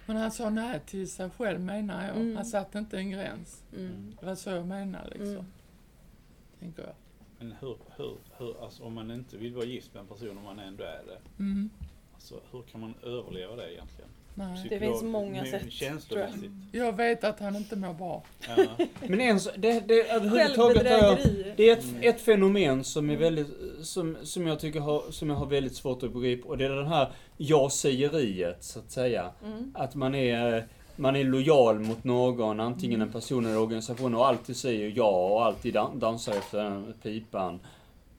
Men 0.06 0.18
han 0.18 0.32
sa 0.32 0.50
nej 0.50 0.80
till 0.86 1.12
sig 1.12 1.30
själv 1.30 1.60
menar 1.60 2.08
jag. 2.08 2.16
Mm. 2.16 2.36
Han 2.36 2.46
satte 2.46 2.78
inte 2.80 2.98
en 2.98 3.12
gräns. 3.12 3.64
Mm. 3.76 4.16
Det 4.20 4.26
var 4.26 4.36
så 4.36 4.50
jag 4.50 4.68
menar 4.68 5.06
liksom. 5.06 5.28
Mm. 5.30 5.46
Tänker 6.60 6.84
jag. 6.84 6.96
Men 7.40 7.52
hur, 7.52 7.78
hur, 7.98 8.18
hur, 8.38 8.64
alltså 8.64 8.84
om 8.84 8.94
man 8.94 9.12
inte 9.12 9.38
vill 9.38 9.56
vara 9.56 9.66
gift 9.66 9.94
med 9.94 10.02
en 10.02 10.08
person 10.08 10.38
om 10.38 10.44
man 10.44 10.60
ändå 10.60 10.84
är 10.84 11.04
det. 11.08 11.44
Mm. 11.44 11.70
Alltså 12.14 12.40
hur 12.52 12.62
kan 12.62 12.82
man 12.82 12.94
överleva 13.04 13.56
det 13.56 13.74
egentligen? 13.74 14.10
Nej. 14.36 14.68
Det 14.70 14.80
finns 14.80 15.04
många 15.04 15.46
sätt, 15.46 15.72
Känslomässigt. 15.72 16.52
Jag 16.72 16.98
vet 16.98 17.24
att 17.24 17.40
han 17.40 17.56
inte 17.56 17.76
mår 17.76 17.94
bra. 17.94 18.24
Ja. 18.58 18.66
Men 19.08 19.22
en, 19.22 19.40
så- 19.40 19.50
det, 19.58 19.88
det, 19.88 20.10
överhuvudtaget 20.10 20.58
jag, 20.86 21.00
Självbedrägeri. 21.18 21.54
det 21.58 21.70
är 21.70 21.74
ett, 21.74 21.84
Mm. 21.84 22.02
ett 22.10 22.22
fenomen 22.22 22.84
som 22.84 23.10
är 23.10 23.16
väldigt, 23.18 23.48
som, 23.82 24.18
som 24.24 24.48
jag 24.48 24.60
tycker 24.60 24.80
har, 24.80 25.04
som 25.12 25.30
jag 25.30 25.36
har 25.36 25.46
väldigt 25.46 25.76
svårt 25.76 26.04
att 26.04 26.14
begripa 26.14 26.48
och 26.50 26.58
det 26.58 26.66
är 26.66 26.70
det 26.70 26.88
här 26.88 27.12
ja-sägeriet 27.38 28.64
så 28.64 28.80
att 28.80 28.92
säga. 28.92 29.30
Mm. 29.46 29.72
Att 29.76 29.96
man 29.96 30.16
är, 30.16 30.68
man 30.96 31.16
är 31.16 31.24
lojal 31.24 31.80
mot 31.80 32.04
någon, 32.04 32.60
antingen 32.60 33.02
en 33.02 33.12
person 33.12 33.46
eller 33.46 33.60
organisation 33.60 34.16
och 34.16 34.28
alltid 34.28 34.56
säger 34.58 34.94
ja 34.96 35.28
och 35.34 35.46
alltid 35.46 35.74
dan- 35.74 36.00
dansar 36.00 36.34
efter 36.34 36.64
den 36.64 36.94
pipan. 37.04 37.60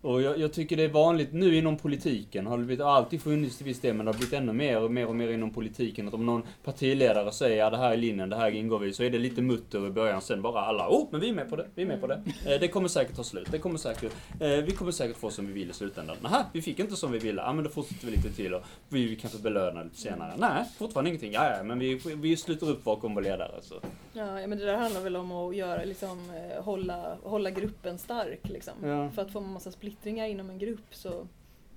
Och 0.04 0.22
jag, 0.22 0.38
jag 0.38 0.52
tycker 0.52 0.76
det 0.76 0.82
är 0.82 0.88
vanligt 0.88 1.32
nu 1.32 1.56
inom 1.56 1.76
politiken, 1.76 2.46
har 2.46 2.58
det 2.58 2.64
blivit, 2.64 2.84
alltid 2.84 3.22
funnits 3.22 3.56
till 3.56 3.66
viss 3.66 3.80
del, 3.80 3.94
men 3.94 4.06
det 4.06 4.12
har 4.12 4.18
blivit 4.18 4.34
ännu 4.34 4.52
mer 4.52 4.82
och 4.82 4.90
mer 4.90 5.06
och 5.06 5.16
mer 5.16 5.28
inom 5.28 5.50
politiken. 5.50 6.08
Att 6.08 6.14
om 6.14 6.26
någon 6.26 6.42
partiledare 6.64 7.32
säger 7.32 7.56
ja 7.56 7.70
det 7.70 7.76
här 7.76 7.92
är 7.92 7.96
linjen, 7.96 8.28
det 8.28 8.36
här 8.36 8.50
ingår 8.50 8.78
vi, 8.78 8.92
så 8.92 9.02
är 9.02 9.10
det 9.10 9.18
lite 9.18 9.42
mutter 9.42 9.86
i 9.86 9.90
början, 9.90 10.22
sen 10.22 10.42
bara 10.42 10.60
alla, 10.60 10.88
oh 10.88 11.08
men 11.10 11.20
vi 11.20 11.28
är 11.28 11.34
med 11.34 11.50
på 11.50 11.56
det, 11.56 11.66
vi 11.74 11.82
är 11.82 11.86
med 11.86 12.00
på 12.00 12.06
det. 12.06 12.22
Eh, 12.46 12.60
det 12.60 12.68
kommer 12.68 12.88
säkert 12.88 13.16
ta 13.16 13.24
slut, 13.24 13.48
det 13.50 13.58
kommer 13.58 13.78
säkert, 13.78 14.12
eh, 14.40 14.48
vi 14.48 14.70
kommer 14.70 14.92
säkert 14.92 15.16
få 15.16 15.30
som 15.30 15.46
vi 15.46 15.52
vill 15.52 15.70
i 15.70 15.72
slutändan. 15.72 16.16
Nähä, 16.22 16.44
vi 16.52 16.62
fick 16.62 16.78
inte 16.78 16.96
som 16.96 17.12
vi 17.12 17.18
ville, 17.18 17.42
ja 17.42 17.52
men 17.52 17.64
då 17.64 17.70
fortsätter 17.70 18.06
vi 18.06 18.12
lite 18.12 18.32
till 18.32 18.54
och 18.54 18.62
vi, 18.88 19.06
vi 19.06 19.16
kanske 19.16 19.38
belönar 19.38 19.84
lite 19.84 19.96
senare. 19.96 20.32
Nej, 20.38 20.64
fortfarande 20.78 21.10
ingenting, 21.10 21.32
ja, 21.32 21.56
ja 21.56 21.62
men 21.62 21.78
vi, 21.78 22.00
vi 22.16 22.36
sluter 22.36 22.70
upp 22.70 22.84
bakom 22.84 23.14
vår 23.14 23.22
ledare. 23.22 23.52
Så. 23.62 23.74
Ja, 24.12 24.46
men 24.46 24.58
det 24.58 24.64
där 24.64 24.76
handlar 24.76 25.00
väl 25.00 25.16
om 25.16 25.32
att 25.32 25.56
göra, 25.56 25.84
liksom, 25.84 26.30
eh, 26.30 26.64
hålla, 26.64 27.16
hålla 27.22 27.50
gruppen 27.50 27.98
stark. 27.98 28.40
Liksom. 28.42 28.74
Ja. 28.82 29.10
För 29.10 29.22
att 29.22 29.32
få 29.32 29.38
en 29.38 29.52
massa 29.52 29.72
splittringar 29.94 30.26
inom 30.26 30.50
en 30.50 30.58
grupp 30.58 30.94
så, 30.94 31.26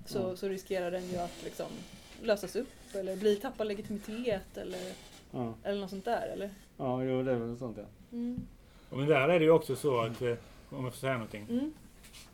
så, 0.04 0.18
Ja. 0.18 0.36
så 0.36 0.48
riskerar 0.48 0.90
den 0.90 1.02
ju 1.10 1.16
att 1.16 1.42
liksom, 1.44 1.66
lösas 2.22 2.56
upp 2.56 2.68
eller 2.94 3.16
bli, 3.16 3.36
tappa 3.36 3.64
legitimitet 3.64 4.56
eller, 4.56 4.92
Ja, 5.30 5.54
eller 5.64 5.80
något 5.80 5.90
sånt 5.90 6.04
där. 6.04 6.28
Eller? 6.32 6.50
ja 6.76 7.04
jo 7.04 7.22
det 7.22 7.32
är 7.32 7.36
väl 7.36 7.56
sånt 7.56 7.76
ja. 7.78 7.84
Mm. 8.12 8.40
och 8.90 8.98
men 8.98 9.08
där 9.08 9.28
är 9.28 9.38
det 9.38 9.44
ju 9.44 9.50
också 9.50 9.76
så 9.76 10.00
att, 10.00 10.22
eh, 10.22 10.34
om 10.70 10.84
jag 10.84 10.92
får 10.92 10.98
säga 11.00 11.12
någonting. 11.12 11.46
Mm. 11.50 11.72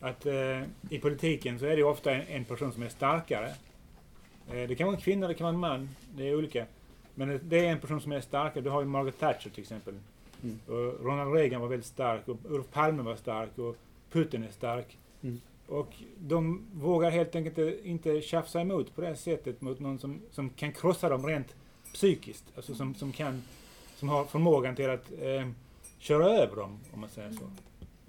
Att 0.00 0.26
eh, 0.26 0.62
i 0.90 0.98
politiken 0.98 1.58
så 1.58 1.64
är 1.64 1.70
det 1.70 1.76
ju 1.76 1.84
ofta 1.84 2.14
en, 2.14 2.26
en 2.28 2.44
person 2.44 2.72
som 2.72 2.82
är 2.82 2.88
starkare. 2.88 3.48
Eh, 4.52 4.68
det 4.68 4.74
kan 4.76 4.86
vara 4.86 4.96
en 4.96 5.02
kvinna, 5.02 5.28
det 5.28 5.34
kan 5.34 5.44
vara 5.44 5.54
en 5.54 5.60
man. 5.60 5.88
Det 6.16 6.28
är 6.28 6.34
olika. 6.36 6.66
Men 7.14 7.40
det 7.42 7.66
är 7.66 7.72
en 7.72 7.80
person 7.80 8.00
som 8.00 8.12
är 8.12 8.20
starkare. 8.20 8.64
Du 8.64 8.70
har 8.70 8.80
ju 8.80 8.86
Margaret 8.86 9.18
Thatcher 9.18 9.50
till 9.50 9.62
exempel. 9.62 9.94
Mm. 10.42 10.58
Och 10.66 11.04
Ronald 11.04 11.34
Reagan 11.34 11.60
var 11.60 11.68
väldigt 11.68 11.86
stark 11.86 12.28
och 12.28 12.36
Olof 12.50 12.70
Palme 12.70 13.02
var 13.02 13.16
stark 13.16 13.58
och 13.58 13.76
Putin 14.10 14.44
är 14.44 14.50
stark. 14.50 14.98
Mm. 15.22 15.40
Och 15.68 15.92
de 16.18 16.66
vågar 16.74 17.10
helt 17.10 17.36
enkelt 17.36 17.58
inte- 17.58 17.88
inte 17.88 18.20
tjafsa 18.20 18.60
emot 18.60 18.94
på 18.94 19.00
det 19.00 19.16
sättet 19.16 19.60
mot 19.60 19.80
någon 19.80 19.98
som, 19.98 20.20
som 20.30 20.50
kan 20.50 20.72
krossa 20.72 21.08
dem 21.08 21.26
rent 21.26 21.54
psykiskt. 21.92 22.44
Alltså 22.56 22.74
som, 22.74 22.94
som 22.94 23.12
kan, 23.12 23.42
som 23.96 24.08
har 24.08 24.24
förmågan 24.24 24.76
till 24.76 24.90
att 24.90 25.12
eh, 25.20 25.48
köra 25.98 26.26
över 26.26 26.56
dem, 26.56 26.78
om 26.92 27.00
man 27.00 27.10
säger 27.10 27.30
så. 27.32 27.50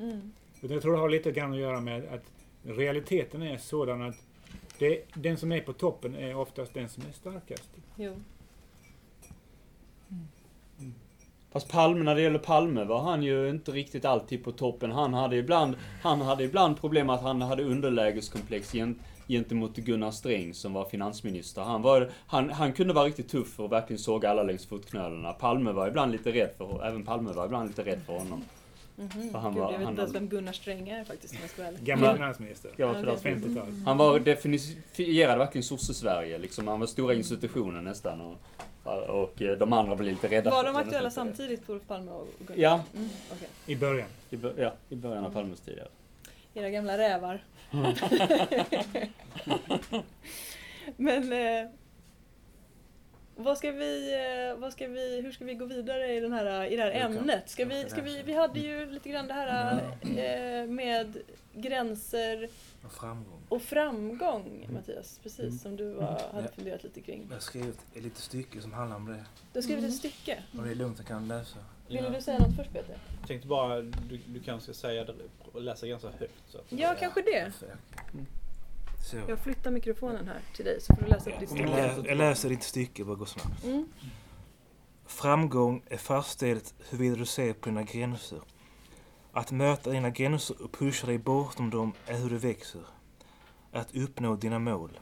Mm. 0.04 0.32
Utan 0.62 0.74
jag 0.74 0.82
tror 0.82 0.94
det 0.94 1.00
har 1.00 1.10
lite 1.10 1.32
grann 1.32 1.54
att 1.54 1.60
göra 1.60 1.82
med 1.82 2.06
att 2.14 2.24
realiteten 2.64 3.42
är 3.42 3.58
sådan 3.58 4.02
att 4.02 4.16
det, 4.80 5.02
den 5.14 5.38
som 5.38 5.52
är 5.52 5.62
på 5.62 5.74
toppen 5.74 6.16
är 6.16 6.36
oftast 6.36 6.74
den 6.74 6.90
som 6.90 7.04
är 7.10 7.12
starkast. 7.12 7.70
Jo. 7.96 8.14
Fast 11.56 11.72
Palme, 11.72 12.04
när 12.04 12.16
det 12.16 12.22
gäller 12.22 12.40
Palme 12.40 12.84
var 12.84 13.02
han 13.02 13.24
ju 13.24 13.50
inte 13.50 13.72
riktigt 13.72 14.06
alltid 14.06 14.44
på 14.44 14.52
toppen. 14.52 14.92
Han 14.92 15.14
hade 15.14 15.36
ibland, 15.36 15.76
han 16.02 16.22
hade 16.22 16.44
ibland 16.44 16.82
problem 16.82 17.10
att 17.10 17.22
han 17.22 17.42
hade 17.42 17.64
underlägeskomplex 17.64 18.74
gent, 18.74 18.98
gentemot 19.28 19.76
Gunnar 19.76 20.12
Sträng 20.12 20.54
som 20.54 20.74
var 20.74 20.86
finansminister. 20.86 21.62
Han, 21.62 21.82
var, 21.82 22.10
han, 22.28 22.50
han 22.50 22.74
kunde 22.74 22.94
vara 22.94 23.06
riktigt 23.06 23.30
tuff 23.30 23.60
och 23.60 23.72
verkligen 23.72 24.00
såga 24.00 24.30
alla 24.30 24.44
längs 24.44 24.66
fotknölarna. 24.66 25.34
Palme 25.34 25.72
var 25.72 25.88
ibland 25.88 26.12
lite 26.12 26.32
rädd 26.32 26.50
för, 26.58 26.86
även 26.88 27.04
Palme 27.06 27.32
var 27.32 27.46
ibland 27.46 27.68
lite 27.68 27.84
rädd 27.86 28.00
för 28.06 28.14
honom. 28.14 28.44
Mhm. 28.96 29.10
För 29.32 29.40
han 29.40 29.54
Gud, 29.54 29.64
var- 29.64 29.72
jag 29.72 29.80
vet 29.80 29.90
inte 29.90 30.02
ens 30.02 30.16
vem 30.16 30.28
Gunnar 30.28 30.54
Sträng 30.54 30.90
är 30.90 31.04
faktiskt 31.04 31.34
om 31.34 31.40
jag 31.42 31.50
ska 31.50 31.64
vara. 31.64 31.74
Gammal 31.82 32.16
finansminister. 32.16 32.72
Ja, 32.76 32.90
Okej. 32.90 33.00
förlåt. 33.04 33.24
50-tal. 33.24 33.72
Han 33.86 33.98
var 33.98 34.20
definierade 34.20 35.38
verkligen 35.38 35.64
sosse-Sverige 35.64 36.38
liksom. 36.38 36.68
Han 36.68 36.80
var 36.80 36.88
stora 36.88 37.14
institutionen 37.14 37.84
nästan. 37.84 38.22
Och, 38.22 38.38
och 38.94 39.42
eh, 39.42 39.58
de 39.58 39.74
andra 39.74 39.96
blev 39.96 40.10
lite 40.14 40.28
rädda 40.28 40.50
Var 40.52 40.64
de 40.64 40.76
aktuella 40.76 41.10
samtidigt, 41.10 41.70
Olof 41.70 41.84
Palme 41.88 42.12
och 42.12 42.28
Gunnar? 42.40 42.62
Ja. 42.62 42.84
Mm, 42.96 43.10
okej. 43.32 43.48
I 43.66 43.76
början. 43.76 44.08
I, 44.30 44.38
bör- 44.38 44.54
ja, 44.58 44.74
i 44.90 44.96
början 44.96 45.26
av 45.26 45.30
Palmes 45.34 45.60
tid. 45.60 45.80
Era 46.54 46.70
gamla 46.70 46.98
rävar. 46.98 47.44
Men... 50.98 51.34
Eh, 51.34 51.70
Vad 53.38 53.58
ska 53.58 53.72
vi, 53.72 54.14
eh, 54.14 54.60
vad 54.62 54.74
ska 54.74 54.88
vi, 54.88 55.22
hur 55.22 55.32
ska 55.32 55.46
vi 55.46 55.54
gå 55.56 55.66
vidare 55.66 56.14
i, 56.14 56.20
den 56.20 56.34
här, 56.34 56.66
i 56.66 56.76
det 56.76 56.82
här 56.84 56.92
ämnet? 56.92 57.50
Ska 57.50 57.66
vi, 57.66 57.86
ska 57.90 58.02
vi, 58.02 58.22
vi 58.26 58.34
hade 58.34 58.60
ju 58.60 58.86
lite 58.92 59.10
grann 59.10 59.28
det 59.28 59.34
här 59.34 59.82
eh, 60.02 60.68
med 60.70 61.18
gränser 61.54 62.50
Och 62.86 62.92
framgång. 62.92 63.42
och 63.50 63.62
framgång, 63.62 64.68
Mattias. 64.74 65.20
Precis, 65.24 65.40
Mm. 65.40 65.58
som 65.58 65.76
du 65.76 65.94
var, 65.94 66.04
hade 66.32 66.48
Ja. 66.48 66.52
funderat 66.56 66.84
lite 66.84 67.02
kring. 67.02 67.26
Jag 67.30 67.36
har 67.36 67.40
skrivit 67.42 67.86
ett 67.94 68.04
litet 68.04 68.20
stycke 68.20 68.62
som 68.62 68.74
handlar 68.74 68.96
om 68.98 69.06
det. 69.06 69.26
Du 69.54 69.58
har 69.60 69.62
skrivit 69.62 69.80
Mm. 69.84 69.90
ett 69.90 69.96
stycke. 69.98 70.44
Och 70.58 70.64
det 70.64 70.72
är 70.72 70.76
lugnt, 70.76 70.98
jag 70.98 71.08
kan 71.08 71.28
läsa. 71.28 71.58
Vill 71.88 71.96
Ja. 71.98 72.10
du 72.10 72.22
säga 72.22 72.40
något 72.40 72.56
först 72.56 72.72
Peter? 72.74 72.98
Jag 73.20 73.28
tänkte 73.28 73.48
bara, 73.48 73.82
du, 73.82 74.20
du 74.28 74.40
kanske 74.40 74.74
ska 74.74 74.88
säga 74.88 75.04
det 75.06 75.14
och 75.54 75.62
läsa 75.62 75.88
ganska 75.88 76.10
högt. 76.10 76.34
Så 76.48 76.58
att, 76.58 76.66
Ja, 76.70 76.96
kanske 77.00 77.22
det. 77.22 77.52
Så. 77.60 79.18
Jag 79.28 79.40
flyttar 79.40 79.72
mikrofonen 79.72 80.28
här 80.28 80.40
till 80.56 80.66
dig 80.66 80.82
så 80.82 80.96
får 80.96 81.02
du 81.02 81.08
läsa 81.08 81.30
upp 81.30 81.40
ditt 81.40 81.50
Jag, 81.50 81.60
stycke. 81.60 82.02
lä- 82.02 82.08
jag 82.10 82.18
läser 82.18 82.50
ditt 82.50 82.64
stycke, 82.64 83.04
bara 83.04 83.16
gå 83.16 83.26
snabbt. 83.26 83.64
Mm. 83.64 83.88
Framgång 85.06 85.84
är 85.88 85.98
fastställt 85.98 86.74
huruvida 86.90 87.16
du 87.16 87.26
ser 87.26 87.54
på 87.54 87.70
dina 87.70 87.84
gränser. 87.84 88.40
Att 89.38 89.52
möta 89.52 89.90
dina 89.90 90.10
gränser 90.10 90.62
och 90.64 90.72
pusha 90.72 91.08
dig 91.08 91.18
bortom 91.18 91.70
dem 91.70 91.94
är 92.06 92.18
hur 92.18 92.30
du 92.30 92.38
växer. 92.38 92.82
Att 93.72 93.96
uppnå 93.96 94.36
dina 94.36 94.60
mål. 94.60 95.00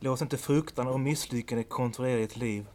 Låt 0.00 0.20
inte 0.20 0.38
fruktan 0.38 0.86
och 0.86 1.00
misslyckande 1.00 1.64
kontrollera 1.64 2.20
ditt 2.20 2.36
liv. 2.36 2.66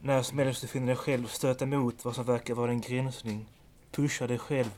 När 0.00 0.22
som 0.22 0.38
helst 0.38 0.60
du 0.60 0.66
finner 0.66 0.86
dig 0.86 0.96
själv 0.96 1.26
stöta 1.26 1.64
emot 1.64 2.04
vad 2.04 2.14
som 2.14 2.24
verkar 2.24 2.54
vara 2.54 2.70
en 2.70 2.80
gränsning, 2.80 3.46
pusha 3.90 4.26
dig 4.26 4.38
själv 4.38 4.70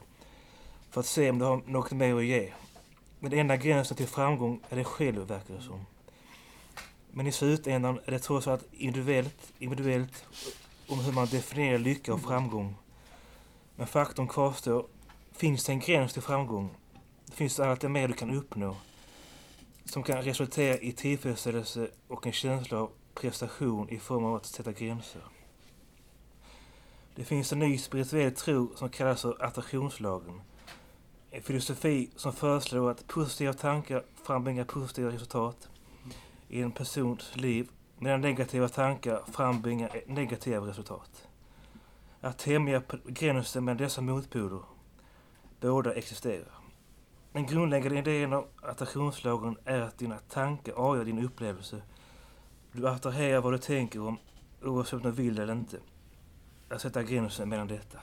för 0.90 1.00
att 1.00 1.06
se 1.06 1.30
om 1.30 1.38
du 1.38 1.44
har 1.44 1.62
något 1.66 1.92
mer 1.92 2.16
att 2.16 2.24
ge. 2.24 2.52
Den 3.20 3.32
enda 3.32 3.56
gränsen 3.56 3.96
till 3.96 4.08
framgång 4.08 4.60
är 4.68 4.76
dig 4.76 4.84
själv, 4.84 5.26
verkar 5.26 5.54
det 5.54 5.62
som. 5.62 5.86
Men 7.10 7.26
i 7.26 7.32
slutändan 7.32 8.00
är 8.04 8.10
det 8.10 8.18
trots 8.18 8.46
allt 8.46 8.64
individuellt, 8.72 9.52
individuellt 9.58 10.24
om 10.88 11.00
hur 11.00 11.12
man 11.12 11.26
definierar 11.26 11.78
lycka 11.78 12.14
och 12.14 12.22
framgång. 12.22 12.74
Men 13.76 13.86
faktum 13.86 14.28
kvarstår. 14.28 14.86
Finns 15.32 15.64
det 15.64 15.72
en 15.72 15.80
gräns 15.80 16.12
till 16.12 16.22
framgång? 16.22 16.76
Finns 17.32 17.56
det 17.56 17.66
alltid 17.66 17.90
mer 17.90 18.08
du 18.08 18.14
kan 18.14 18.30
uppnå? 18.30 18.76
Som 19.84 20.02
kan 20.02 20.22
resultera 20.22 20.78
i 20.78 20.92
tillfredsställelse 20.92 21.88
och 22.08 22.26
en 22.26 22.32
känsla 22.32 22.78
av 22.78 22.90
prestation 23.14 23.88
i 23.88 23.98
form 23.98 24.24
av 24.24 24.34
att 24.34 24.46
sätta 24.46 24.72
gränser. 24.72 25.22
Det 27.14 27.24
finns 27.24 27.52
en 27.52 27.58
ny 27.58 27.78
spirituell 27.78 28.34
tro 28.34 28.76
som 28.76 28.88
kallas 28.88 29.22
för 29.22 29.44
attraktionslagen. 29.44 30.40
En 31.30 31.42
filosofi 31.42 32.10
som 32.16 32.32
föreslår 32.32 32.90
att 32.90 33.06
positiva 33.06 33.52
tankar 33.52 34.04
frambringar 34.24 34.64
positiva 34.64 35.10
resultat 35.10 35.68
i 36.48 36.62
en 36.62 36.72
persons 36.72 37.36
liv 37.36 37.68
medan 37.98 38.20
negativa 38.20 38.68
tankar 38.68 39.22
frambringar 39.32 40.00
negativa 40.06 40.66
resultat. 40.66 41.28
Att 42.24 42.38
tämja 42.38 42.82
gränsen 43.06 43.64
mellan 43.64 43.76
dessa 43.76 44.00
motpoler. 44.00 44.60
Båda 45.60 45.94
existerar. 45.94 46.54
Den 47.32 47.46
grundläggande 47.46 47.98
idén 47.98 48.32
av 48.32 48.46
attraktionslagen 48.62 49.56
är 49.64 49.80
att 49.80 49.98
dina 49.98 50.18
tankar 50.18 50.72
avgör 50.72 51.04
din 51.04 51.24
upplevelse. 51.24 51.82
Du 52.72 52.88
attraherar 52.88 53.40
vad 53.40 53.52
du 53.52 53.58
tänker 53.58 54.00
om 54.00 54.18
oavsett 54.62 54.92
om 54.94 55.02
du 55.02 55.10
vill 55.10 55.38
eller 55.38 55.52
inte. 55.52 55.78
Att 56.68 56.80
sätta 56.80 57.02
gränsen 57.02 57.48
mellan 57.48 57.68
detta. 57.68 57.98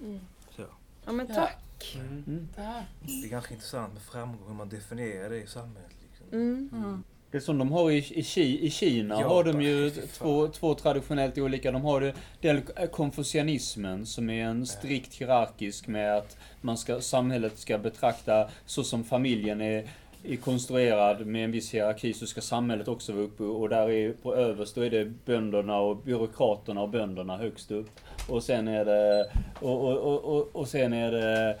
Mm. 0.00 0.20
Så. 0.50 0.64
Ja 1.04 1.12
men 1.12 1.26
Ja. 1.28 1.34
tack. 1.34 1.96
Mm. 1.96 2.48
Tack. 2.56 2.84
Det 3.00 3.12
är 3.26 3.28
ganska 3.28 3.54
intressant 3.54 3.92
med 3.92 4.02
framgång, 4.02 4.46
hur 4.48 4.54
man 4.54 4.68
definierar 4.68 5.30
det 5.30 5.42
i 5.42 5.46
samhället. 5.46 5.92
Liksom. 6.02 7.04
Det 7.30 7.38
är 7.38 7.40
som 7.40 7.58
de 7.58 7.72
har 7.72 7.90
i, 7.90 8.24
i, 8.36 8.66
i 8.66 8.70
Kina 8.70 9.20
Ja, 9.20 9.28
har 9.28 9.44
de 9.44 9.62
ju 9.62 9.90
två, 9.90 10.48
två 10.48 10.74
traditionellt 10.74 11.38
olika. 11.38 11.72
De 11.72 11.84
har 11.84 12.00
det, 12.00 12.14
den 12.40 12.62
konfucianismen 12.92 14.06
som 14.06 14.30
är 14.30 14.44
en 14.44 14.66
strikt 14.66 15.14
hierarkisk 15.14 15.86
med 15.86 16.16
att 16.16 16.36
man 16.60 16.78
ska, 16.78 17.00
samhället 17.00 17.58
ska 17.58 17.78
betrakta 17.78 18.48
så 18.66 18.84
som 18.84 19.04
familjen 19.04 19.60
är, 19.60 19.88
är 20.24 20.36
konstruerad 20.36 21.26
med 21.26 21.44
en 21.44 21.52
viss 21.52 21.74
hierarki 21.74 22.12
så 22.12 22.26
ska 22.26 22.40
samhället 22.40 22.88
också 22.88 23.12
vara 23.12 23.24
uppe 23.24 23.42
och 23.42 23.68
där 23.68 23.90
är 23.90 24.12
på 24.12 24.34
överst 24.34 24.74
då 24.74 24.80
är 24.80 24.90
det 24.90 25.04
bönderna 25.24 25.78
och 25.78 25.96
byråkraterna 25.96 26.82
och 26.82 26.88
bönderna 26.88 27.36
högst 27.36 27.70
upp. 27.70 28.00
Och 28.28 28.42
sen 28.42 28.68
är 28.68 28.84
det, 28.84 29.30
och, 29.60 29.84
och, 29.84 29.98
och, 29.98 30.36
och, 30.36 30.56
och 30.56 30.68
sen 30.68 30.92
är 30.92 31.12
det 31.12 31.56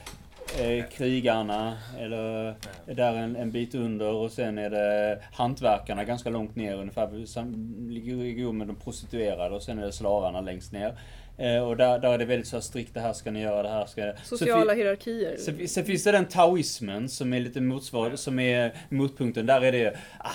eh, 0.58 0.84
krigarna, 0.90 1.78
eller 1.98 2.54
där 2.86 3.14
en, 3.14 3.36
en 3.36 3.50
bit 3.50 3.74
under 3.74 4.12
och 4.12 4.32
sen 4.32 4.58
är 4.58 4.70
det 4.70 5.18
hantverkarna 5.32 6.04
ganska 6.04 6.30
långt 6.30 6.56
ner 6.56 6.74
ungefär, 6.74 7.26
sam- 7.26 7.86
ligger 7.90 8.14
ihop 8.24 8.54
med 8.54 8.66
de 8.66 8.76
prostituerade 8.76 9.54
och 9.54 9.62
sen 9.62 9.78
är 9.78 9.86
det 9.86 9.92
slavarna 9.92 10.40
längst 10.40 10.72
ner. 10.72 10.98
Eh, 11.38 11.68
och 11.68 11.76
där, 11.76 11.98
där 11.98 12.12
är 12.12 12.18
det 12.18 12.24
väldigt 12.24 12.48
så 12.48 12.56
här 12.56 12.60
strikt, 12.60 12.94
det 12.94 13.00
här 13.00 13.12
ska 13.12 13.30
ni 13.30 13.40
göra, 13.42 13.62
det 13.62 13.68
här 13.68 13.86
ska... 13.86 14.12
Så 14.24 14.38
Sociala 14.38 14.74
hierarkier. 14.74 15.36
Sen, 15.36 15.68
sen 15.68 15.84
finns 15.84 16.04
det 16.04 16.12
den 16.12 16.24
taoismen 16.24 17.08
som 17.08 17.32
är 17.32 17.40
lite 17.40 17.60
motsvar, 17.60 18.16
som 18.16 18.38
är 18.38 18.72
motpunkten. 18.88 19.46
Där 19.46 19.60
är 19.64 19.72
det, 19.72 19.96
ah, 20.18 20.30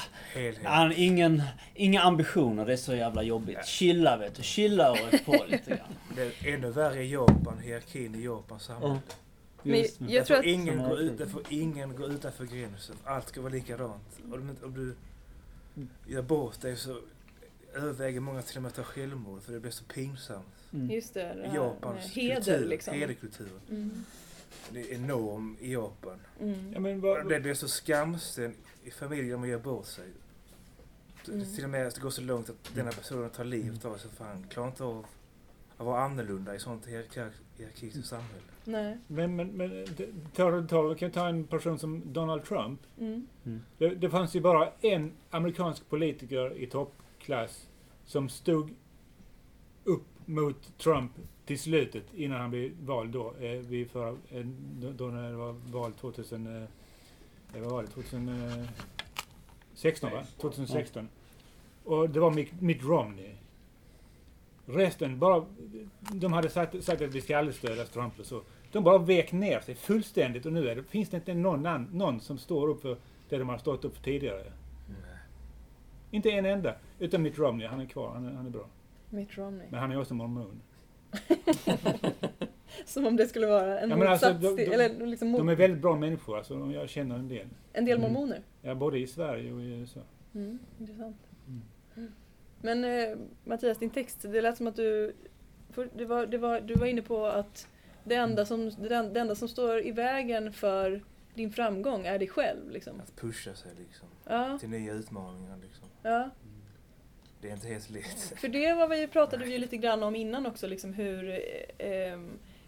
ah, 0.66 0.92
ingen, 0.96 1.42
inga 1.76 2.02
ambitioner, 2.02 2.66
det 2.66 2.74
är 2.74 2.78
så 2.78 2.96
jävla 2.96 3.24
jobbigt. 3.24 3.66
Chilla 3.66 4.18
vet 4.18 4.36
du, 4.36 4.44
chilla 4.44 4.92
och 4.92 5.26
på 5.26 5.46
lite 5.48 5.70
grann. 5.70 5.96
Det 6.16 6.22
är 6.50 6.54
ännu 6.54 6.72
värre 6.72 7.04
i 7.04 7.12
Japan, 7.12 7.60
hierarkin 7.64 8.16
i 8.16 8.24
Japans 8.26 8.64
samhälle. 8.64 9.00
Men 9.66 9.86
jag 10.00 10.10
Där 10.10 10.24
tror 10.24 10.36
får 10.38 10.40
att... 10.44 10.46
ingen 10.46 10.80
Som 10.80 10.90
gå 10.90 10.96
är- 10.96 11.00
ut, 11.02 11.18
där 11.18 11.26
får 11.26 11.42
ingen 11.50 11.96
gå 11.96 12.06
utanför 12.08 12.46
gränsen. 12.46 12.96
Allt 13.04 13.28
ska 13.28 13.42
vara 13.42 13.54
likadant. 13.54 14.20
Om 14.24 14.56
du, 14.62 14.66
om 14.66 14.74
du 14.74 14.96
gör 16.14 16.22
bort 16.22 16.62
dig 16.62 16.78
så 16.78 17.02
överväger 17.74 18.20
många 18.20 18.42
till 18.42 18.58
och 18.58 18.62
med 18.64 18.70
att 18.70 18.76
ta 18.76 18.84
självmord 18.84 19.42
för 19.42 19.54
det 19.54 19.60
blir 19.60 19.72
så 19.72 19.84
pinsamt. 19.84 20.46
Mm. 20.74 20.92
Just 20.92 21.14
det, 21.14 21.34
det 21.34 21.48
här 21.48 21.56
Japans 21.56 22.06
heder 22.06 22.36
kultur, 22.36 22.66
liksom. 22.68 22.94
hederkulturen. 22.94 23.60
Mm. 23.70 24.04
Det 24.70 24.80
är 24.92 24.96
enorm 24.96 25.58
i 25.60 25.74
Japan. 25.74 26.20
Mm. 26.42 26.74
Ja, 26.74 26.80
men 26.80 27.02
vad, 27.02 27.30
Det 27.30 27.40
blir 27.40 27.54
så 27.54 27.68
skamsen 27.68 28.54
i 28.84 28.92
familjen 28.92 29.34
om 29.36 29.40
man 29.42 29.50
gör 29.50 29.60
bort 29.60 29.86
sig. 29.86 30.06
Mm. 31.28 31.56
Till 31.56 31.64
och 31.64 31.70
med 31.70 31.88
att 31.88 31.96
det 31.96 32.02
går 32.02 32.10
så 32.10 32.22
långt 32.22 32.50
att 32.50 32.72
denna 32.76 32.92
personen 32.92 33.30
tar 33.30 33.44
livet 33.44 33.86
av 33.86 33.98
sig 33.98 34.12
för 34.12 34.26
han 34.26 34.44
klarar 34.50 34.68
inte 34.68 34.84
av 34.84 35.06
att 35.78 35.86
vara 35.86 36.02
annorlunda 36.04 36.56
i 36.56 36.60
sånt 36.60 36.88
hierark- 36.88 37.32
hierarkiskt 37.58 38.06
samhälle. 38.06 38.42
Nej. 38.66 38.98
men, 39.08 39.36
men, 39.36 39.48
men 39.48 39.70
det- 39.70 40.10
ta, 40.36 40.62
ta, 40.70 40.82
vi 40.82 40.96
kan 40.96 41.12
ta 41.12 41.28
en 41.28 41.44
person 41.48 41.80
som 41.80 42.14
Donald 42.14 42.44
Trump. 42.44 42.80
Mm. 43.00 43.28
Det, 43.78 43.90
det 43.90 44.10
fanns 44.10 44.36
ju 44.36 44.42
bara 44.42 44.70
en 44.82 45.12
amerikansk 45.30 45.90
politiker 45.90 46.58
i 46.58 46.68
toppklass 46.68 47.70
som 48.06 48.30
stod 48.30 48.74
upp 49.84 50.04
mot 50.26 50.78
Trump 50.78 51.12
till 51.46 51.60
slutet 51.60 52.14
innan 52.14 52.42
han 52.42 52.50
blev 52.50 52.72
vald 52.82 53.12
då. 53.12 53.34
Eh, 53.40 53.52
vid 53.60 53.92
förra, 53.92 54.10
eh, 54.30 54.46
då, 54.80 54.92
då 54.92 55.06
när 55.08 55.30
det 55.32 55.38
var 55.38 55.52
val 55.54 55.94
2000... 55.94 56.48
Eh, 56.48 56.64
eh, 57.54 57.62
vad 57.62 57.72
var 57.72 57.82
det? 57.84 57.88
2016 57.88 60.12
va? 60.12 60.24
2016. 60.42 61.10
Och 61.84 62.10
det 62.10 62.20
var 62.20 62.32
Mitt, 62.32 62.62
Mitt 62.62 62.84
Romney. 62.84 63.36
Resten 64.66 65.20
bara... 65.20 65.46
De 66.00 66.34
hade 66.34 66.50
sagt, 66.50 66.84
sagt 66.84 67.02
att 67.02 67.14
vi 67.16 67.22
ska 67.22 67.38
aldrig 67.38 67.56
stödja 67.56 67.84
Trump 67.84 68.20
och 68.20 68.26
så. 68.26 68.42
De 68.72 68.84
bara 68.84 68.98
vek 68.98 69.32
ner 69.32 69.60
sig 69.60 69.76
fullständigt 69.76 70.46
och 70.46 70.54
nu 70.54 70.70
är 70.70 70.76
det, 70.76 70.84
finns 70.84 71.10
det 71.10 71.18
inte 71.18 71.34
någon, 71.34 71.66
an- 71.66 71.90
någon 71.94 72.20
som 72.20 72.38
står 72.38 72.68
upp 72.68 72.82
för 72.82 72.98
det 73.30 73.38
de 73.38 73.50
har 73.50 73.58
stått 73.58 73.86
upp 73.86 73.96
för 73.96 74.04
tidigare. 74.04 74.44
Inte 76.12 76.30
en 76.32 76.46
enda. 76.46 76.76
Utan 77.00 77.22
Mitt 77.22 77.38
Romney, 77.40 77.68
han 77.68 77.80
är 77.82 77.86
kvar, 77.86 78.12
han 78.14 78.26
är, 78.26 78.32
han 78.34 78.46
är 78.46 78.50
bra. 78.50 78.66
Mitt 79.10 79.38
Romney. 79.38 79.68
Men 79.70 79.80
han 79.80 79.92
är 79.92 80.00
också 80.02 80.14
mormon. 80.14 80.62
Som 82.86 83.06
om 83.08 83.16
det 83.16 83.28
skulle 83.28 83.48
vara 83.48 83.80
en 83.80 83.90
Ja, 83.90 83.96
men 83.98 84.08
alltså, 84.08 84.28
motsats 84.34 84.42
de- 84.56 84.58
till, 84.64 84.70
de- 84.70 84.76
eller 84.76 85.06
liksom 85.08 85.28
mot, 85.28 85.40
De 85.40 85.50
är 85.50 85.56
väldigt 85.56 85.82
bra 85.82 85.96
människor, 85.96 86.38
alltså, 86.38 86.56
de- 86.60 86.72
jag 86.72 86.90
känner 86.90 87.16
en 87.16 87.28
del. 87.28 87.48
en 87.74 87.86
del 87.86 87.98
Mm. 87.98 88.14
mormoner. 88.14 88.42
Ja, 88.62 88.76
både 88.76 89.00
i 89.00 89.08
Sverige 89.08 89.54
och 89.54 89.62
i 89.62 89.66
USA. 89.66 90.00
Mm, 90.36 90.60
intressant. 90.80 91.18
Mm. 92.62 92.78
Mm. 92.78 92.82
Men 92.82 93.12
eh, 93.12 93.18
Mattias, 93.44 93.78
din 93.78 93.90
text, 93.90 94.22
det 94.22 94.42
lät 94.42 94.58
som 94.58 94.68
att 94.68 94.76
du, 94.76 95.16
det 95.94 96.06
var, 96.06 96.26
det 96.26 96.38
var, 96.38 96.62
du 96.62 96.74
var 96.74 96.86
inne 96.86 97.02
på 97.02 97.26
att 97.26 97.68
det 98.04 98.16
enda, 98.16 98.46
som, 98.46 98.70
det, 98.70 98.96
en- 98.96 99.14
det 99.14 99.20
enda 99.20 99.36
som 99.36 99.48
står 99.48 99.86
i 99.86 99.92
vägen 99.92 100.54
för 100.54 101.04
din 101.34 101.52
framgång 101.52 102.06
är 102.06 102.20
dig 102.20 102.28
själv. 102.28 102.70
Liksom. 102.72 103.00
Att 103.02 103.16
pusha 103.16 103.56
sig 103.56 103.72
liksom. 103.80 104.08
Ja, 104.26 104.58
Till 104.60 104.70
nya 104.70 104.94
utmaningar 104.94 105.58
liksom. 105.58 105.88
ja. 106.04 106.30
Det 107.42 107.50
är 107.50 107.54
inte 107.54 107.68
helt 107.68 107.90
lätt. 107.90 108.20
För 108.40 108.48
det 108.48 108.74
var 108.74 108.88
vi 108.88 109.08
pratade 109.08 109.46
vi 109.46 109.52
ju 109.52 109.58
lite 109.58 109.78
grann 109.78 110.04
om 110.04 110.16
innan 110.16 110.46
också, 110.46 110.68
liksom 110.68 110.94
hur, 110.94 111.30
eh, 111.78 112.20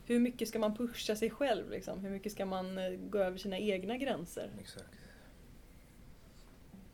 hur 0.05 0.19
mycket 0.19 0.47
ska 0.47 0.59
man 0.59 0.75
pusha 0.77 1.15
sig 1.15 1.29
själv? 1.29 1.69
Liksom? 1.69 1.99
Hur 1.99 2.09
mycket 2.09 2.31
ska 2.31 2.45
man 2.45 2.77
eh, 2.77 2.89
gå 2.89 3.17
över 3.19 3.37
sina 3.37 3.57
egna 3.59 3.97
gränser? 3.97 4.49
Exakt. 4.61 4.85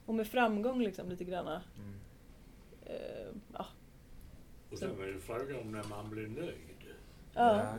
Och 0.06 0.16
med 0.16 0.28
framgång 0.28 0.82
liksom 0.84 1.10
lite 1.10 1.24
grann. 1.24 1.48
Mm. 1.48 1.94
Eh, 2.86 3.28
ja. 3.54 3.66
Och 4.72 4.78
sen 4.78 5.02
är 5.02 5.08
det 5.08 5.20
frågan 5.20 5.60
om 5.62 5.72
när 5.72 5.84
man 5.84 6.10
blir 6.10 6.28
nöjd. 6.28 6.58
ja, 7.34 7.74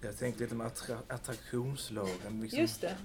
Jag 0.00 0.18
tänkte 0.18 0.42
lite 0.42 0.54
med 0.54 0.66
attra- 0.66 1.02
attraktionslagen. 1.08 2.40
Liksom. 2.42 2.60
just 2.60 2.80
det. 2.80 2.96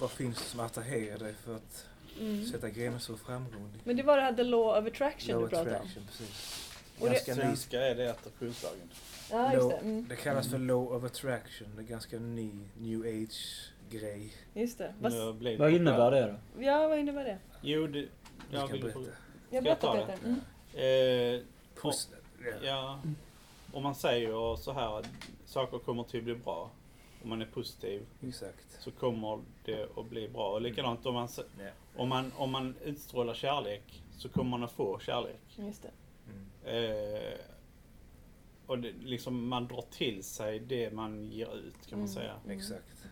Vad 0.00 0.10
finns 0.10 0.38
det 0.38 0.44
som 0.44 0.60
attraherar 0.60 1.18
dig? 1.18 1.34
För 1.34 1.56
att 1.56 1.86
Mm. 2.20 2.44
Sätta 2.46 2.70
gränser 2.70 3.12
och 3.12 3.20
framgång. 3.20 3.72
Men 3.84 3.96
det 3.96 4.02
var 4.02 4.16
det 4.16 4.22
här 4.22 4.32
the 4.34 4.42
law 4.42 4.78
of 4.78 4.86
attraction 4.92 5.34
Law 5.34 5.42
du 5.42 5.48
pratade 5.48 5.70
om. 5.70 5.76
attraction, 5.76 6.02
precis. 6.06 6.70
Och 6.98 7.06
det- 7.08 7.12
Ganska 7.12 7.34
ny, 7.34 7.40
Svenska 7.40 7.80
är 7.80 7.94
det 7.94 8.10
attraktionslagen. 8.10 8.88
Ja, 9.30 9.52
just 9.54 9.68
det. 9.70 9.76
Mm. 9.76 10.06
det 10.08 10.16
kallas 10.16 10.48
för 10.50 10.58
law 10.58 10.92
of 10.96 11.04
attraction. 11.04 11.68
Det 11.76 11.82
är 11.82 11.86
ganska 11.86 12.18
ny 12.18 12.50
new 12.78 13.00
age-grej. 13.00 14.32
Just 14.54 14.78
det. 14.78 14.94
Vad, 15.00 15.12
Vad 15.58 15.70
innebär 15.72 16.10
det 16.10 16.38
då? 16.56 16.62
ja, 16.62 16.88
vad 16.88 16.98
innebär 16.98 17.24
det? 17.24 17.38
Jo, 17.62 17.86
det... 17.86 17.92
Du 18.00 18.08
Jag 18.50 18.60
kan 18.60 18.72
vill 18.72 18.82
berätta. 18.82 19.00
Jag 19.50 19.62
Ska 19.62 19.68
jag 19.70 19.80
ta 19.80 19.92
berättar 19.92 20.12
det? 20.12 20.18
Peter. 20.18 20.40
Mm. 20.74 21.40
Eh, 21.40 21.42
Pos- 21.82 22.08
ja. 22.62 23.00
Om 23.72 23.82
man 23.82 23.94
säger 23.94 24.56
så 24.56 24.72
här 24.72 24.98
att 24.98 25.08
saker 25.46 25.78
kommer 25.78 26.02
till 26.04 26.18
att 26.20 26.24
bli 26.24 26.34
bra. 26.34 26.70
Om 27.22 27.28
man 27.28 27.42
är 27.42 27.46
positiv 27.46 28.06
Exakt. 28.22 28.76
så 28.80 28.90
kommer 28.90 29.40
det 29.64 29.88
att 29.98 30.06
bli 30.10 30.28
bra. 30.28 30.52
Och 30.52 30.60
likadant 30.60 31.06
om 31.06 31.14
man, 31.14 31.28
om 31.96 32.08
man, 32.08 32.32
om 32.36 32.50
man 32.50 32.74
utstrålar 32.84 33.34
kärlek 33.34 34.02
så 34.18 34.28
kommer 34.28 34.50
man 34.50 34.64
att 34.64 34.72
få 34.72 34.98
kärlek. 34.98 35.40
Just 35.56 35.82
det. 35.82 35.90
Mm. 36.30 36.84
Eh, 37.24 37.38
och 38.66 38.78
det, 38.78 38.92
liksom 38.92 39.48
man 39.48 39.66
drar 39.66 39.84
till 39.90 40.24
sig 40.24 40.58
det 40.58 40.90
man 40.92 41.24
ger 41.30 41.54
ut 41.56 41.86
kan 41.86 41.98
man 41.98 42.08
Mm. 42.08 42.14
säga. 42.14 42.34
Exakt. 42.48 43.04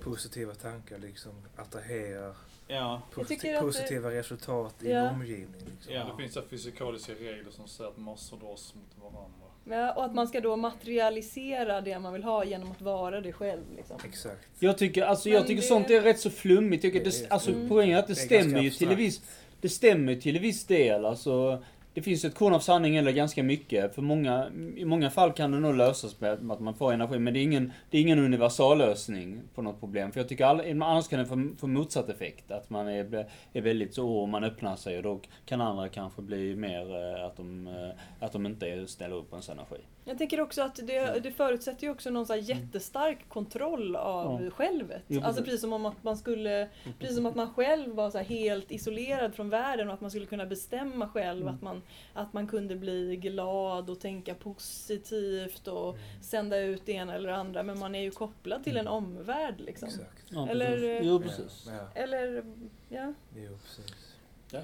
Positiva 0.00 0.54
tankar 0.54 0.98
liksom 0.98 1.32
attraherar 1.56 2.36
Ja, 2.68 3.02
posit- 3.14 3.36
att 3.36 3.42
det- 3.42 3.60
positiva 3.60 4.10
resultat 4.10 4.74
i 4.82 4.90
Ja. 4.90 5.10
omgivningen. 5.10 5.52
Liksom. 5.76 5.94
Ja. 5.94 6.04
Det 6.16 6.22
finns 6.22 6.38
fysikaliska 6.50 7.12
regler 7.12 7.50
som 7.50 7.68
säger 7.68 7.90
att 7.90 7.96
massor 7.96 8.36
dras 8.36 8.74
mot 8.74 9.12
varandra. 9.12 9.30
Ja, 9.68 9.92
och 9.92 10.04
att 10.04 10.14
man 10.14 10.28
ska 10.28 10.40
då 10.40 10.56
materialisera 10.56 11.80
det 11.80 11.98
man 11.98 12.12
vill 12.12 12.22
ha 12.24 12.44
genom 12.44 12.70
att 12.70 12.80
vara 12.80 13.20
det 13.20 13.32
själv. 13.32 13.62
Liksom. 13.76 13.96
Exakt. 14.08 14.48
Jag 14.58 14.78
tycker, 14.78 15.02
alltså, 15.02 15.28
jag 15.28 15.38
Men 15.40 15.46
tycker 15.46 15.62
det- 15.62 15.68
sånt 15.68 15.90
är 15.90 16.00
rätt 16.00 16.20
så 16.20 16.30
flummigt. 16.30 16.84
Jag 16.84 16.92
tycker 16.92 17.04
Det 17.04 17.22
det, 17.22 17.30
alltså, 17.30 17.50
Mm. 17.50 17.68
Poängen 17.68 17.96
är 17.96 18.00
att 18.00 18.06
det, 18.06 18.12
Det 18.14 18.20
stämmer 18.20 18.60
ju 18.60 18.70
till 18.70 18.88
viss... 18.96 19.20
Det 19.60 19.68
stämmer 19.68 20.14
till 20.16 20.36
en 20.36 20.42
viss 20.42 20.64
del. 20.64 21.04
Alltså, 21.06 21.62
det 21.96 22.02
finns 22.02 22.24
ett 22.24 22.34
korn 22.34 22.54
av 22.54 22.60
sanning 22.60 22.96
eller 22.96 23.12
ganska 23.12 23.42
mycket. 23.42 23.94
För 23.94 24.02
många, 24.02 24.50
I 24.76 24.84
många 24.84 25.10
fall 25.10 25.32
kan 25.32 25.50
det 25.50 25.58
nog 25.58 25.74
lösas 25.74 26.20
med 26.20 26.50
att 26.50 26.60
man 26.60 26.74
får 26.74 26.92
energi. 26.92 27.18
Men 27.18 27.34
det 27.34 27.40
är 27.40 27.42
ingen, 27.42 27.72
det 27.90 27.98
är 27.98 28.02
ingen 28.02 28.18
universallösning 28.18 29.40
på 29.54 29.62
något 29.62 29.80
problem. 29.80 30.12
För 30.12 30.20
jag 30.20 30.28
tycker 30.28 30.44
all, 30.44 30.60
annars 30.60 31.08
kan 31.08 31.18
det 31.18 31.26
få, 31.26 31.48
få 31.58 31.66
motsatt 31.66 32.08
effekt. 32.08 32.50
Att 32.50 32.70
man 32.70 32.88
är, 32.88 33.26
är 33.52 33.60
väldigt 33.60 33.94
så, 33.94 34.08
och 34.08 34.28
man 34.28 34.44
öppnar 34.44 34.76
sig 34.76 34.96
och 34.96 35.02
då 35.02 35.20
kan 35.46 35.60
andra 35.60 35.88
kanske 35.88 36.22
bli 36.22 36.56
mer 36.56 36.94
eh, 36.94 37.24
att 37.24 37.36
de, 37.36 37.66
eh, 37.66 38.24
att 38.24 38.32
de 38.32 38.46
inte 38.46 38.86
ställer 38.86 39.16
upp 39.16 39.30
på 39.30 39.36
ens 39.36 39.48
energi. 39.48 39.80
Jag 40.08 40.18
tänker 40.18 40.40
också 40.40 40.62
att 40.62 40.74
det, 40.76 41.20
det 41.22 41.30
förutsätter 41.30 41.84
ju 41.84 41.90
också 41.90 42.10
någon 42.10 42.26
så 42.26 42.32
här 42.32 42.40
jättestark 42.40 43.28
kontroll 43.28 43.96
av 43.96 44.42
Ja. 44.44 44.50
självet. 44.50 45.02
Jo, 45.08 45.20
alltså 45.22 45.42
precis. 45.44 45.60
som 45.60 45.72
om 45.72 45.86
att 45.86 46.02
man 46.04 46.16
skulle, 46.16 46.68
precis 46.98 47.16
som 47.16 47.26
att 47.26 47.34
man 47.34 47.54
själv 47.54 47.94
var 47.94 48.10
så 48.10 48.18
här 48.18 48.24
helt 48.24 48.70
isolerad 48.72 49.34
från 49.34 49.50
världen 49.50 49.88
och 49.88 49.94
att 49.94 50.00
man 50.00 50.10
skulle 50.10 50.26
kunna 50.26 50.46
bestämma 50.46 51.08
själv 51.08 51.42
Mm. 51.42 51.54
att, 51.54 51.62
man, 51.62 51.82
att 52.12 52.32
man 52.32 52.46
kunde 52.46 52.76
bli 52.76 53.16
glad 53.16 53.90
och 53.90 54.00
tänka 54.00 54.34
positivt 54.34 55.68
och 55.68 55.96
sända 56.22 56.58
ut 56.58 56.82
det 56.86 56.92
ena 56.92 57.14
eller 57.14 57.28
det 57.28 57.36
andra. 57.36 57.62
Men 57.62 57.78
man 57.78 57.94
är 57.94 58.02
ju 58.02 58.10
kopplad 58.10 58.64
till 58.64 58.76
en 58.76 58.88
omvärld 58.88 59.60
liksom. 59.60 59.88
Exakt. 59.88 60.24
Ja, 60.28 60.48
Eller, 60.48 61.00
Jo, 61.02 61.20
precis. 61.20 61.64
Ja, 61.66 61.72
ja. 61.74 61.88
Eller, 62.02 62.44
ja. 62.88 63.12
Jo, 63.36 63.58
precis. 63.62 64.12
Ja. 64.50 64.60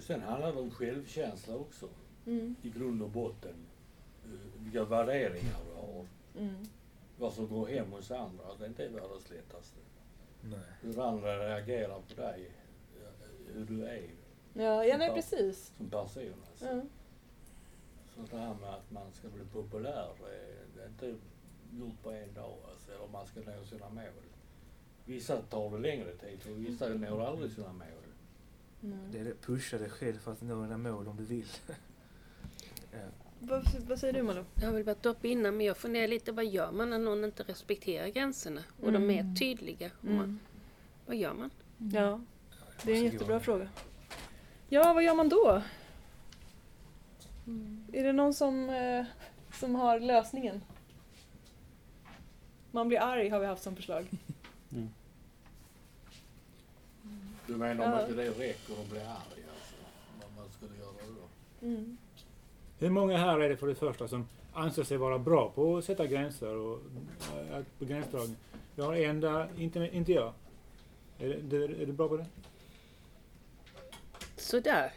Sen 0.00 0.22
handlar 0.22 0.52
det 0.52 0.60
om 0.60 0.70
självkänsla 0.70 1.54
också. 1.56 1.88
Mm, 2.26 2.54
I 2.62 2.70
grund 2.70 3.02
och 3.02 3.10
botten. 3.10 3.54
Eh, 4.30 4.62
Vilka 4.64 4.84
värderingar 4.84 5.56
du 5.68 5.74
har. 5.80 6.06
mm, 6.38 6.56
Vad 7.18 7.32
som 7.32 7.48
går 7.48 7.66
hem 7.66 7.92
hos 7.92 8.10
andra. 8.10 8.44
Det 8.58 8.64
är 8.64 8.68
inte 8.68 8.88
världens 8.88 9.30
lättaste. 9.30 9.78
Nej. 10.42 10.58
Hur 10.80 11.00
andra 11.08 11.48
reagerar 11.48 12.00
på 12.08 12.20
dig. 12.22 12.50
eh, 12.96 13.54
Hur 13.54 13.64
du 13.64 13.84
är 13.86 14.10
ja, 14.54 14.84
ja, 14.84 14.96
nej 14.98 15.10
precis. 15.14 15.72
som 15.76 15.90
person. 15.90 16.34
Alltså. 16.50 16.66
Ja. 16.66 16.82
Så 18.14 18.20
det 18.36 18.36
här 18.42 18.54
med 18.54 18.68
att 18.74 18.90
man 18.90 19.12
ska 19.12 19.28
bli 19.28 19.44
populär, 19.52 20.08
eh, 20.20 20.66
det 20.76 20.82
är 20.82 20.88
inte 20.88 21.06
gjort 21.72 22.02
på 22.02 22.10
en 22.10 22.34
dag. 22.34 22.56
Alltså, 22.70 22.92
eller 22.92 23.08
man 23.12 23.26
ska 23.26 23.40
nå 23.40 23.64
sina 23.64 23.88
mål. 23.90 24.04
Vissa 25.04 25.42
tar 25.42 25.70
det 25.70 25.78
längre 25.78 26.14
tid 26.16 26.38
och 26.52 26.58
vissa 26.66 26.88
når 26.88 27.26
aldrig 27.26 27.52
sina 27.52 27.72
mål. 27.72 27.86
Mm. 28.82 29.12
Det 29.12 29.18
är 29.18 29.24
det, 29.24 29.34
pusha 29.34 29.78
dig 29.78 29.90
själv 29.90 30.18
för 30.18 30.32
att 30.32 30.42
nå 30.42 30.62
dina 30.62 30.78
mål 30.78 31.08
om 31.08 31.16
du 31.16 31.24
vill. 31.24 31.46
ja. 32.92 32.98
Vad, 33.42 33.64
vad 33.88 33.98
säger 33.98 34.12
du 34.14 34.22
Malou? 34.22 34.44
Jag 34.54 34.66
har 34.66 34.72
väl 34.72 34.82
varit 34.82 35.06
uppe 35.06 35.28
innan 35.28 35.56
men 35.56 35.66
jag 35.66 35.76
funderar 35.76 36.08
lite 36.08 36.32
vad 36.32 36.46
gör 36.46 36.72
man 36.72 36.90
när 36.90 36.98
någon 36.98 37.24
inte 37.24 37.42
respekterar 37.42 38.08
gränserna? 38.08 38.60
Och 38.82 38.92
de 38.92 39.10
är 39.10 39.20
Mm. 39.20 39.36
tydliga. 39.36 39.90
Och 40.00 40.04
man, 40.04 40.40
vad 41.06 41.16
gör 41.16 41.34
man? 41.34 41.50
Ja, 41.92 42.20
det 42.84 42.92
är 42.92 42.96
en 42.96 43.04
jättebra 43.04 43.40
fråga. 43.40 43.68
Ja, 44.68 44.92
vad 44.92 45.02
gör 45.04 45.14
man 45.14 45.28
då? 45.28 45.62
Är 47.92 48.04
det 48.04 48.12
någon 48.12 48.34
som, 48.34 48.70
eh, 48.70 49.04
som 49.52 49.74
har 49.74 50.00
lösningen? 50.00 50.62
Man 52.70 52.88
blir 52.88 52.98
arg 53.00 53.28
har 53.28 53.40
vi 53.40 53.46
haft 53.46 53.62
som 53.62 53.76
förslag. 53.76 54.06
Du 57.46 57.56
menar 57.56 57.84
om 57.86 57.90
Ja. 57.92 58.00
inte 58.02 58.14
det 58.14 58.30
räcker 58.30 58.72
att 58.82 58.90
bli 58.90 58.98
arg 59.00 59.44
alltså? 59.52 59.74
Vad 60.22 60.32
man 60.36 60.48
skulle 60.56 60.78
göra 60.78 60.92
då? 61.60 61.66
Mm. 61.66 61.96
Hur 62.80 62.90
många 62.90 63.16
här 63.16 63.40
är 63.40 63.48
det 63.48 63.56
för 63.56 63.66
det 63.66 63.74
första 63.74 64.08
som 64.08 64.28
anser 64.52 64.82
sig 64.82 64.96
vara 64.96 65.18
bra 65.18 65.50
på 65.54 65.76
att 65.76 65.84
sätta 65.84 66.06
gränser 66.06 66.56
och 66.56 66.78
äh, 67.50 67.62
på 67.78 67.84
gränsdragning? 67.84 68.36
Jag 68.76 68.84
har 68.84 68.94
en 68.94 69.20
där, 69.20 69.48
inte, 69.58 69.88
inte 69.92 70.12
jag. 70.12 70.32
Är, 71.18 71.38
det, 71.42 71.56
är 71.56 71.86
du 71.86 71.92
bra 71.92 72.08
på 72.08 72.16
det? 72.16 72.26
Sådär. 74.36 74.92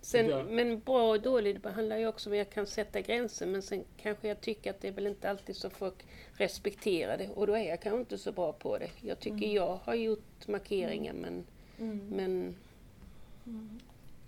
Sen. 0.00 0.46
Men 0.46 0.80
bra 0.80 1.10
och 1.10 1.20
dåligt 1.20 1.62
det 1.62 1.70
handlar 1.70 1.98
ju 1.98 2.06
också 2.06 2.30
om 2.30 2.32
att 2.32 2.38
jag 2.38 2.50
kan 2.50 2.66
sätta 2.66 3.00
gränser 3.00 3.46
men 3.46 3.62
sen 3.62 3.84
kanske 3.96 4.28
jag 4.28 4.40
tycker 4.40 4.70
att 4.70 4.80
det 4.80 4.88
är 4.88 4.92
väl 4.92 5.06
inte 5.06 5.30
alltid 5.30 5.56
så 5.56 5.70
folk 5.70 5.94
respekterar 6.32 7.18
det 7.18 7.28
och 7.34 7.46
då 7.46 7.52
är 7.54 7.68
jag 7.68 7.82
kanske 7.82 8.00
inte 8.00 8.18
så 8.18 8.32
bra 8.32 8.52
på 8.52 8.78
det. 8.78 8.90
Jag 9.00 9.20
tycker 9.20 9.46
jag 9.46 9.78
har 9.84 9.94
gjort 9.94 10.48
markeringar 10.48 11.12
men, 11.12 11.44
Mm. 11.78 12.08
men 12.10 12.54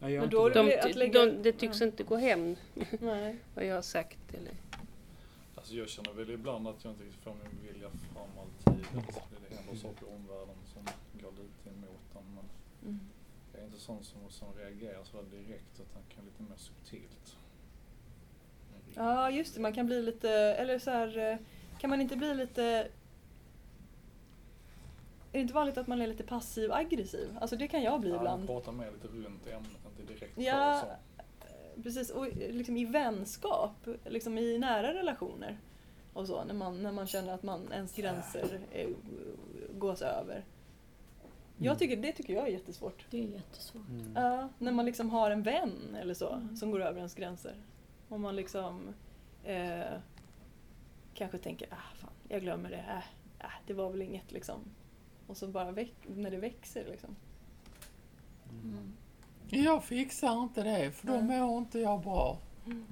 Nej, 0.00 0.12
jag 0.12 0.20
Men 0.20 0.30
då 0.30 0.48
de, 0.48 0.78
att 0.82 0.94
lägga- 0.94 1.26
de, 1.26 1.42
det 1.42 1.52
tycks 1.52 1.82
inte 1.82 2.02
gå 2.02 2.16
hem 2.16 2.56
Nej. 3.00 3.36
vad 3.54 3.64
jag 3.66 3.74
har 3.74 3.82
sagt. 3.82 4.34
Eller. 4.34 4.52
Alltså 5.54 5.74
jag 5.74 5.88
känner 5.88 6.12
väl 6.12 6.30
ibland 6.30 6.68
att 6.68 6.84
jag 6.84 6.92
inte 6.92 7.04
riktigt 7.04 7.22
får 7.24 7.30
min 7.34 7.72
vilja 7.72 7.88
fram 7.90 8.30
alltid. 8.40 8.86
Alltså 8.96 9.20
det 9.50 9.56
händer 9.56 9.74
saker 9.76 10.06
i 10.06 10.08
omvärlden 10.16 10.56
som 10.74 10.82
går 11.22 11.30
lite 11.30 11.68
emot 11.78 12.00
den. 12.14 12.22
Men 12.34 12.44
Mm. 12.84 13.00
jag 13.52 13.62
är 13.62 13.66
inte 13.66 13.80
sån 13.80 14.04
som, 14.04 14.18
som 14.30 14.48
reagerar 14.58 15.04
så 15.04 15.22
direkt 15.22 15.74
utan 15.74 16.02
kan 16.14 16.24
lite 16.24 16.42
mer 16.42 16.56
subtilt. 16.56 17.36
Ja, 18.94 19.30
just 19.30 19.54
det. 19.54 19.60
Man 19.60 19.72
kan 19.74 19.86
bli 19.86 20.02
lite, 20.02 20.30
eller 20.30 20.78
så 20.78 20.90
här, 20.90 21.18
eh, 21.18 21.36
kan 21.80 21.90
man 21.90 22.00
inte 22.00 22.16
bli 22.16 22.34
lite... 22.34 22.88
Är 25.36 25.38
det 25.38 25.42
inte 25.42 25.54
vanligt 25.54 25.78
att 25.78 25.86
man 25.86 26.02
är 26.02 26.06
lite 26.06 26.24
passiv-aggressiv? 26.24 27.38
Alltså 27.40 27.56
det 27.56 27.68
kan 27.68 27.82
jag 27.82 28.00
bli 28.00 28.10
Ja, 28.10 28.16
ibland. 28.16 28.46
prata 28.46 28.72
mer 28.72 28.90
lite 28.92 29.08
runt 29.08 29.46
ämnet, 29.46 29.70
inte 30.00 30.12
direkt 30.12 30.38
Ja, 30.38 30.80
så. 30.80 31.82
Precis, 31.82 32.10
och 32.10 32.26
liksom 32.36 32.76
i 32.76 32.84
vänskap, 32.84 33.86
liksom 34.04 34.38
i 34.38 34.58
nära 34.58 34.94
relationer 34.94 35.58
och 36.12 36.26
så, 36.26 36.44
när 36.44 36.54
man, 36.54 36.82
när 36.82 36.92
man 36.92 37.06
känner 37.06 37.34
att 37.34 37.42
man, 37.42 37.72
ens 37.72 37.94
gränser 37.96 38.60
är, 38.72 38.88
gås 39.78 40.02
över. 40.02 40.44
Jag 41.58 41.78
tycker, 41.78 41.96
det 41.96 42.12
tycker 42.12 42.34
jag 42.34 42.48
är 42.48 42.52
jättesvårt. 42.52 43.06
Det 43.10 43.18
är 43.18 43.28
jättesvårt. 43.28 43.82
Ja, 44.14 44.48
när 44.58 44.72
man 44.72 44.86
liksom 44.86 45.10
har 45.10 45.30
en 45.30 45.42
vän 45.42 45.96
eller 46.00 46.14
så, 46.14 46.48
som 46.58 46.70
går 46.70 46.82
över 46.82 46.98
ens 46.98 47.14
gränser. 47.14 47.54
Om 48.08 48.20
man 48.20 48.36
liksom 48.36 48.94
eh, 49.44 49.98
kanske 51.14 51.38
tänker, 51.38 51.68
ah 51.70 51.96
fan, 51.96 52.10
jag 52.28 52.40
glömmer 52.42 52.70
det, 52.70 52.84
äh, 52.88 52.96
äh, 53.38 53.52
det 53.66 53.74
var 53.74 53.90
väl 53.90 54.02
inget 54.02 54.32
liksom. 54.32 54.60
Och 55.26 55.36
så 55.36 55.48
bara 55.48 55.70
när 56.06 56.30
det 56.30 56.36
växer 56.36 56.84
liksom. 56.90 57.16
Jag 59.48 59.84
fixar 59.84 60.42
inte 60.42 60.62
det, 60.62 60.90
för 60.92 61.06
då 61.06 61.12
Nej. 61.12 61.40
mår 61.40 61.58
inte 61.58 61.78
jag 61.78 62.00
bra. 62.02 62.38
Mm. 62.66 62.84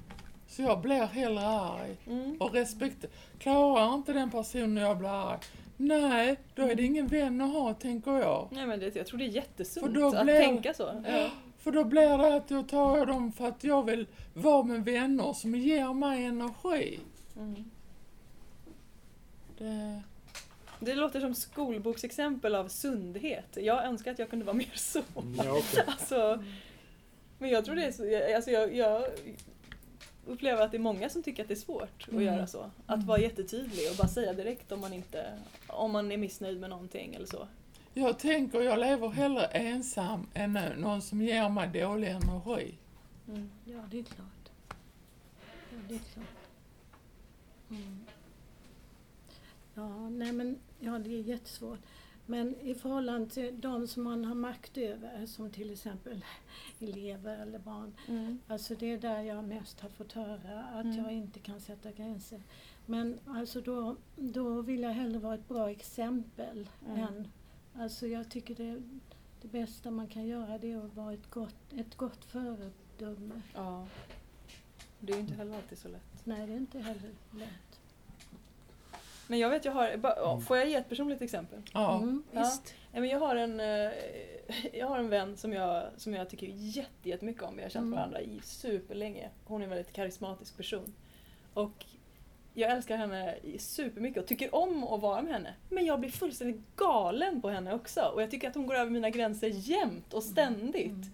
Så 0.47 0.61
jag 0.61 0.81
blir 0.81 1.05
hellre 1.05 1.47
arg. 1.47 1.97
Mm. 2.07 2.37
Och 2.41 2.53
respekt. 2.53 3.05
Klarar 3.39 3.93
inte 3.95 4.13
den 4.13 4.31
personen 4.31 4.77
jag 4.83 4.97
blir 4.97 5.09
arg, 5.31 5.39
nej, 5.77 6.35
då 6.55 6.61
är 6.61 6.75
det 6.75 6.83
ingen 6.83 7.07
vän 7.07 7.41
att 7.41 7.53
ha, 7.53 7.73
tänker 7.73 8.11
jag. 8.11 8.47
Nej 8.51 8.65
men 8.67 8.79
det, 8.79 8.95
jag 8.95 9.07
tror 9.07 9.19
det 9.19 9.25
är 9.25 9.29
jättesunt 9.29 9.95
då 9.95 10.07
att 10.07 10.23
blir- 10.23 10.39
tänka 10.39 10.73
så. 10.73 11.03
Ja. 11.07 11.29
För 11.57 11.71
då 11.71 11.83
blir 11.83 12.17
det 12.17 12.35
att 12.35 12.51
jag 12.51 12.69
tar 12.69 13.05
dem 13.05 13.31
för 13.31 13.47
att 13.47 13.63
jag 13.63 13.83
vill 13.83 14.07
vara 14.33 14.63
med 14.63 14.85
vänner 14.85 15.33
som 15.33 15.55
ger 15.55 15.93
mig 15.93 16.25
energi. 16.25 16.99
Mm. 17.37 17.69
Det, 19.57 20.01
Det 20.85 20.95
låter 20.95 21.19
som 21.19 21.35
skolboksexempel 21.35 22.55
av 22.55 22.67
sundhet. 22.67 23.57
Jag 23.61 23.85
önskar 23.85 24.11
att 24.11 24.19
jag 24.19 24.29
kunde 24.29 24.45
vara 24.45 24.53
mer 24.57 24.71
så. 24.75 25.01
Ja, 25.37 25.51
också. 25.57 25.81
Alltså, 25.87 26.43
men 27.39 27.49
jag 27.49 27.65
tror 27.65 27.75
det 27.75 27.83
är 27.85 27.91
så, 27.91 28.35
alltså 28.35 28.51
jag, 28.51 28.75
jag 28.75 29.05
upplever 30.25 30.61
att 30.63 30.71
det 30.71 30.77
är 30.77 30.79
många 30.79 31.09
som 31.09 31.23
tycker 31.23 31.41
att 31.43 31.47
det 31.47 31.53
är 31.53 31.55
svårt 31.55 32.01
att 32.03 32.07
Mm. 32.09 32.23
göra 32.23 32.47
så. 32.47 32.71
Att 32.85 33.03
vara 33.03 33.19
jättetydlig 33.19 33.91
och 33.91 33.97
bara 33.97 34.07
säga 34.07 34.33
direkt 34.33 34.71
om 34.71 34.79
man 34.81 34.93
inte, 34.93 35.39
om 35.67 35.91
man 35.91 36.11
är 36.11 36.17
missnöjd 36.17 36.59
med 36.59 36.69
någonting 36.69 37.15
eller 37.15 37.25
så. 37.25 37.47
Jag 37.93 38.19
tänker, 38.19 38.61
jag 38.61 38.79
lever 38.79 39.09
hellre 39.09 39.45
ensam 39.45 40.27
än 40.33 40.57
eh, 40.57 40.75
någon 40.77 41.01
som 41.01 41.21
ger 41.21 41.49
mig 41.49 41.67
dålig 41.81 42.07
energi. 42.07 42.75
Mm. 43.27 43.51
Ja, 43.65 43.79
det 43.91 43.99
är 43.99 44.03
klart. 44.03 44.49
Ja, 45.71 45.77
det 45.89 45.95
är 45.95 45.99
klart. 46.13 46.25
Mm. 47.69 48.04
Ja, 49.75 50.09
nej 50.09 50.31
men, 50.31 50.59
ja 50.79 50.99
det 50.99 51.09
är 51.19 51.21
jättesvårt. 51.23 51.79
Men 52.27 52.55
i 52.61 52.75
förhållande 52.75 53.29
till 53.29 53.61
de 53.61 53.87
som 53.87 54.03
man 54.03 54.25
har 54.25 54.35
makt 54.35 54.77
över, 54.77 55.25
som 55.25 55.51
till 55.51 55.71
exempel 55.71 56.25
elever 56.79 57.37
eller 57.41 57.59
barn, 57.59 57.93
Mm. 58.07 58.39
Alltså 58.47 58.75
det 58.75 58.85
är 58.93 58.97
där 58.97 59.21
jag 59.21 59.43
mest 59.43 59.79
har 59.79 59.89
fått 59.89 60.11
höra 60.11 60.63
att 60.63 60.85
Mm. 60.85 60.97
jag 60.97 61.11
inte 61.11 61.39
kan 61.39 61.59
sätta 61.61 61.91
gränser. 61.91 62.41
Men 62.85 63.19
alltså 63.27 63.61
då, 63.61 63.95
då 64.15 64.61
vill 64.61 64.81
jag 64.81 64.91
hellre 64.91 65.19
vara 65.19 65.35
ett 65.35 65.47
bra 65.47 65.69
exempel 65.71 66.69
Mm. 66.87 66.99
än... 66.99 67.27
Alltså 67.77 68.07
jag 68.07 68.29
tycker 68.31 68.55
det, 68.55 68.81
det 69.41 69.47
bästa 69.47 69.91
man 69.91 70.07
kan 70.07 70.25
göra 70.27 70.57
det 70.57 70.71
är 70.71 70.85
att 70.85 70.95
vara 70.95 71.13
ett 71.13 71.29
gott, 71.29 71.73
ett 71.77 71.95
gott 71.97 72.25
föredöme. 72.25 73.41
Ja. 73.55 73.87
Det 74.99 75.13
är 75.13 75.19
inte 75.19 75.33
heller 75.35 75.55
alltid 75.55 75.77
så 75.77 75.87
lätt. 75.87 76.21
Nej, 76.25 76.47
det 76.47 76.53
är 76.53 76.57
inte 76.57 76.79
heller 76.79 77.11
lätt. 77.31 77.49
Men 79.27 79.39
jag 79.39 79.49
vet, 79.49 79.65
jag 79.65 79.71
har, 79.71 79.99
ja, 80.03 80.39
får 80.39 80.57
jag 80.57 80.67
ge 80.69 80.75
ett 80.75 80.89
personligt 80.89 81.21
exempel? 81.21 81.59
Ja. 81.73 81.97
Mm, 81.97 82.23
Ja. 82.31 82.39
visst. 82.41 82.73
Men 82.91 83.05
jag, 83.09 83.19
har 83.19 83.35
en, 83.35 83.59
eh, 83.59 83.91
jag 84.73 84.87
har 84.87 84.99
en 84.99 85.09
vän 85.09 85.37
som 85.37 85.53
jag, 85.53 85.83
som 85.97 86.13
jag 86.13 86.29
tycker 86.29 86.47
jätte, 86.47 87.09
jättemycket 87.09 87.43
om. 87.43 87.55
Vi 87.57 87.63
har 87.63 87.69
känt 87.69 87.83
Mm. 87.83 87.97
varandra 87.97 88.21
i 88.21 88.39
superlänge. 88.43 89.29
Hon 89.45 89.61
är 89.61 89.63
en 89.63 89.69
väldigt 89.69 89.93
karismatisk 89.93 90.57
person. 90.57 90.93
Och 91.53 91.85
jag 92.53 92.71
älskar 92.71 92.97
henne 92.97 93.35
supermycket 93.57 94.21
och 94.23 94.27
tycker 94.27 94.55
om 94.55 94.83
att 94.83 95.01
vara 95.01 95.21
med 95.21 95.33
henne. 95.33 95.53
Men 95.69 95.85
jag 95.85 95.99
blir 95.99 96.09
fullständigt 96.09 96.61
galen 96.75 97.41
på 97.41 97.49
henne 97.49 97.73
också. 97.73 98.01
Och 98.13 98.21
jag 98.21 98.31
tycker 98.31 98.49
att 98.49 98.55
hon 98.55 98.65
går 98.67 98.75
över 98.75 98.91
mina 98.91 99.09
gränser 99.09 99.47
jämt 99.53 100.13
och 100.13 100.23
ständigt. 100.23 100.85
Mm. 100.91 101.07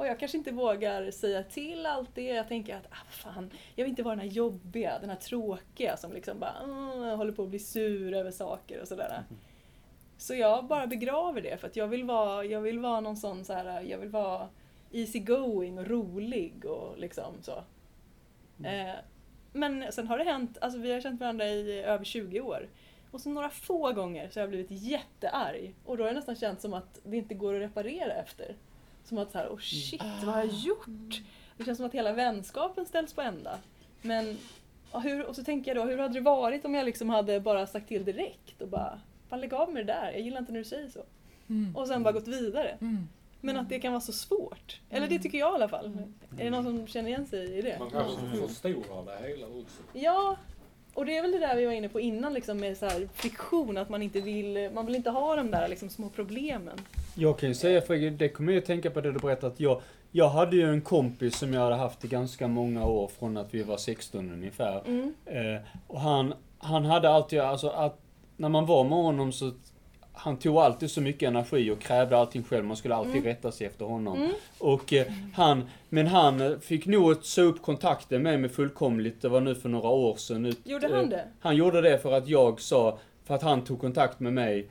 Och 0.00 0.06
jag 0.06 0.18
kanske 0.18 0.38
inte 0.38 0.52
vågar 0.52 1.10
säga 1.10 1.42
till 1.42 1.86
allt 1.86 2.14
det. 2.14 2.22
Jag 2.22 2.48
tänker 2.48 2.76
att, 2.76 2.86
ah, 2.90 3.10
fan, 3.10 3.50
jag 3.74 3.84
vill 3.84 3.90
inte 3.90 4.02
vara 4.02 4.16
den 4.16 4.24
här 4.28 4.34
jobbiga, 4.34 4.98
den 4.98 5.10
här 5.10 5.16
tråkiga 5.16 5.96
som 5.96 6.12
liksom 6.12 6.38
bara 6.38 6.54
"Mm", 6.64 7.18
håller 7.18 7.32
på 7.32 7.42
att 7.42 7.48
bli 7.48 7.58
sur 7.58 8.14
över 8.14 8.30
saker 8.30 8.80
och 8.80 8.88
sådär. 8.88 9.22
Så 10.18 10.34
jag 10.34 10.64
bara 10.64 10.86
begraver 10.86 11.40
det 11.40 11.56
för 11.60 11.66
att 11.66 11.76
jag 11.76 11.86
vill 11.88 12.04
vara, 12.04 12.44
jag 12.44 12.60
vill 12.60 12.78
vara 12.78 13.00
någon 13.00 13.16
sån 13.16 13.44
så 13.44 13.52
här, 13.52 13.80
jag 13.80 13.98
vill 13.98 14.08
vara 14.08 14.48
easy 14.92 15.18
going 15.18 15.78
och 15.78 15.86
rolig 15.86 16.64
och 16.64 16.98
liksom 16.98 17.34
så. 17.42 17.64
Eh, 18.64 18.94
men 19.52 19.92
sen 19.92 20.06
har 20.08 20.18
det 20.18 20.24
hänt, 20.24 20.58
alltså 20.60 20.78
vi 20.78 20.92
har 20.92 21.00
känt 21.00 21.20
varandra 21.20 21.46
i 21.48 21.82
över 21.82 22.04
20 22.04 22.40
år. 22.40 22.68
Och 23.10 23.20
så 23.20 23.30
några 23.30 23.50
få 23.50 23.92
gånger 23.92 24.28
så 24.30 24.40
har 24.40 24.42
jag 24.42 24.50
blivit 24.50 24.70
jättearg. 24.70 25.74
Och 25.84 25.96
då 25.96 26.02
har 26.04 26.08
det 26.08 26.14
nästan 26.16 26.36
känts 26.36 26.62
som 26.62 26.74
att 26.74 27.00
det 27.04 27.16
inte 27.16 27.34
går 27.34 27.54
att 27.54 27.60
reparera 27.62 28.12
efter. 28.12 28.54
Som 29.04 29.18
att 29.18 29.32
så 29.32 29.38
här, 29.38 29.48
oh 29.48 29.58
shit, 29.58 30.02
vad 30.02 30.34
har 30.34 30.40
jag 30.40 30.52
gjort? 30.52 31.20
Det 31.56 31.64
känns 31.64 31.76
som 31.76 31.86
att 31.86 31.94
hela 31.94 32.12
vänskapen 32.12 32.86
ställs 32.86 33.12
på 33.12 33.22
ända. 33.22 33.58
Men, 34.02 34.38
och, 34.90 35.02
hur, 35.02 35.26
och 35.26 35.36
så 35.36 35.44
tänker 35.44 35.74
jag 35.74 35.86
då, 35.86 35.90
hur 35.90 35.98
hade 35.98 36.14
det 36.14 36.20
varit 36.20 36.64
om 36.64 36.74
jag 36.74 36.84
liksom 36.84 37.08
hade 37.08 37.40
bara 37.40 37.66
sagt 37.66 37.88
till 37.88 38.04
direkt 38.04 38.62
och 38.62 38.68
bara, 38.68 39.00
fan 39.28 39.40
lägg 39.40 39.54
av 39.54 39.72
med 39.72 39.86
det 39.86 39.92
där, 39.92 40.12
jag 40.12 40.20
gillar 40.20 40.38
inte 40.38 40.52
när 40.52 40.58
du 40.58 40.64
säger 40.64 40.88
så. 40.88 41.02
Mm. 41.48 41.76
Och 41.76 41.88
sen 41.88 42.02
bara 42.02 42.12
gått 42.12 42.28
vidare. 42.28 42.76
Mm. 42.80 43.08
Men 43.40 43.56
att 43.56 43.68
det 43.68 43.80
kan 43.80 43.92
vara 43.92 44.00
så 44.00 44.12
svårt. 44.12 44.80
Eller 44.90 45.08
det 45.08 45.18
tycker 45.18 45.38
jag 45.38 45.52
i 45.52 45.54
alla 45.54 45.68
fall. 45.68 45.86
Mm. 45.86 46.14
Är 46.38 46.44
det 46.44 46.50
någon 46.50 46.64
som 46.64 46.86
känner 46.86 47.08
igen 47.08 47.26
sig 47.26 47.58
i 47.58 47.62
det? 47.62 47.78
Man 47.78 47.90
kanske 47.90 48.46
förstorar 48.48 49.04
det 49.04 49.28
hela 49.28 49.46
också. 49.46 49.82
Ja, 49.92 50.36
och 50.94 51.06
det 51.06 51.16
är 51.16 51.22
väl 51.22 51.32
det 51.32 51.38
där 51.38 51.56
vi 51.56 51.64
var 51.64 51.72
inne 51.72 51.88
på 51.88 52.00
innan 52.00 52.34
liksom 52.34 52.58
med 52.58 52.76
så 52.76 52.86
här 52.86 53.08
friktion, 53.14 53.76
att 53.76 53.88
man 53.88 54.02
inte 54.02 54.20
vill, 54.20 54.70
man 54.74 54.86
vill 54.86 54.94
inte 54.94 55.10
ha 55.10 55.36
de 55.36 55.50
där 55.50 55.68
liksom 55.68 55.88
små 55.88 56.08
problemen. 56.08 56.78
Jag 57.14 57.38
kan 57.38 57.48
ju 57.48 57.54
säga, 57.54 57.80
för 57.80 58.10
det 58.10 58.28
kommer 58.28 58.52
jag 58.52 58.60
att 58.60 58.66
tänka 58.66 58.90
på 58.90 59.00
det 59.00 59.12
du 59.12 59.18
berättade, 59.18 59.52
att 59.52 59.60
jag, 59.60 59.80
jag 60.10 60.28
hade 60.28 60.56
ju 60.56 60.70
en 60.70 60.80
kompis 60.80 61.38
som 61.38 61.54
jag 61.54 61.60
hade 61.60 61.74
haft 61.74 62.04
i 62.04 62.08
ganska 62.08 62.48
många 62.48 62.86
år, 62.86 63.10
från 63.18 63.36
att 63.36 63.54
vi 63.54 63.62
var 63.62 63.76
16 63.76 64.30
ungefär. 64.32 64.82
Mm. 64.86 65.14
Eh, 65.26 65.60
och 65.86 66.00
han, 66.00 66.34
han 66.58 66.84
hade 66.84 67.10
alltid, 67.10 67.40
alltså 67.40 67.68
att 67.68 67.98
när 68.36 68.48
man 68.48 68.66
var 68.66 68.84
med 68.84 68.92
honom 68.98 69.32
så 69.32 69.52
han 70.12 70.36
tog 70.36 70.56
alltid 70.56 70.90
så 70.90 71.00
mycket 71.00 71.26
energi 71.28 71.70
och 71.70 71.78
krävde 71.80 72.16
allting 72.16 72.42
själv. 72.44 72.64
Man 72.64 72.76
skulle 72.76 72.94
alltid 72.94 73.12
Mm. 73.12 73.24
rätta 73.24 73.52
sig 73.52 73.66
efter 73.66 73.84
honom. 73.84 74.16
Mm. 74.18 74.30
Och 74.58 74.92
eh, 74.92 75.06
han, 75.34 75.68
men 75.88 76.06
han 76.06 76.40
eh, 76.40 76.58
fick 76.58 76.86
nog 76.86 77.16
så 77.24 77.42
upp 77.42 77.62
kontakten 77.62 78.22
med 78.22 78.40
mig 78.40 78.50
fullkomligt. 78.50 79.22
Det 79.22 79.28
var 79.28 79.40
nu 79.40 79.54
för 79.54 79.68
några 79.68 79.88
år 79.88 80.16
sedan. 80.16 80.46
Ut, 80.46 80.58
Gjorde 80.64 80.86
eh, 80.86 80.92
han 80.94 81.08
det? 81.08 81.24
han 81.40 81.56
gjorde 81.56 81.80
det 81.80 81.98
för 81.98 82.12
att 82.12 82.28
jag 82.28 82.60
sa, 82.60 82.98
för 83.24 83.34
att 83.34 83.42
han 83.42 83.64
tog 83.64 83.80
kontakt 83.80 84.20
med 84.20 84.32
mig 84.32 84.68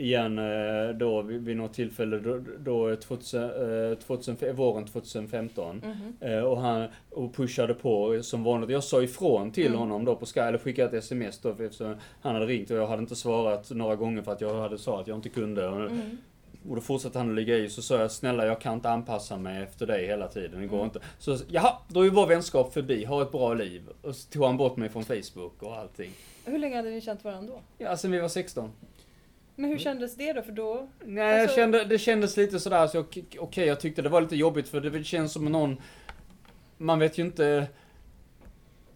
igen 0.00 0.38
eh, 0.38 0.88
då 0.96 1.22
vid, 1.22 1.56
något 1.56 1.72
tillfälle 1.74 2.18
då, 2.18 2.40
då 2.58 2.96
2000, 2.96 3.42
eh, 3.90 3.98
2000, 3.98 4.36
våren 4.56 4.84
2015. 4.86 5.82
Mhm. 5.84 6.16
Eh, 6.30 6.38
och 6.44 6.60
han 6.60 6.88
och 7.10 7.34
pushade 7.34 7.74
på 7.74 8.18
som 8.22 8.44
vanligt. 8.44 8.70
Jag 8.70 8.84
sa 8.84 9.02
ifrån 9.02 9.50
till 9.50 9.66
Mm. 9.66 9.78
honom 9.78 10.04
då 10.04 10.16
på 10.16 10.26
Sky, 10.26 10.40
eller 10.40 10.58
skickade 10.58 10.88
ett 10.98 11.04
sms 11.04 11.38
då 11.38 11.48
eftersom 11.48 11.94
han 12.20 12.34
hade 12.34 12.46
ringt 12.46 12.70
och 12.70 12.76
jag 12.76 12.86
hade 12.86 13.02
inte 13.02 13.16
svarat 13.16 13.70
några 13.70 13.96
gånger 13.96 14.22
för 14.22 14.32
att 14.32 14.40
jag 14.40 14.54
hade 14.54 14.78
sagt 14.78 14.98
att 15.00 15.06
jag 15.06 15.18
inte 15.18 15.28
kunde. 15.28 15.68
Och, 15.68 15.76
Mm. 15.80 16.00
och 16.68 16.74
då 16.76 16.80
fortsatte 16.80 17.18
han 17.18 17.28
att 17.28 17.34
ligga 17.36 17.56
i, 17.56 17.68
så 17.68 17.82
sa 17.82 17.96
jag 18.00 18.10
snälla 18.10 18.46
jag 18.46 18.60
kan 18.60 18.74
inte 18.74 18.90
anpassa 18.90 19.36
mig 19.36 19.62
efter 19.62 19.86
dig 19.86 20.06
hela 20.06 20.28
tiden, 20.28 20.60
det 20.60 20.66
går 20.66 20.76
Mm. 20.76 20.84
inte. 20.86 21.00
Så 21.18 21.36
jaha, 21.48 21.72
då 21.88 22.06
är 22.06 22.10
vår 22.10 22.26
vänskap 22.26 22.72
förbi, 22.74 23.04
ha 23.04 23.22
ett 23.22 23.32
bra 23.32 23.54
liv. 23.54 23.82
Och 24.02 24.16
så 24.16 24.30
tog 24.30 24.44
han 24.44 24.56
bort 24.56 24.76
mig 24.76 24.88
från 24.88 25.04
Facebook 25.04 25.62
och 25.62 25.76
allting. 25.76 26.10
Hur 26.44 26.58
länge 26.58 26.76
hade 26.76 26.90
ni 26.90 27.00
känt 27.00 27.24
varandra 27.24 27.52
då? 27.54 27.84
Ja, 27.84 27.96
sen 27.96 28.10
vi 28.10 28.18
var 28.20 28.28
16. 28.28 28.70
Men 29.60 29.70
hur 29.70 29.78
kändes 29.78 30.14
det 30.16 30.32
då? 30.32 30.42
För 30.42 30.52
då... 30.52 30.88
Nej, 31.04 31.40
Alltså- 31.42 31.56
kände, 31.56 31.84
det 31.84 31.98
kändes 31.98 32.36
lite 32.36 32.60
sådär, 32.60 32.86
så 32.86 32.98
okej, 33.00 33.24
okej, 33.38 33.66
jag 33.66 33.80
tyckte 33.80 34.02
det 34.02 34.08
var 34.08 34.20
lite 34.20 34.36
jobbigt 34.36 34.68
för 34.68 34.80
det 34.80 35.04
känns 35.04 35.32
som 35.32 35.44
någon... 35.44 35.76
Man 36.76 36.98
vet 36.98 37.18
ju 37.18 37.22
inte... 37.22 37.66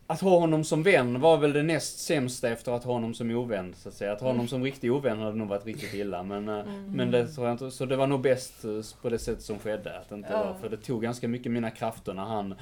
Att 0.07 0.21
ha 0.21 0.39
honom 0.39 0.65
som 0.65 0.83
vän 0.83 1.21
var 1.21 1.37
väl 1.37 1.53
det 1.53 1.63
näst 1.63 1.99
sämsta 1.99 2.49
efter 2.49 2.73
att 2.73 2.85
ha 2.85 2.93
honom 2.93 3.15
som 3.15 3.31
ovän, 3.31 3.75
så 3.77 3.89
att 3.89 3.95
säga. 3.95 4.13
Att 4.13 4.21
ha 4.21 4.29
honom 4.29 4.49
som 4.49 4.65
riktig 4.65 4.93
ovän 4.93 5.19
hade 5.19 5.37
nog 5.37 5.49
varit 5.49 5.67
riktigt 5.67 5.95
illa, 5.95 6.23
men... 6.23 6.49
eh, 6.49 6.55
Mm. 6.55 6.85
Men 6.93 7.11
det 7.11 7.27
tror 7.29 7.47
jag 7.47 7.55
inte, 7.55 7.71
så 7.71 7.85
det 7.87 7.97
var 7.97 8.07
nog 8.07 8.21
bäst 8.21 8.65
eh, 8.65 8.71
på 9.03 9.09
det 9.09 9.19
sätt 9.19 9.43
som 9.43 9.59
skedde, 9.59 9.99
att 9.99 10.13
inte 10.13 10.29
Ja. 10.33 10.45
var, 10.45 10.55
för 10.61 10.69
det 10.69 10.77
tog 10.77 11.03
ganska 11.03 11.29
mycket 11.29 11.53
mina 11.53 11.71
krafter 11.71 12.15
när 12.15 12.25
han 12.25 12.55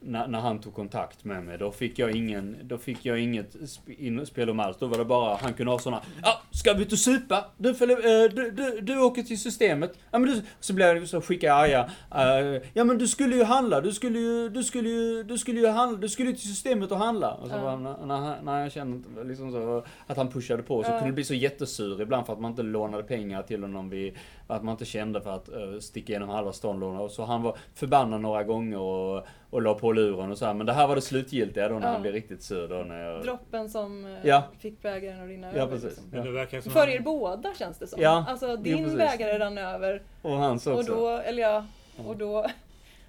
när, 0.00 0.28
när 0.28 0.40
han 0.40 0.58
tog 0.60 0.74
kontakt 0.74 1.24
med 1.24 1.44
mig, 1.44 1.58
då 1.58 1.70
fick 1.72 1.98
jag 1.98 2.10
ingen, 2.10 2.56
då 2.62 2.78
fick 2.78 3.04
jag 3.06 3.18
inget 3.20 3.54
sp- 3.54 3.98
in- 3.98 4.26
spelrum 4.26 4.60
alls. 4.60 4.76
Då 4.80 4.86
var 4.86 4.98
det 4.98 5.04
bara, 5.04 5.36
han 5.36 5.52
kunde 5.54 5.72
ha 5.72 5.78
såna, 5.78 6.02
ja, 6.22 6.42
ska 6.50 6.72
vi 6.72 6.82
ut 6.82 6.92
och 6.92 6.98
supa? 6.98 7.44
Du, 7.58 7.74
följer, 7.74 7.96
eh, 8.24 8.30
du, 8.30 8.50
du, 8.50 8.80
du 8.80 8.98
åker 9.00 9.22
till 9.22 9.40
systemet. 9.40 9.98
Ja 10.10 10.18
men 10.18 10.30
du, 10.30 10.42
så 10.60 10.72
blev 10.74 10.96
jag 10.96 11.08
så 11.08 11.20
skickade 11.20 11.52
jag 11.52 11.86
arga, 12.14 12.54
eh, 12.56 12.62
ja 12.74 12.84
men 12.84 12.98
du 12.98 13.08
skulle 13.08 13.36
ju 13.36 13.44
handla, 13.44 13.80
du 13.80 13.92
skulle 13.92 14.18
ju, 14.18 14.48
du 14.48 14.64
skulle 14.64 14.88
ju, 14.88 15.22
du 15.22 15.38
skulle 15.38 15.60
ju 15.60 15.66
handla, 15.66 15.98
du 15.98 16.08
skulle 16.08 16.30
ju 16.30 16.36
till 16.36 16.48
systemet 16.48 16.90
och 16.92 16.98
handla. 16.98 17.32
Och 17.34 17.48
så 17.48 17.58
var, 17.58 17.76
när, 17.76 18.06
när, 18.06 18.42
när 18.42 18.60
jag 18.62 18.72
kände 18.72 19.24
liksom 19.24 19.52
så, 19.52 19.84
att 20.06 20.16
han 20.16 20.28
pushade 20.28 20.62
på, 20.62 20.82
så 20.82 20.90
Ja. 20.90 20.98
kunde 20.98 21.10
det 21.10 21.14
bli 21.14 21.24
så 21.24 21.34
jättesur 21.34 22.02
ibland 22.02 22.26
för 22.26 22.32
att 22.32 22.40
man 22.40 22.50
inte 22.50 22.62
lånade 22.62 23.02
pengar 23.02 23.42
till 23.42 23.62
honom 23.62 23.90
vid, 23.90 24.14
att 24.46 24.64
man 24.64 24.72
inte 24.72 24.84
kände 24.84 25.20
för 25.20 25.30
att 25.30 25.48
uh, 25.48 25.78
sticka 25.78 26.12
igenom 26.12 26.28
halva. 26.28 26.50
Och 27.00 27.10
så 27.10 27.24
han 27.24 27.42
var 27.42 27.56
förbannad 27.74 28.20
några 28.20 28.44
gånger 28.44 28.78
och, 28.78 29.26
och 29.50 29.62
la 29.62 29.74
på 29.74 29.92
luren 29.92 30.30
och 30.30 30.38
så 30.38 30.46
här. 30.46 30.54
Men 30.54 30.66
det 30.66 30.72
här 30.72 30.88
var 30.88 30.94
det 30.94 31.00
slutgiltiga 31.00 31.68
då 31.68 31.74
när 31.78 31.86
Ja. 31.86 31.92
han 31.92 32.02
blev 32.02 32.14
riktigt 32.14 32.42
sur 32.42 32.68
då 32.68 32.74
när 32.74 33.00
jag... 33.04 33.22
Droppen 33.22 33.68
som 33.70 34.04
eh, 34.06 34.12
Ja. 34.22 34.42
fick 34.58 34.82
bägaren 34.82 35.22
att 35.22 35.28
rinna 35.28 35.46
Ja 35.46 35.62
över. 35.62 35.72
precis. 35.72 35.84
Liksom. 35.90 36.04
Men 36.10 36.20
det 36.20 36.26
Ja. 36.28 36.32
verkar 36.34 36.60
som 36.60 36.72
För 36.72 36.88
er 36.88 37.00
båda 37.00 37.54
känns 37.54 37.78
det 37.78 37.86
som. 37.86 38.02
Ja. 38.02 38.24
Alltså 38.28 38.56
din 38.56 38.78
precis. 38.78 38.98
bägare 38.98 39.38
rann 39.38 39.58
över 39.58 40.02
Och 40.22 40.30
hans 40.30 40.66
också. 40.66 40.92
och 40.92 40.98
då, 40.98 41.08
eller 41.08 41.42
ja, 41.42 41.64
och 42.06 42.16
då, 42.16 42.26
ja, 42.34 42.48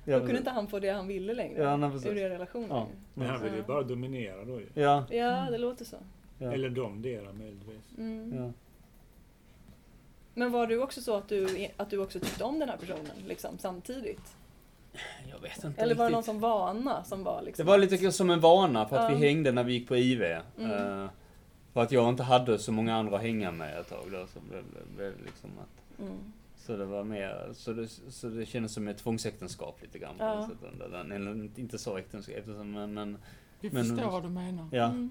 då 0.06 0.12
kunde 0.12 0.20
precis. 0.26 0.38
inte 0.40 0.50
han 0.52 0.68
få 0.68 0.80
det 0.80 0.90
han 0.90 1.08
ville 1.08 1.34
längre. 1.34 1.64
Ja, 1.64 1.78
nej, 1.78 1.90
ur 2.06 2.18
er 2.18 2.30
relation. 2.30 2.66
Ja. 2.70 2.88
Men 3.14 3.28
han 3.30 3.44
vill 3.44 3.52
ju 3.52 3.58
Ja. 3.58 3.64
bara 3.68 3.84
dominera 3.84 4.46
då 4.46 4.60
ju. 4.60 4.68
Ja. 4.74 5.04
Ja, 5.10 5.48
det 5.52 5.58
låter 5.58 5.86
så. 5.86 5.98
Ja. 6.40 6.54
Eller 6.54 6.70
de 6.70 7.02
delar 7.02 7.34
möjligtvis. 7.34 7.98
Mm. 7.98 8.54
Men 10.38 10.52
var 10.52 10.68
du 10.68 10.82
också 10.82 11.02
så 11.02 11.16
att 11.16 11.30
du, 11.30 11.68
att 11.78 11.90
du 11.90 11.98
också 11.98 12.20
tyckte 12.20 12.44
om 12.44 12.60
den 12.60 12.70
här 12.70 12.78
personen 12.78 13.12
liksom, 13.28 13.58
samtidigt? 13.58 14.36
Jag 15.32 15.40
vet 15.40 15.64
inte 15.64 15.82
Eller 15.82 15.96
var 15.96 16.06
det 16.06 16.12
någon 16.12 16.24
som 16.24 16.40
vana 16.40 17.04
som 17.04 17.24
var 17.24 17.42
liksom... 17.42 17.66
Det 17.66 17.72
var 17.72 17.78
lite 17.78 18.12
som 18.12 18.30
en 18.30 18.40
vana 18.40 18.86
för 18.88 18.96
att 18.98 19.12
Ja. 19.12 19.18
vi 19.18 19.28
hängde 19.28 19.52
när 19.52 19.64
vi 19.64 19.74
gick 19.74 19.88
på 19.88 19.96
IV. 19.98 20.22
Mm. 20.24 20.72
Eh, 21.04 21.10
för 21.74 21.82
att 21.82 21.92
jag 21.92 22.10
inte 22.10 22.24
hade 22.24 22.60
så 22.60 22.72
många 22.72 22.96
andra 22.96 23.16
att 23.16 23.22
hänga 23.22 23.52
med 23.52 23.80
ett 23.80 23.90
tag 23.90 24.06
då. 24.12 24.28
Så 24.28 24.40
liksom 25.26 25.50
att, 25.62 26.00
Mm. 26.00 26.18
så 26.58 26.78
det 26.78 26.86
var 26.86 27.04
mer, 27.04 27.50
så 27.54 27.74
det, 27.74 27.88
så 28.10 28.28
det 28.28 28.46
kändes 28.46 28.74
som 28.74 28.88
ett 28.88 28.98
tvångsäktenskap 28.98 29.82
lite 29.82 30.00
grann 30.00 30.18
på 30.18 30.24
Ja. 30.24 30.36
det 30.36 30.44
sättet. 30.44 30.82
Eller, 30.86 31.16
eller 31.16 31.50
inte 31.60 31.78
så 31.78 31.98
äktenskap, 31.98 32.36
eftersom, 32.38 32.72
men, 32.72 32.94
men 32.94 33.18
Vi 33.60 33.70
Men- 33.70 33.86
förstår 33.86 34.12
vad 34.12 34.24
du 34.24 34.30
menar. 34.30 34.68
ja. 34.72 34.84
Mm. 34.86 35.10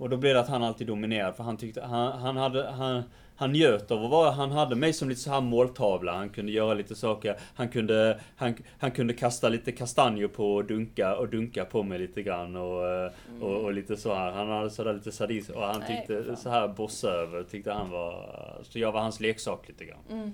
Och 0.00 0.10
då 0.10 0.16
blev 0.16 0.34
det 0.34 0.40
att 0.40 0.48
han 0.48 0.62
alltid 0.62 0.86
dominerade 0.86 1.32
för 1.32 1.44
han 1.44 1.56
tyckte, 1.56 1.82
han, 1.82 2.18
han 2.20 2.36
hade, 2.36 2.70
han, 2.70 3.02
han 3.40 3.52
njöt 3.52 3.90
av 3.90 4.04
att 4.04 4.10
vara, 4.10 4.30
han 4.30 4.50
hade 4.50 4.76
mig 4.76 4.92
som 4.92 5.08
lite 5.08 5.20
så 5.20 5.30
här 5.30 5.40
måltavla. 5.40 6.12
Han 6.12 6.28
kunde 6.28 6.52
göra 6.52 6.74
lite 6.74 6.94
saker. 6.94 7.36
Han 7.54 7.68
kunde, 7.68 8.20
han, 8.36 8.54
han 8.78 8.90
kunde 8.90 9.14
kasta 9.14 9.48
lite 9.48 9.72
kastanjer 9.72 10.28
på 10.28 10.54
och 10.54 10.64
dunka, 10.64 11.16
och 11.16 11.28
dunka 11.28 11.64
på 11.64 11.82
mig 11.82 11.98
lite 11.98 12.22
grann 12.22 12.56
och, 12.56 12.88
eh, 12.88 13.12
och, 13.40 13.56
och 13.56 13.72
lite 13.72 13.96
så 13.96 14.14
här. 14.14 14.30
Han 14.30 14.48
hade 14.48 14.70
sådär 14.70 14.92
lite 14.94 15.12
sadism 15.12 15.52
och 15.52 15.62
han 15.62 15.80
Nej, 15.80 15.98
tyckte 16.06 16.24
fan. 16.24 16.36
så 16.36 16.50
här 16.50 16.68
bossöver 16.68 17.42
tyckte 17.42 17.72
han 17.72 17.90
var, 17.90 18.28
så 18.62 18.78
jag 18.78 18.92
var 18.92 19.00
hans 19.00 19.20
leksak 19.20 19.68
lite 19.68 19.84
grann. 19.84 20.00
Mm. 20.10 20.32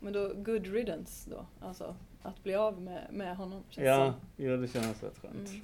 Men 0.00 0.12
då, 0.12 0.30
good 0.36 0.66
riddance 0.66 1.30
då. 1.30 1.46
Alltså 1.66 1.94
att 2.22 2.42
bli 2.42 2.54
av 2.54 2.80
med, 2.82 3.06
med 3.10 3.36
honom. 3.36 3.62
känns 3.70 3.86
Ja, 3.86 4.12
som. 4.36 4.44
ja, 4.46 4.56
det 4.56 4.68
kändes 4.68 5.02
rätt 5.02 5.18
skönt. 5.22 5.48
Mm. 5.48 5.60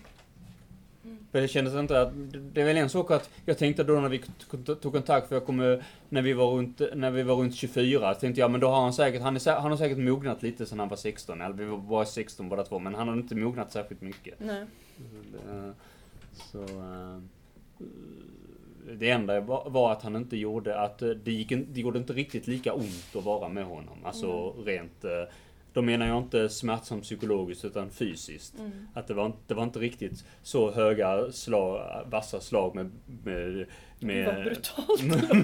För 1.33 1.41
det 1.41 1.49
kändes 1.49 1.75
inte 1.75 2.01
att, 2.01 2.13
det 2.53 2.61
är 2.61 2.65
väl 2.65 2.77
en 2.77 2.89
sak 2.89 3.11
att 3.11 3.31
jag 3.45 3.59
tänkte 3.59 3.85
då 3.85 3.93
när 3.93 4.09
vi 4.09 4.23
tog 4.65 4.93
kontakt, 4.93 5.29
för 5.29 5.37
jag 5.37 5.47
kommer, 5.47 5.85
när 6.09 6.23
vi 6.23 6.33
var 6.33 6.51
runt, 6.51 6.81
när 6.95 7.11
vi 7.11 7.23
var 7.23 7.35
runt 7.35 7.55
24, 7.55 8.15
tänkte 8.15 8.41
jag 8.41 8.51
men 8.51 8.61
då 8.61 8.69
har 8.69 8.81
han 8.81 8.93
säkert, 8.93 9.23
han, 9.23 9.37
är, 9.37 9.61
han 9.61 9.71
har 9.71 9.79
säkert 9.79 9.99
mognat 9.99 10.43
lite 10.43 10.67
sen 10.67 10.79
han 10.79 10.89
var 10.89 10.97
16, 10.97 11.41
eller 11.41 11.55
vi 11.55 11.65
var 11.65 11.79
bara 11.79 12.05
16 12.05 12.49
båda 12.49 12.65
två, 12.65 12.79
men 12.79 12.95
han 12.95 13.09
har 13.09 13.15
inte 13.15 13.35
mognat 13.35 13.73
särskilt 13.73 14.01
mycket. 14.01 14.35
Nej. 14.41 14.65
Så, 16.33 16.63
eh, 16.63 17.19
det 18.93 19.11
enda 19.11 19.41
var 19.41 19.93
att 19.93 20.03
han 20.03 20.17
inte 20.17 20.37
gjorde 20.37 20.81
att, 20.81 21.03
eh, 21.03 21.09
det, 21.09 21.33
gick, 21.33 21.49
det 21.49 21.81
gjorde 21.81 21.99
inte 21.99 22.13
riktigt 22.13 22.47
lika 22.47 22.73
ont 22.73 23.17
att 23.17 23.25
vara 23.25 23.49
med 23.49 23.65
honom. 23.65 23.99
Alltså 24.05 24.51
rent, 24.51 25.05
eh, 25.05 25.11
då 25.79 25.83
menar 25.83 26.07
jag 26.09 26.18
inte 26.18 26.49
smärtsamt 26.49 27.03
psykologiskt 27.03 27.64
utan 27.64 27.91
fysiskt. 27.91 28.59
Mm. 28.59 28.72
Att 28.95 29.07
det 29.09 29.14
var, 29.14 29.26
inte- 29.26 29.39
det 29.47 29.55
var 29.55 29.62
inte 29.62 29.79
riktigt 29.79 30.24
så 30.43 30.70
höga 30.70 31.33
slag, 31.33 32.03
vassa 32.07 32.41
slag 32.41 32.74
med... 32.74 32.91
med, 33.24 33.66
med 34.01 34.26
Vad 34.26 34.45
brutalt 34.45 35.03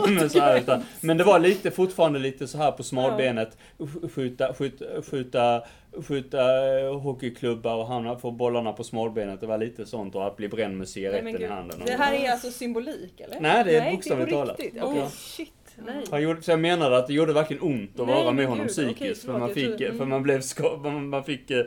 men, 0.11 0.31
så 0.31 0.41
här, 0.41 0.59
utan, 0.59 0.83
men 1.01 1.17
det 1.19 1.25
var 1.25 1.39
lite, 1.39 1.71
fortfarande 1.71 2.19
lite 2.19 2.47
så 2.47 2.59
här 2.59 2.73
på 2.73 2.83
smalbenet. 2.83 3.59
sk- 3.79 4.09
Skjuta, 4.15 4.55
skjuta, 4.55 4.85
skjuta, 5.03 5.63
skjuta 6.09 6.79
eh, 6.79 7.01
hockeyklubbar 7.01 7.75
och 7.77 7.87
hamna, 7.87 8.17
få 8.17 8.31
bollarna 8.31 8.73
på 8.73 8.85
smalbenet. 8.85 9.41
Det 9.41 9.47
var 9.47 9.59
lite 9.59 9.87
sånt 9.87 10.15
och 10.15 10.27
att 10.27 10.37
bli 10.37 10.49
bränd 10.49 10.79
med 10.79 10.89
cigaretten 10.89 11.43
i 11.43 11.47
handen. 11.47 11.81
Det 11.87 11.93
här 11.93 12.13
är 12.15 12.31
alltså 12.31 12.51
symbolik 12.51 13.21
eller? 13.21 13.41
Nej, 13.41 13.65
det 13.65 13.77
är 13.77 13.81
Nej, 13.81 13.93
bokstavligt 13.95 14.31
talat. 14.31 14.61
Ja. 14.75 15.09
shit. 15.11 15.53
Nej. 15.79 16.05
Han 16.11 16.23
gjorde, 16.23 16.43
så 16.43 16.51
jag 16.51 16.61
menade 16.61 16.99
att 16.99 17.07
det 17.07 17.13
gjorde 17.13 17.33
verkligen 17.33 17.63
ont 17.63 18.01
att 18.01 18.07
Nej, 18.07 18.25
vara 18.25 18.33
med 18.33 18.47
honom 18.47 18.67
gud, 18.67 18.73
psykiskt. 18.77 19.25
för 19.25 19.39
man, 19.39 19.51
för 19.55 19.85
mm. 19.91 20.09
man, 20.09 20.23
blev, 20.23 20.41
ska, 20.41 20.77
man, 20.77 21.09
man 21.09 21.25
fick, 21.25 21.51
eh, 21.51 21.65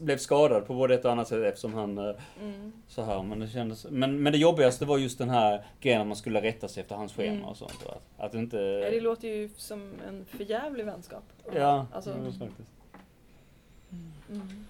blev 0.00 0.18
skadad 0.18 0.66
på 0.66 0.74
både 0.74 0.94
ett 0.94 1.04
och 1.04 1.12
annat 1.12 1.28
sätt 1.28 1.44
eftersom 1.44 1.74
han 1.74 1.98
eh, 1.98 2.14
Mm. 2.42 2.72
så 2.88 3.02
här, 3.02 3.22
men 3.22 3.40
det 3.40 3.48
kändes, 3.48 3.86
men, 3.90 4.22
men 4.22 4.32
det 4.32 4.38
jobbigaste 4.38 4.84
var 4.84 4.98
just 4.98 5.18
den 5.18 5.30
här 5.30 5.64
grejen 5.80 6.00
att 6.00 6.06
man 6.06 6.16
skulle 6.16 6.42
rätta 6.42 6.68
sig 6.68 6.80
efter 6.80 6.94
hans 6.94 7.12
schema 7.12 7.32
Mm. 7.32 7.44
och 7.44 7.56
sånt. 7.56 7.86
Att, 7.86 8.24
att 8.24 8.34
inte... 8.34 8.56
Ja, 8.56 8.90
det 8.90 9.00
låter 9.00 9.28
ju 9.28 9.50
som 9.56 9.92
en 10.08 10.24
förjävlig 10.24 10.84
vänskap. 10.84 11.24
ja, 11.54 11.86
Alltså, 11.92 12.10
det 12.10 12.18
var 12.20 12.30
faktiskt. 12.30 12.70
mm. 14.30 14.64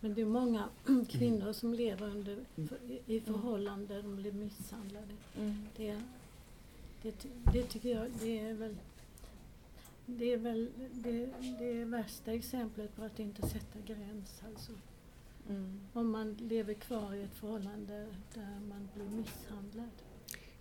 Men 0.00 0.14
det 0.14 0.20
är 0.20 0.26
många 0.26 0.64
kvinnor 1.10 1.52
som 1.52 1.74
lever 1.74 2.06
under, 2.06 2.36
i 3.06 3.20
förhållanden 3.20 3.86
där 3.86 4.02
de 4.02 4.16
blir 4.16 4.32
misshandlade. 4.32 5.06
Mm. 5.38 5.66
Det, 5.76 6.00
det, 7.02 7.26
det 7.52 7.62
tycker 7.62 7.88
jag 7.88 8.10
det 8.20 8.40
är 8.40 8.54
väl 8.54 8.76
det 10.06 10.32
är 10.32 10.36
väl 10.36 10.68
det, 10.92 11.28
det 11.58 11.84
värsta 11.84 12.32
exemplet 12.32 12.96
på 12.96 13.04
att 13.04 13.18
inte 13.18 13.42
sätta 13.42 13.78
gräns. 13.86 14.42
Alltså. 14.46 14.72
Mm. 15.48 15.80
Om 15.92 16.10
man 16.10 16.34
lever 16.34 16.74
kvar 16.74 17.14
i 17.14 17.22
ett 17.22 17.34
förhållande 17.34 18.06
där 18.34 18.60
man 18.68 18.88
blir 18.94 19.04
misshandlad. 19.04 19.90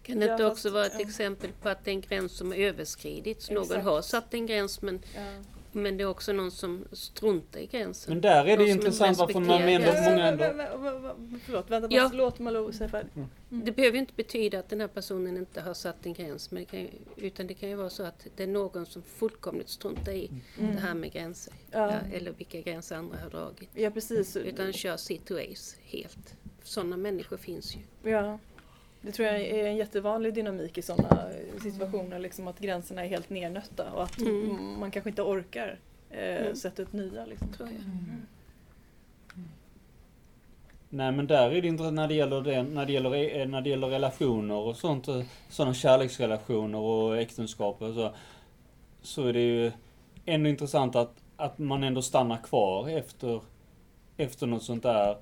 Kan 0.01 0.19
det 0.19 0.31
inte 0.31 0.45
också 0.45 0.69
vara 0.69 0.85
ett 0.85 0.99
exempel 0.99 1.51
på 1.61 1.69
att 1.69 1.85
det 1.85 1.91
är 1.91 1.95
en 1.95 2.01
gräns 2.01 2.31
som 2.31 2.47
har 2.47 2.57
överskridits? 2.57 3.49
Någon 3.49 3.81
har 3.81 4.01
satt 4.01 4.33
en 4.33 4.45
gräns 4.45 4.81
men, 4.81 4.99
Ja. 5.15 5.41
Men 5.71 5.97
det 5.97 6.03
är 6.03 6.07
också 6.07 6.33
någon 6.33 6.51
som 6.51 6.85
struntar 6.91 7.59
i 7.59 7.65
gränsen. 7.65 8.13
Men 8.13 8.21
där 8.21 8.45
är 8.45 8.57
det 8.57 8.63
ju 8.63 8.71
intressant 8.71 9.17
varför 9.17 9.39
man 9.39 9.61
gränsen. 9.67 10.13
många 10.13 10.27
ändå... 10.27 11.15
Förlåt, 11.45 11.69
vänta 11.69 11.87
Ja. 11.91 12.09
bara. 12.09 12.17
Låt 12.17 12.39
Malou 12.39 12.71
säga 12.71 12.89
färdigt. 12.89 13.15
Mm. 13.15 13.29
Det 13.65 13.71
behöver 13.71 13.93
ju 13.95 13.99
inte 13.99 14.13
betyda 14.15 14.59
att 14.59 14.69
den 14.69 14.81
här 14.81 14.87
personen 14.87 15.37
inte 15.37 15.61
har 15.61 15.73
satt 15.73 16.05
en 16.05 16.13
gräns. 16.13 16.51
Men 16.51 16.63
det 16.63 16.65
kan 16.65 16.79
ju, 16.79 16.87
utan 17.15 17.47
det 17.47 17.53
kan 17.53 17.69
ju 17.69 17.75
vara 17.75 17.89
så 17.89 18.03
att 18.03 18.27
det 18.35 18.43
är 18.43 18.47
någon 18.47 18.85
som 18.85 19.01
fullkomligt 19.03 19.69
struntar 19.69 20.11
i 20.11 20.31
Mm. 20.59 20.75
det 20.75 20.81
här 20.81 20.93
med 20.93 21.11
gränser. 21.13 21.53
Ja, 21.71 21.91
eller 22.13 22.31
vilka 22.31 22.61
gränser 22.61 22.95
andra 22.95 23.17
har 23.23 23.29
dragit. 23.29 23.69
Ja, 23.73 23.91
precis. 23.91 24.35
Utan 24.37 24.73
kör 24.73 24.97
sitt 24.97 25.31
race 25.31 25.75
helt. 25.83 26.35
Sådana 26.63 26.97
människor 26.97 27.37
finns 27.37 27.75
ju. 27.75 28.09
Ja. 28.11 28.39
Det 29.01 29.11
tror 29.11 29.27
jag 29.27 29.41
är 29.41 29.65
en 29.67 29.75
jättevanlig 29.75 30.33
dynamik 30.33 30.77
i 30.77 30.81
sådana 30.81 31.27
situationer, 31.61 32.19
liksom 32.19 32.47
att 32.47 32.59
gränserna 32.59 33.03
är 33.05 33.09
helt 33.09 33.29
nernötta 33.29 33.91
och 33.91 34.03
att 34.03 34.19
Mm. 34.21 34.79
man 34.79 34.91
kanske 34.91 35.09
inte 35.09 35.21
orkar 35.21 35.79
eh, 36.09 36.41
Mm. 36.41 36.55
sätta 36.55 36.81
upp 36.81 36.93
nya. 36.93 37.25
Liksom. 37.25 37.47
Tror 37.47 37.69
jag. 37.69 37.77
Nej 40.89 41.11
men 41.11 41.27
där 41.27 41.51
är 41.51 41.61
det 41.61 41.67
inte 41.67 41.91
när 41.91 42.07
det 42.07 42.13
gäller 42.13 42.41
det, 42.41 42.63
när 42.63 42.85
det 42.85 42.93
gäller, 42.93 43.39
eh, 43.41 43.47
när 43.47 43.61
det 43.61 43.69
gäller 43.69 43.87
relationer 43.87 44.55
och 44.55 44.75
sånt, 44.77 45.07
eh, 45.07 45.21
sådana 45.49 45.73
kärleksrelationer 45.73 46.79
och 46.79 47.17
äktenskap 47.17 47.81
och 47.81 47.93
så, 47.93 48.11
så 49.01 49.27
är 49.27 49.33
det 49.33 49.41
ju 49.41 49.71
ändå 50.25 50.49
intressant 50.49 50.95
att, 50.95 51.13
att 51.37 51.57
man 51.57 51.83
ändå 51.83 52.01
stannar 52.01 52.37
kvar 52.37 52.89
efter, 52.89 53.41
efter 54.17 54.47
något 54.47 54.63
sånt 54.63 54.83
där. 54.83 55.17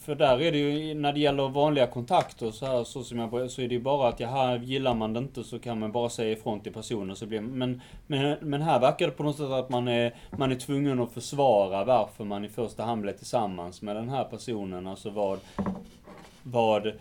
För 0.00 0.14
där 0.14 0.40
är 0.40 0.52
det 0.52 0.58
ju, 0.58 0.94
när 0.94 1.12
det 1.12 1.20
gäller 1.20 1.48
vanliga 1.48 1.86
kontakter 1.86 2.50
så 2.50 2.66
här, 2.66 2.84
så 2.84 3.04
som 3.04 3.18
jag 3.18 3.50
så 3.50 3.62
är 3.62 3.68
det 3.68 3.74
ju 3.74 3.80
bara 3.80 4.08
att 4.08 4.20
jaha, 4.20 4.56
gillar 4.56 4.94
man 4.94 5.12
det 5.12 5.18
inte 5.18 5.44
så 5.44 5.58
kan 5.58 5.80
man 5.80 5.92
bara 5.92 6.08
säga 6.08 6.32
ifrån 6.32 6.60
till 6.60 6.72
personen 6.72 7.16
så 7.16 7.26
blir 7.26 7.40
men, 7.40 7.80
men, 8.06 8.36
men 8.40 8.62
här 8.62 8.80
verkar 8.80 9.06
det 9.06 9.12
på 9.12 9.22
något 9.22 9.36
sätt 9.36 9.50
att 9.50 9.68
man 9.68 9.88
är, 9.88 10.14
man 10.30 10.52
är 10.52 10.56
tvungen 10.56 11.00
att 11.00 11.12
försvara 11.12 11.84
varför 11.84 12.24
man 12.24 12.44
i 12.44 12.48
första 12.48 12.84
hand 12.84 13.02
blev 13.02 13.12
tillsammans 13.12 13.82
med 13.82 13.96
den 13.96 14.08
här 14.08 14.24
personen, 14.24 14.86
alltså 14.86 15.10
vad, 15.10 15.38
vad, 16.42 16.92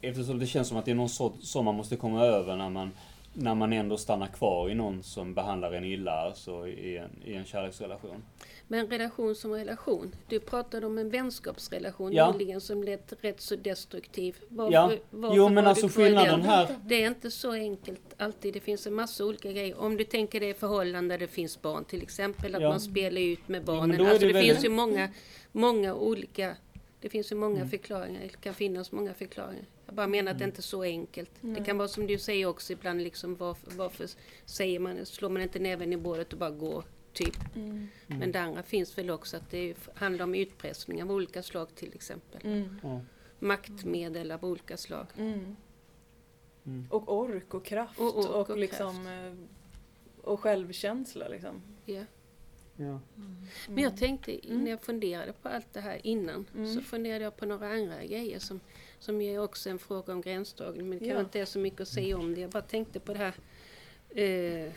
eftersom 0.00 0.38
det 0.38 0.46
känns 0.46 0.68
som 0.68 0.76
att 0.76 0.84
det 0.84 0.90
är 0.90 0.94
någon 0.94 1.08
sort 1.08 1.34
som 1.42 1.64
man 1.64 1.74
måste 1.74 1.96
komma 1.96 2.22
över 2.24 2.56
när 2.56 2.70
man, 2.70 2.90
när 3.38 3.54
man 3.54 3.72
ändå 3.72 3.96
stannar 3.96 4.26
kvar 4.26 4.70
i 4.70 4.74
någon 4.74 5.02
som 5.02 5.34
behandlar 5.34 5.72
en 5.72 5.84
illa, 5.84 6.12
alltså 6.12 6.68
i 6.68 6.96
en, 6.96 7.10
i 7.24 7.34
en 7.34 7.44
kärleksrelation. 7.44 8.24
Men 8.68 8.86
relation 8.86 9.34
som 9.34 9.52
relation. 9.52 10.14
Du 10.28 10.40
pratade 10.40 10.86
om 10.86 10.98
en 10.98 11.10
vänskapsrelation 11.10 12.12
Ja. 12.12 12.32
nyligen 12.32 12.60
som 12.60 12.82
lät 12.84 13.12
rätt 13.20 13.40
så 13.40 13.56
destruktiv. 13.56 14.36
Varför, 14.48 14.72
Ja. 14.72 14.92
varför 15.10 15.36
Jo 15.36 15.48
men 15.48 15.66
alltså 15.66 15.88
skillnaden 15.88 16.40
den? 16.40 16.48
här, 16.48 16.76
Det 16.86 17.02
är 17.02 17.06
inte 17.08 17.30
så 17.30 17.52
enkelt 17.52 18.00
alltid. 18.16 18.54
Det 18.54 18.60
finns 18.60 18.86
en 18.86 18.94
massa 18.94 19.24
olika 19.24 19.52
grejer. 19.52 19.78
Om 19.80 19.96
du 19.96 20.04
tänker 20.04 20.40
dig 20.40 20.54
förhållanden 20.54 21.08
där 21.08 21.18
det 21.18 21.28
finns 21.32 21.62
barn 21.62 21.84
till 21.84 22.02
exempel. 22.02 22.54
Att 22.54 22.62
Ja. 22.62 22.68
man 22.68 22.80
spelar 22.80 23.20
ut 23.20 23.48
med 23.48 23.64
barnen. 23.64 24.00
är 24.00 24.04
alltså 24.04 24.18
det 24.20 24.26
det 24.26 24.32
väldigt- 24.32 24.52
finns 24.52 24.64
ju 24.64 24.68
många, 24.70 25.08
många 25.52 25.94
olika 25.94 26.56
det 27.00 27.08
finns 27.08 27.32
ju 27.32 27.36
många 27.36 27.56
Mm. 27.56 27.68
förklaringar, 27.68 28.20
det 28.22 28.40
kan 28.40 28.54
finnas 28.54 28.92
många 28.92 29.14
förklaringar. 29.14 29.64
Jag 29.86 29.94
bara 29.94 30.06
menar 30.06 30.32
att 30.32 30.38
det 30.38 30.44
inte 30.44 30.60
är 30.60 30.62
så 30.62 30.82
enkelt. 30.82 31.30
Det 31.40 31.64
kan 31.64 31.78
vara 31.78 31.88
som 31.88 32.06
du 32.06 32.18
säger 32.18 32.46
också 32.46 32.72
ibland, 32.72 33.02
liksom, 33.02 33.36
varför, 33.36 33.70
varför 33.70 34.08
säger 34.44 34.80
man, 34.80 35.06
slår 35.06 35.28
man 35.28 35.42
inte 35.42 35.58
näven 35.58 35.92
i 35.92 35.96
bordet 35.96 36.32
och 36.32 36.38
bara 36.38 36.50
går, 36.50 36.84
typ. 37.12 37.56
Mm. 37.56 37.88
Men 38.06 38.32
det 38.32 38.40
andra 38.40 38.62
finns 38.62 38.98
väl 38.98 39.10
också 39.10 39.36
att 39.36 39.50
det 39.50 39.74
handlar 39.94 40.24
om 40.24 40.34
utpressning 40.34 41.02
av 41.02 41.10
olika 41.12 41.42
slag 41.42 41.74
till 41.74 41.94
exempel. 41.94 42.40
Mm. 42.44 42.80
Ja. 42.82 43.00
Maktmedel 43.38 44.30
av 44.32 44.44
olika 44.44 44.76
slag. 44.76 45.06
Mm. 45.16 45.56
Mm. 46.66 46.86
Och 46.90 47.16
ork 47.18 47.54
och 47.54 47.64
kraft 47.64 48.00
Och 48.00 48.16
och, 48.16 48.40
ork 48.40 48.48
och 48.48 48.58
liksom 48.58 49.06
eh, 49.06 49.32
och 50.24 50.40
självkänsla 50.40 51.28
liksom. 51.28 51.62
Ja. 51.84 52.02
ja. 52.76 53.00
Men 53.68 53.84
jag 53.84 53.96
tänkte, 53.96 54.40
när 54.48 54.70
jag 54.70 54.80
funderade 54.82 55.32
på 55.32 55.48
allt 55.48 55.72
det 55.72 55.80
här 55.80 56.06
innan, 56.06 56.46
Mm. 56.54 56.74
så 56.74 56.80
funderade 56.80 57.24
jag 57.24 57.36
på 57.36 57.46
några 57.46 57.72
andra 57.72 58.04
grejer 58.04 58.38
som, 58.38 58.60
som 59.06 59.20
är 59.20 59.38
också 59.38 59.70
en 59.70 59.78
fråga 59.78 60.12
om 60.12 60.20
gränsdragning. 60.20 60.88
Men 60.88 60.98
det 60.98 61.04
Ja. 61.06 61.14
kanske 61.14 61.24
inte 61.24 61.40
är 61.40 61.44
så 61.44 61.58
mycket 61.58 61.80
att 61.80 61.88
säga 61.88 62.16
om 62.18 62.34
det. 62.34 62.40
Jag 62.40 62.50
bara 62.50 62.62
tänkte 62.62 63.00
på 63.00 63.12
det 63.14 63.18
här 63.18 63.34
eh, 64.22 64.72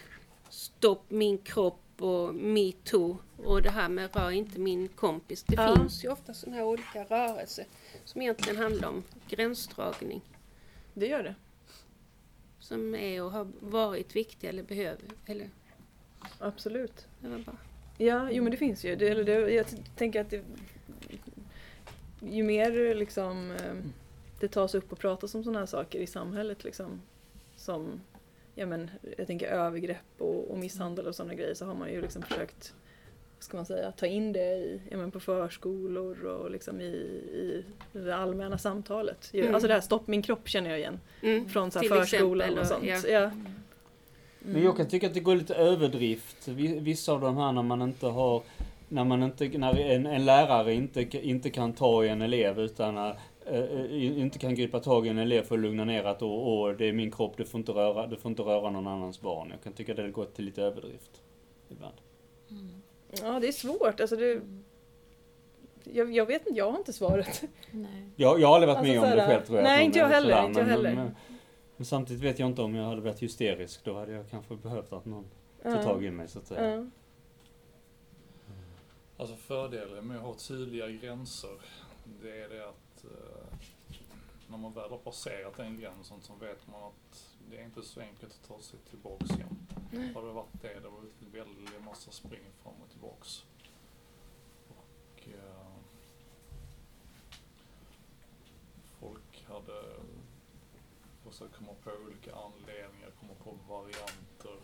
Stopp 0.50 1.12
min 1.12 1.38
kropp 1.38 1.82
och 2.02 2.36
metoo 2.36 3.18
och 3.38 3.62
det 3.62 3.70
här 3.70 3.90
med 3.90 4.16
rör 4.16 4.32
inte 4.32 4.60
min 4.60 4.88
kompis. 4.88 5.44
Det 5.44 5.56
Ja. 5.56 5.76
finns 5.76 6.04
ju 6.06 6.10
ofta 6.12 6.34
sådana 6.34 6.58
här 6.58 6.66
olika 6.66 7.04
rörelser 7.04 7.66
som 8.06 8.22
egentligen 8.22 8.58
handlar 8.62 8.88
om 8.90 9.04
gränsdragning. 9.30 10.22
Det 10.94 11.08
gör 11.08 11.24
det. 11.24 11.36
Som 12.60 12.96
är 12.96 13.24
och 13.24 13.32
har 13.32 13.48
varit 13.60 14.16
viktiga 14.16 14.50
eller 14.50 14.64
behöver. 14.64 15.04
Eller, 15.26 15.50
Absolut. 16.40 17.08
det 17.22 17.28
var 17.30 17.38
bara. 17.38 17.58
Ja, 17.98 18.32
jo 18.32 18.44
men 18.44 18.52
det 18.52 18.58
finns 18.58 18.86
ju. 18.86 18.96
Det, 18.96 19.08
eller 19.08 19.24
det, 19.24 19.34
jag 19.54 19.66
tänker 19.96 20.22
att 20.22 20.30
det, 20.30 20.44
ju 22.32 22.44
mer 22.44 22.96
liksom 22.96 23.52
eh, 23.52 23.76
det 24.40 24.48
tas 24.48 24.76
upp 24.76 24.92
och 24.92 25.00
pratas 25.00 25.36
om 25.36 25.44
sådana 25.44 25.60
här 25.60 25.66
saker 25.66 26.00
i 26.00 26.08
samhället 26.08 26.64
liksom 26.64 27.02
som 27.56 28.02
ja 28.56 28.66
men 28.66 28.90
jag 29.18 29.28
tänker 29.28 29.48
övergrepp 29.48 29.98
och, 30.18 30.52
och 30.52 30.58
misshandel 30.58 31.08
och 31.08 31.16
sådana 31.16 31.34
grejer 31.34 31.54
så 31.54 31.66
har 31.66 31.76
man 31.76 31.92
ju 31.92 32.02
liksom 32.02 32.22
försökt 32.22 32.74
vad 33.38 33.44
ska 33.44 33.58
man 33.58 33.66
säga, 33.66 33.92
ta 33.92 34.06
in 34.06 34.34
det 34.34 34.40
i, 34.56 34.82
ja, 34.92 34.98
men 34.98 35.12
på 35.12 35.20
förskolor 35.20 36.26
och 36.26 36.52
liksom 36.52 36.82
i, 36.82 36.84
i 36.86 37.64
det 37.92 38.16
allmänna 38.16 38.58
samtalet. 38.58 39.30
Mm. 39.34 39.54
Alltså 39.56 39.68
det 39.68 39.74
här 39.74 39.82
stopp 39.82 40.08
min 40.08 40.22
kropp 40.22 40.48
känner 40.50 40.70
jag 40.70 40.80
igen 40.80 41.00
Mm. 41.22 41.50
från 41.50 41.72
så 41.72 41.80
förskolan 41.80 42.50
exempel, 42.50 42.60
och 42.60 42.68
sånt. 42.68 42.86
ja. 42.86 43.08
Ja. 43.10 43.32
Men 44.40 44.64
jag 44.64 44.78
kan 44.78 44.88
tycka 44.88 45.08
att 45.08 45.14
det 45.14 45.20
går 45.20 45.36
lite 45.36 45.56
överdrift. 45.56 46.48
Vi- 46.48 46.80
Vissa 46.80 47.12
av 47.14 47.22
de 47.22 47.38
här 47.38 47.52
när 47.52 47.64
man 47.64 47.82
inte 47.82 48.06
har 48.08 48.42
när 48.90 49.04
man 49.04 49.24
inte, 49.24 49.48
när 49.58 49.80
en, 49.80 50.06
en 50.06 50.26
lärare 50.26 50.74
inte, 50.74 51.02
inte 51.28 51.50
kan 51.50 51.74
ta 51.74 52.06
i 52.06 52.10
en 52.10 52.22
elev 52.22 52.60
utan 52.60 53.14
äh, 53.52 53.82
äh, 53.82 54.20
inte 54.20 54.40
kan 54.40 54.56
gripa 54.56 54.80
tag 54.80 55.06
i 55.08 55.10
en 55.10 55.18
elev 55.18 55.44
för 55.44 55.56
att 55.56 55.62
lugna 55.62 55.86
ner 55.86 56.04
att 56.04 56.22
åh, 56.22 56.48
åh, 56.48 56.72
det 56.78 56.86
är 56.86 56.94
min 56.94 57.12
kropp, 57.12 57.38
du 57.38 57.46
får 57.46 57.60
inte 57.60 57.72
röra, 57.72 58.08
du 58.08 58.18
får 58.18 58.30
inte 58.32 58.42
röra 58.42 58.70
någon 58.70 58.88
annans 58.88 59.22
barn. 59.22 59.50
Jag 59.52 59.64
kan 59.64 59.74
tycka 59.74 59.94
det 59.94 60.02
har 60.02 60.10
gått 60.10 60.36
till 60.36 60.46
lite 60.46 60.64
överdrift. 60.64 61.22
Ibland. 61.70 61.96
ja, 63.22 63.40
det 63.40 63.48
är 63.48 63.52
svårt. 63.52 64.00
Alltså 64.00 64.16
det, 64.16 64.42
jag, 65.84 66.14
jag 66.14 66.26
vet 66.26 66.48
inte, 66.48 66.58
jag 66.60 66.72
har 66.72 66.78
inte 66.78 66.94
svaret. 66.94 67.44
Nej. 67.72 68.10
Jag, 68.16 68.40
jag 68.40 68.48
har 68.48 68.56
aldrig 68.56 68.68
varit 68.68 68.78
Alltså 68.78 68.94
med 68.94 69.12
om 69.12 69.18
det 69.18 69.26
själv 69.28 69.46
tror 69.46 69.58
jag. 69.58 69.64
nej, 69.64 69.86
inte 69.86 70.00
jag 70.00 70.08
heller, 70.08 70.30
sådär, 70.36 70.48
inte 70.48 70.60
jag 70.60 70.68
men- 70.68 70.76
heller. 70.76 70.96
Men, 70.96 71.16
men 71.78 71.86
samtidigt 71.86 72.24
vet 72.24 72.40
jag 72.40 72.48
inte 72.50 72.62
om 72.62 72.76
jag 72.76 72.84
hade 72.86 73.02
varit 73.02 73.20
hysterisk. 73.24 73.84
Då 73.84 73.94
hade 74.00 74.12
jag 74.12 74.30
kanske 74.30 74.56
behövt 74.56 74.94
att 74.94 75.06
någon 75.06 75.24
tog 75.64 75.72
Ja. 75.74 75.84
tag 75.84 76.06
i 76.06 76.12
mig 76.12 76.28
så 76.28 76.40
att 76.40 76.48
säga. 76.48 76.76
Ja. 76.76 76.86
Alltså 79.18 79.36
fördelen 79.36 80.08
med 80.08 80.18
att 80.18 80.24
ha 80.24 80.34
tydliga 80.34 80.88
gränser, 80.90 81.50
det 82.22 82.42
är 82.42 82.50
det 82.50 82.70
att 82.70 82.89
eh, 83.06 83.58
när 84.48 84.58
man 84.58 84.74
väl 84.74 84.90
har 84.90 84.98
passerat 84.98 85.58
den 85.58 85.80
gränsen 85.80 86.22
så 86.22 86.34
vet 86.36 86.68
man 86.68 86.84
att 86.84 87.26
det 87.50 87.58
är 87.58 87.66
inte 87.66 87.84
så 87.84 88.02
enkelt 88.02 88.32
att 88.34 88.48
ta 88.48 88.62
sig 88.62 88.80
tillbaks 88.90 89.30
igen. 89.32 89.68
Har 90.16 90.26
det 90.28 90.32
varit 90.34 90.62
det, 90.62 90.80
det 90.80 90.90
var 90.90 91.00
en 91.00 91.32
väldig 91.32 91.82
massa 91.86 92.12
spring 92.12 92.44
fram 92.64 92.74
och 92.84 92.90
tillbaks. 92.92 93.44
Och 94.70 95.28
eh, 95.28 95.68
folk 99.00 99.46
hade 99.48 99.84
försökt 101.24 101.56
komma 101.56 101.72
på 101.84 101.92
olika 101.92 102.36
anledningar, 102.36 103.12
komma 103.20 103.34
på 103.44 103.74
varianter, 103.74 104.60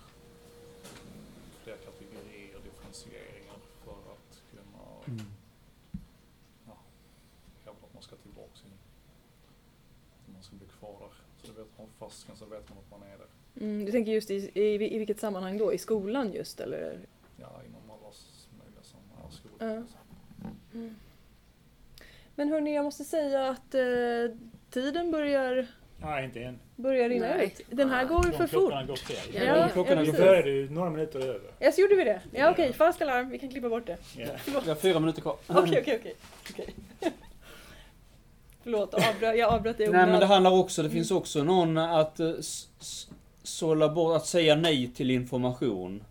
mm, 0.83 1.25
fler 1.63 1.77
kategorier, 1.77 2.59
differentieringar 2.63 3.57
för 3.83 3.91
att 4.13 4.41
kunna 4.51 4.85
Mm. 5.07 5.25
hävda 7.65 7.85
att 7.87 7.93
man 7.93 8.03
ska 8.03 8.15
tillbaks 8.15 8.63
in. 8.65 8.71
Att 10.27 10.33
man 10.33 10.34
ska 10.45 10.55
bli 10.55 10.67
kvar 10.79 10.95
där. 10.99 11.09
Så 11.41 11.51
det 11.53 11.59
vet 11.59 11.77
man 11.77 11.87
fastän 11.99 12.35
så 12.35 12.45
vet 12.45 12.69
man 12.69 12.77
att 12.77 12.91
man 12.99 13.09
är 13.09 13.17
där. 13.17 13.27
Mm, 13.65 13.85
du 13.85 13.91
tänker 13.91 14.11
just 14.11 14.31
i, 14.31 14.51
i, 14.53 14.95
i 14.95 14.97
vilket 14.97 15.19
sammanhang 15.19 15.57
då? 15.57 15.73
I 15.73 15.77
skolan 15.77 16.33
just 16.33 16.59
eller? 16.59 16.99
Ja, 17.37 17.61
inom 17.67 17.81
alla 17.91 18.11
möjliga 18.59 18.83
sammanhang. 18.83 19.31
Skolor. 19.31 19.85
Ja. 20.73 20.89
Men 22.35 22.49
hörni, 22.49 22.75
jag 22.75 22.83
måste 22.85 23.03
säga 23.03 23.49
att 23.49 23.75
eh, 23.75 23.81
tiden 24.69 25.11
börjar, 25.11 25.67
Nej, 26.01 26.25
inte 26.25 26.39
än. 26.43 26.59
börjar 26.75 27.09
rinna 27.09 27.43
ut. 27.43 27.61
Den 27.69 27.89
här 27.89 28.05
går 28.05 28.25
ju 28.25 28.31
för 28.31 28.47
fort. 28.47 28.49
Klockan 28.69 28.87
går 28.87 28.95
fel. 28.95 29.35
Ja, 29.35 29.43
Ja, 29.43 29.69
klockan 29.73 29.97
är 29.97 30.01
ja, 30.01 30.05
Då 30.05 30.11
precis. 30.11 30.25
börjar 30.25 30.43
du 30.43 30.69
några 30.69 30.89
minuter 30.89 31.19
över. 31.19 31.51
Ja, 31.59 31.71
så 31.71 31.81
gjorde 31.81 31.95
vi 31.95 32.03
det? 32.03 32.21
Ja, 32.31 32.51
okej. 32.51 32.73
Falskt 32.73 33.01
alarm. 33.01 33.29
Vi 33.29 33.39
kan 33.39 33.49
klippa 33.49 33.69
bort 33.69 33.85
det. 33.85 33.97
Ja. 34.17 34.27
Vi 34.45 34.69
har 34.69 34.75
fyra 34.75 34.99
minuter 34.99 35.21
kvar. 35.21 35.37
Okej, 35.47 35.79
okej, 35.81 36.15
okej. 36.49 36.73
Förlåt, 38.65 38.93
avbröt, 38.93 39.37
jag 39.37 39.53
avbröt 39.53 39.77
dig 39.77 39.89
Nej 39.89 40.05
men 40.07 40.19
det 40.19 40.25
handlar 40.25 40.51
också, 40.51 40.83
det 40.83 40.89
finns 40.89 41.11
också 41.11 41.43
någon 41.43 41.77
att 41.77 42.19
eh, 42.19 42.31
sålla 43.43 43.89
bort, 43.89 44.15
att 44.15 44.25
säga 44.25 44.55
nej 44.55 44.87
till 44.95 45.11
information. 45.11 46.03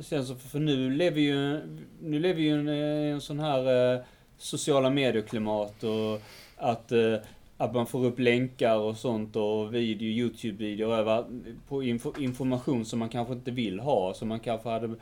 Sen 0.00 0.26
så, 0.26 0.34
för 0.34 0.58
nu 0.58 0.90
lever 0.90 1.20
ju, 1.20 1.60
nu 2.02 2.18
lever 2.18 2.40
ju 2.40 2.60
en, 2.60 2.68
eh, 2.68 3.12
en 3.14 3.20
sån 3.20 3.40
här 3.40 3.94
eh, 3.94 4.00
sociala 4.38 4.90
medier-klimat 4.90 5.84
och 5.84 6.22
att, 6.56 6.92
eh, 6.92 7.14
att 7.56 7.74
man 7.74 7.86
får 7.86 8.04
upp 8.04 8.18
länkar 8.18 8.76
och 8.76 8.96
sånt 8.96 9.36
och 9.36 9.74
video, 9.74 10.08
YouTube-videor 10.08 11.24
på 11.68 11.82
info, 11.82 12.12
information 12.18 12.84
som 12.84 12.98
man 12.98 13.08
kanske 13.08 13.34
inte 13.34 13.50
vill 13.50 13.80
ha, 13.80 14.14
som 14.14 14.28
man 14.28 14.40
kanske 14.40 14.68
hade 14.68 14.94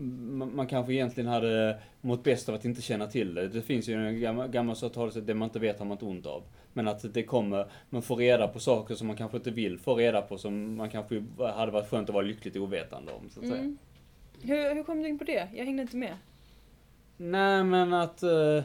man 0.00 0.56
man 0.56 0.66
kanske 0.66 0.92
egentligen 0.92 1.30
hade 1.30 1.78
mått 2.00 2.24
bäst 2.24 2.48
av 2.48 2.54
att 2.54 2.64
inte 2.64 2.82
känna 2.82 3.06
till 3.06 3.34
det. 3.34 3.48
Det 3.48 3.62
finns 3.62 3.88
ju 3.88 4.06
en 4.06 4.20
gammal, 4.20 4.48
gammal 4.48 4.76
talesätt, 4.76 5.26
det 5.26 5.34
man 5.34 5.48
inte 5.48 5.58
vet 5.58 5.78
har 5.78 5.86
man 5.86 5.94
inte 5.94 6.04
ont 6.04 6.26
av. 6.26 6.42
Men 6.72 6.88
att 6.88 7.14
det 7.14 7.22
kommer, 7.22 7.66
man 7.90 8.02
får 8.02 8.16
reda 8.16 8.48
på 8.48 8.60
saker 8.60 8.94
som 8.94 9.06
man 9.06 9.16
kanske 9.16 9.36
inte 9.36 9.50
vill 9.50 9.78
få 9.78 9.94
reda 9.94 10.22
på, 10.22 10.38
som 10.38 10.76
man 10.76 10.90
kanske 10.90 11.22
hade 11.38 11.72
varit 11.72 11.90
skönt 11.90 12.08
att 12.08 12.14
vara 12.14 12.24
lyckligt 12.24 12.56
ovetande 12.56 13.12
om, 13.12 13.30
så 13.30 13.40
att 13.40 13.46
säga. 13.46 13.60
Mm. 13.60 13.78
Hur, 14.42 14.74
hur 14.74 14.82
kom 14.82 15.02
du 15.02 15.08
in 15.08 15.18
på 15.18 15.24
det? 15.24 15.48
Jag 15.54 15.64
hängde 15.64 15.82
inte 15.82 15.96
med. 15.96 16.16
Nej, 17.16 17.64
men 17.64 17.92
att 17.92 18.22
eh, 18.22 18.62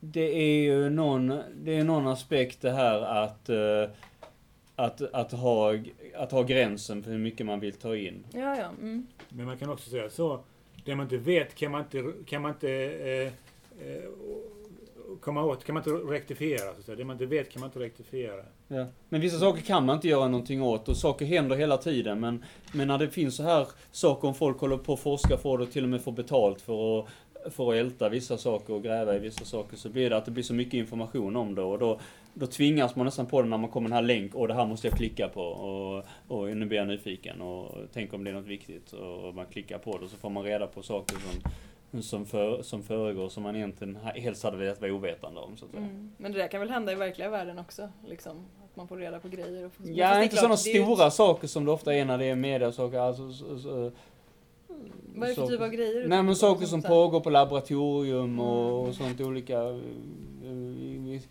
det 0.00 0.34
är 0.36 0.62
ju 0.62 0.90
någon, 0.90 1.40
det 1.54 1.78
är 1.78 1.84
någon 1.84 2.06
aspekt 2.06 2.60
det 2.60 2.70
här 2.70 3.00
att, 3.00 3.48
eh, 3.48 3.90
att, 4.76 5.02
att, 5.14 5.32
ha, 5.32 5.74
att 6.14 6.32
ha 6.32 6.42
gränsen 6.42 7.02
för 7.02 7.10
hur 7.10 7.18
mycket 7.18 7.46
man 7.46 7.60
vill 7.60 7.72
ta 7.72 7.96
in. 7.96 8.24
Ja, 8.32 8.56
ja. 8.56 8.68
Mm. 8.80 9.06
Men 9.36 9.46
man 9.46 9.58
kan 9.58 9.70
också 9.70 9.90
säga 9.90 10.10
så. 10.10 10.40
Det 10.84 10.96
man 10.96 11.06
inte 11.06 11.16
vet 11.16 11.54
kan 11.54 11.72
man 11.72 11.80
inte, 11.80 12.12
kan 12.26 12.42
man 12.42 12.50
inte 12.50 12.70
eh, 12.70 13.26
eh, 13.88 14.02
komma 15.20 15.44
åt, 15.44 15.64
kan 15.64 15.74
man 15.74 15.80
inte 15.80 15.90
rektifiera. 15.90 16.72
Så 16.74 16.80
att 16.80 16.84
säga. 16.84 16.96
Det 16.96 17.04
man 17.04 17.14
inte 17.14 17.26
vet 17.26 17.50
kan 17.50 17.60
man 17.60 17.68
inte 17.68 17.80
rektifiera. 17.80 18.44
Ja. 18.68 18.86
Men 19.08 19.20
vissa 19.20 19.38
saker 19.38 19.62
kan 19.62 19.86
man 19.86 19.96
inte 19.96 20.08
göra 20.08 20.28
någonting 20.28 20.62
åt 20.62 20.88
och 20.88 20.96
saker 20.96 21.26
händer 21.26 21.56
hela 21.56 21.76
tiden. 21.76 22.20
Men, 22.20 22.44
men 22.72 22.88
när 22.88 22.98
det 22.98 23.08
finns 23.08 23.36
så 23.36 23.42
här 23.42 23.68
saker, 23.90 24.28
om 24.28 24.34
folk 24.34 24.58
håller 24.58 24.76
på 24.76 24.92
att 24.92 25.00
forska 25.00 25.36
för 25.36 25.58
det 25.58 25.64
och 25.64 25.72
till 25.72 25.84
och 25.84 25.90
med 25.90 26.02
får 26.02 26.12
betalt 26.12 26.60
för 26.60 27.00
att, 27.00 27.06
för 27.54 27.72
att 27.72 27.76
älta 27.76 28.08
vissa 28.08 28.38
saker 28.38 28.74
och 28.74 28.82
gräva 28.82 29.16
i 29.16 29.18
vissa 29.18 29.44
saker 29.44 29.76
så 29.76 29.88
blir 29.88 30.10
det 30.10 30.16
att 30.16 30.24
det 30.24 30.30
blir 30.30 30.44
så 30.44 30.54
mycket 30.54 30.74
information 30.74 31.36
om 31.36 31.54
det 31.54 31.62
och 31.62 31.78
då, 31.78 32.00
då 32.34 32.46
tvingas 32.46 32.96
man 32.96 33.04
nästan 33.06 33.26
på 33.26 33.42
det 33.42 33.48
när 33.48 33.58
man 33.58 33.70
kommer 33.70 33.88
den 33.88 33.94
här 33.96 34.02
länk 34.02 34.34
och 34.34 34.48
det 34.48 34.54
här 34.54 34.66
måste 34.66 34.86
jag 34.88 34.96
klicka 34.96 35.28
på 35.28 35.40
och, 35.42 36.04
och 36.28 36.56
nu 36.56 36.66
blir 36.66 36.78
jag 36.78 36.88
nyfiken 36.88 37.40
och 37.40 37.74
tänk 37.92 38.14
om 38.14 38.24
det 38.24 38.30
är 38.30 38.34
något 38.34 38.46
viktigt 38.46 38.92
och 38.92 39.34
man 39.34 39.46
klickar 39.46 39.78
på 39.78 39.98
det 39.98 40.04
och 40.04 40.10
så 40.10 40.16
får 40.16 40.30
man 40.30 40.42
reda 40.44 40.66
på 40.66 40.82
saker 40.82 41.16
som, 41.90 42.02
som, 42.02 42.26
för, 42.26 42.62
som 42.62 42.82
föregår 42.82 43.28
som 43.28 43.42
man 43.42 43.56
egentligen 43.56 43.98
helst 44.14 44.42
hade 44.42 44.56
velat 44.56 44.80
vara 44.80 44.92
ovetande 44.92 45.40
om 45.40 45.56
så 45.56 45.64
att 45.64 45.70
säga. 45.70 45.82
Mm. 45.82 46.12
Men 46.16 46.32
det 46.32 46.38
där 46.38 46.48
kan 46.48 46.60
väl 46.60 46.70
hända 46.70 46.92
i 46.92 46.94
verkliga 46.94 47.30
världen 47.30 47.58
också? 47.58 47.88
Liksom, 48.08 48.36
att 48.64 48.76
man 48.76 48.88
får 48.88 48.96
reda 48.96 49.18
på 49.20 49.28
grejer. 49.28 49.66
Och 49.66 49.72
får, 49.72 49.86
Ja, 49.90 50.22
inte 50.22 50.36
sådana 50.36 50.56
stora 50.56 51.10
saker 51.10 51.48
som 51.48 51.64
det 51.64 51.70
ofta 51.70 51.94
är 51.94 52.04
när 52.04 52.18
det 52.18 52.24
är 52.24 52.34
mediasaker. 52.36 52.98
Alltså, 52.98 53.32
så, 53.32 53.58
så, 53.58 53.90
Vad 55.14 55.28
är 55.28 55.34
det 55.34 55.34
för 55.34 55.46
typ 55.46 55.60
av 55.60 55.68
grejer? 55.68 56.08
Nej 56.08 56.22
men 56.22 56.36
saker 56.36 56.66
som 56.66 56.82
så 56.82 56.88
här- 56.88 56.94
pågår 56.94 57.20
på 57.20 57.30
laboratorium 57.30 58.40
och, 58.40 58.62
Mm. 58.78 58.88
och 58.88 58.94
sånt 58.94 59.20
olika. 59.20 59.58
eh, 59.62 59.72
vi- 60.42 60.44
vi- 60.44 60.98
vi- 60.98 60.98
vi- 60.98 61.22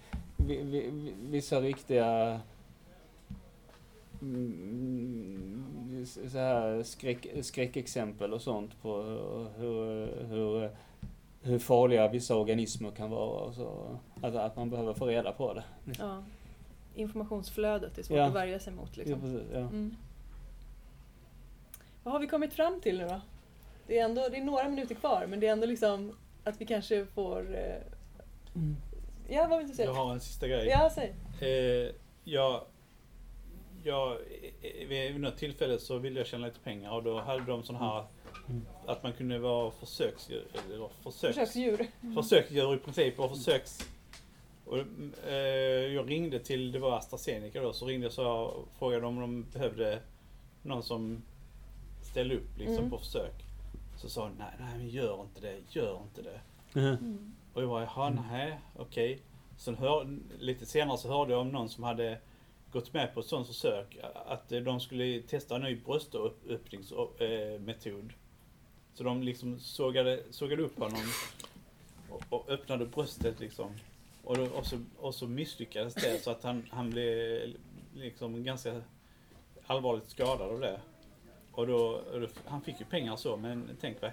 Vissa 1.29 1.61
riktiga 1.61 2.39
mm, 4.21 6.05
så 6.05 6.37
här 6.37 6.83
skräck, 6.83 7.27
skräckexempel 7.41 8.33
och 8.33 8.41
sånt 8.41 8.81
på 8.81 9.01
hur, 9.57 10.07
hur, 10.27 10.69
hur 11.41 11.59
farliga 11.59 12.07
vissa 12.07 12.35
organismer 12.35 12.91
kan 12.91 13.09
vara. 13.09 13.39
Och 13.39 13.53
så, 13.53 13.97
att, 14.21 14.35
att 14.35 14.55
man 14.55 14.69
behöver 14.69 14.93
få 14.93 15.05
reda 15.05 15.31
på 15.31 15.53
det. 15.53 15.63
Ja. 15.99 16.23
Informationsflödet 16.95 17.97
är 17.97 18.03
svårt 18.03 18.17
Ja. 18.17 18.25
att 18.25 18.35
värja 18.35 18.59
sig 18.59 18.73
mot. 18.73 18.89
Ja, 18.97 19.03
Liksom. 19.03 19.21
precis, 19.21 19.41
ja. 19.53 19.59
Mm. 19.59 19.95
Vad 22.03 22.11
har 22.13 22.19
vi 22.19 22.27
kommit 22.27 22.53
fram 22.53 22.81
till 22.81 22.97
nu 22.97 23.07
då? 23.07 23.21
Det 23.87 23.99
är, 23.99 24.05
ändå, 24.05 24.27
det 24.31 24.37
är 24.37 24.43
några 24.43 24.69
minuter 24.69 24.95
kvar 24.95 25.25
men 25.29 25.39
det 25.39 25.47
är 25.47 25.51
ändå 25.51 25.65
liksom 25.67 26.11
att 26.43 26.61
vi 26.61 26.65
kanske 26.65 27.05
får... 27.05 27.55
Eh... 27.55 27.81
Mm. 28.55 28.75
Ja, 29.31 29.47
vad 29.47 29.59
vill 29.59 29.67
du 29.67 29.73
säga? 29.73 29.87
Jag 29.89 29.93
har 29.95 30.11
en 30.13 30.19
sista 30.19 30.47
grej. 30.47 30.67
Ja, 30.67 30.89
säg. 30.95 31.13
Eh, 31.41 31.91
jag, 32.23 32.61
jag, 33.83 34.11
eh, 34.61 34.87
vid 34.87 35.19
något 35.19 35.37
tillfälle 35.37 35.79
så 35.79 35.97
ville 35.97 36.19
jag 36.19 36.27
tjäna 36.27 36.45
lite 36.47 36.59
pengar 36.59 36.91
och 36.91 37.03
då 37.03 37.19
hade 37.21 37.45
de 37.45 37.63
sån 37.63 37.75
här 37.75 38.05
Mm. 38.49 38.65
att 38.85 39.03
man 39.03 39.13
kunde 39.13 39.39
vara 39.39 39.71
försöksdjur, 39.71 40.45
eller 40.53 40.87
försöks, 41.03 41.19
Försöksdjur. 41.35 41.87
försöksdjur 42.15 42.73
i 42.75 42.77
princip 42.77 43.19
och 43.19 43.37
försöks... 43.37 43.79
Och, 44.65 44.77
eh, 45.27 45.35
jag 45.93 46.09
ringde 46.09 46.39
till, 46.39 46.71
det 46.71 46.79
var 46.79 46.97
AstraZeneca 46.97 47.61
då, 47.61 47.73
så 47.73 47.85
ringde 47.85 48.05
jag 48.05 48.13
så 48.13 48.27
och 48.31 48.67
frågade 48.79 49.05
om 49.05 49.19
de 49.19 49.45
behövde 49.53 49.99
någon 50.63 50.83
som 50.83 51.21
ställde 52.11 52.35
upp 52.35 52.57
liksom 52.57 52.77
Mm. 52.77 52.89
på 52.89 52.97
försök. 52.97 53.33
Så 53.97 54.09
sa 54.09 54.21
de, 54.25 54.31
nej, 54.37 54.47
nej 54.59 54.77
men 54.77 54.89
gör 54.89 55.21
inte 55.21 55.41
det, 55.41 55.57
gör 55.69 56.01
inte 56.03 56.21
det. 56.21 56.39
Mhm. 56.79 56.87
Mm. 56.87 57.35
Och 57.53 57.61
jag 57.61 57.69
bara, 57.69 57.83
jaha, 57.83 58.09
nej, 58.09 58.59
okej. 58.75 59.19
Sen 59.57 59.75
hör, 59.75 60.19
lite 60.39 60.65
senare 60.65 60.97
så 60.97 61.07
hörde 61.07 61.31
jag 61.31 61.41
om 61.41 61.49
någon 61.49 61.69
som 61.69 61.83
hade 61.83 62.17
gått 62.71 62.93
med 62.93 63.13
på 63.13 63.19
ett 63.19 63.25
sådant 63.25 63.47
försök. 63.47 63.97
Att 64.25 64.49
de 64.49 64.79
skulle 64.79 65.21
testa 65.21 65.55
en 65.55 65.61
ny 65.61 65.75
bröstöppningsmetod. 65.75 68.13
Så 68.93 69.03
de 69.03 69.23
liksom 69.23 69.59
sågade, 69.59 70.23
sågade 70.29 70.63
upp 70.63 70.79
honom 70.79 71.01
och, 72.09 72.23
och 72.29 72.49
öppnade 72.49 72.85
bröstet 72.85 73.39
liksom. 73.39 73.71
Och, 74.23 74.37
då, 74.37 74.45
och, 74.45 74.65
så, 74.65 74.79
och 74.97 75.15
så 75.15 75.27
misslyckades 75.27 75.93
det 75.93 76.23
så 76.23 76.31
att 76.31 76.43
han, 76.43 76.67
han 76.71 76.89
blev 76.89 77.41
liksom 77.95 78.43
ganska 78.43 78.81
allvarligt 79.67 80.09
skadad 80.09 80.49
av 80.49 80.59
det. 80.59 80.79
Och 81.51 81.67
då, 81.67 82.01
och 82.13 82.21
då, 82.21 82.27
han 82.45 82.61
fick 82.61 82.79
ju 82.79 82.85
pengar 82.85 83.15
så, 83.15 83.37
men 83.37 83.77
tänk 83.81 84.01
dig 84.01 84.11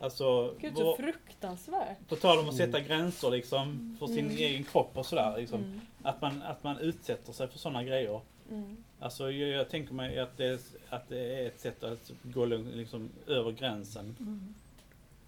Alltså, 0.00 0.54
Gud 0.60 0.76
så 0.76 0.84
vår- 0.84 0.96
fruktansvärt. 0.96 2.08
på 2.08 2.16
tal 2.16 2.38
om 2.38 2.48
att 2.48 2.56
sätta 2.56 2.80
gränser 2.80 3.30
liksom 3.30 3.96
för 3.98 4.06
sin 4.06 4.18
Mm. 4.18 4.36
egen 4.36 4.64
kropp 4.64 4.90
och 4.98 5.06
sådär. 5.06 5.36
Liksom, 5.36 5.60
Mm. 5.64 5.80
att, 6.02 6.20
man, 6.22 6.42
att 6.42 6.64
man 6.64 6.78
utsätter 6.78 7.32
sig 7.32 7.48
för 7.48 7.58
sådana 7.58 7.84
grejer. 7.84 8.20
Mm. 8.50 8.76
Alltså 9.00 9.30
jag, 9.30 9.48
jag 9.50 9.68
tänker 9.70 9.94
mig 9.94 10.18
att 10.18 10.36
det, 10.36 10.44
är, 10.46 10.58
att 10.88 11.08
det 11.08 11.18
är 11.42 11.46
ett 11.46 11.60
sätt 11.60 11.84
att 11.84 12.12
gå 12.22 12.44
liksom, 12.46 13.10
över 13.26 13.52
gränsen. 13.52 14.16
Mm. 14.20 14.54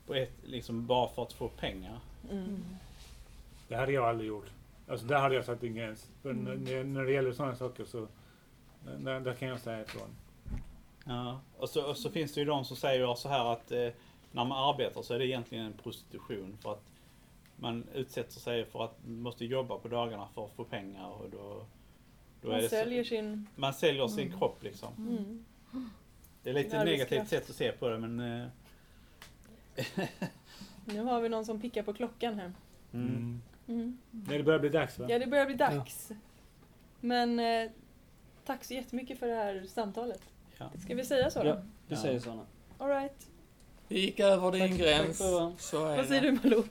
På 0.06 0.14
ett, 0.14 0.32
liksom, 0.46 0.86
bara 0.86 1.08
för 1.08 1.22
att 1.22 1.32
få 1.32 1.48
pengar. 1.48 1.98
Mm. 2.30 2.64
Det 3.68 3.74
hade 3.76 3.92
jag 3.92 4.04
aldrig 4.04 4.28
gjort. 4.28 4.46
Alltså 4.88 5.06
där 5.06 5.18
hade 5.18 5.34
jag 5.34 5.44
satt 5.44 5.62
en 5.62 5.74
gräns. 5.74 6.08
För 6.22 6.30
Mm. 6.30 6.44
när, 6.64 6.84
när 6.84 7.04
det 7.04 7.12
gäller 7.12 7.32
sådana 7.32 7.54
saker 7.56 7.84
så 7.84 8.06
där, 8.98 9.20
där 9.20 9.34
kan 9.34 9.48
jag 9.48 9.60
säga 9.60 9.80
ifrån. 9.82 10.08
Ja. 11.06 11.40
Och, 11.56 11.68
så, 11.68 11.84
och 11.90 11.96
så 11.96 12.10
finns 12.10 12.34
det 12.34 12.40
ju 12.40 12.46
de 12.46 12.64
som 12.64 12.76
säger 12.76 13.14
så 13.14 13.28
här 13.28 13.52
att 13.52 13.72
eh, 13.72 13.88
när 14.32 14.44
man 14.44 14.68
arbetar 14.74 15.02
så 15.02 15.14
är 15.14 15.18
det 15.18 15.26
egentligen 15.26 15.64
en 15.66 15.72
prostitution. 15.72 16.58
För 16.62 16.72
att 16.72 16.82
man 17.56 17.84
utsätter 17.94 18.40
sig 18.40 18.64
för 18.64 18.84
att 18.84 18.96
man 19.06 19.20
måste 19.20 19.44
jobba 19.44 19.78
på 19.78 19.88
dagarna 19.88 20.28
för 20.34 20.44
att 20.44 20.52
få 20.52 20.64
pengar. 20.64 21.08
Och 21.08 21.30
då, 21.30 21.66
då 22.42 22.48
är 22.48 22.52
Man 22.52 22.60
det 22.62 22.68
säljer 22.68 23.04
så, 23.04 23.08
sin... 23.08 23.46
man 23.56 23.74
säljer 23.74 24.08
sin 24.08 24.26
Mm. 24.26 24.38
kropp 24.38 24.62
liksom. 24.62 24.92
Mm. 24.98 25.44
Det 26.42 26.50
är 26.50 26.54
lite 26.54 26.70
Sin 26.70 26.78
negativt 26.84 27.28
sätt 27.28 27.50
att 27.50 27.56
se 27.56 27.72
på 27.72 27.88
det 27.88 27.98
men... 27.98 28.20
Eh, 28.20 28.46
Nu 30.84 31.02
har 31.02 31.20
vi 31.20 31.28
någon 31.28 31.44
som 31.44 31.60
pickar 31.60 31.82
på 31.82 31.92
klockan 31.94 32.34
här. 32.34 32.52
mm. 32.92 33.42
Mm. 33.68 33.98
Nej, 34.10 34.38
det 34.38 34.44
börjar 34.44 34.60
bli 34.60 34.68
dags 34.68 34.98
va? 34.98 35.06
Ja, 35.08 35.18
det 35.18 35.26
börjar 35.26 35.46
bli 35.46 35.54
dags. 35.54 36.12
Men 37.00 37.38
eh, 37.38 37.70
tack 38.44 38.64
så 38.64 38.74
jättemycket 38.74 39.18
för 39.18 39.26
det 39.28 39.34
här 39.34 39.64
samtalet. 39.68 40.22
Ja. 40.58 40.70
Ska 40.84 40.94
vi 40.94 41.04
säga 41.04 41.30
så 41.30 41.42
då? 41.42 41.48
Ja, 41.48 41.56
vi 41.88 41.94
Ja. 41.94 42.00
säger 42.02 42.20
såna. 42.20 42.46
All 42.78 42.88
right. 42.88 43.28
Vi 43.88 44.00
gick 44.00 44.20
över 44.20 44.52
din 44.52 44.68
Tack, 44.68 44.78
gräns. 44.78 45.06
tack 45.06 45.16
för- 45.28 45.52
Så 45.58 45.86
är 45.86 45.96
Vad 45.96 46.06
säger 46.06 46.20
det. 46.22 46.30
du 46.30 46.38
Malou? 46.48 46.64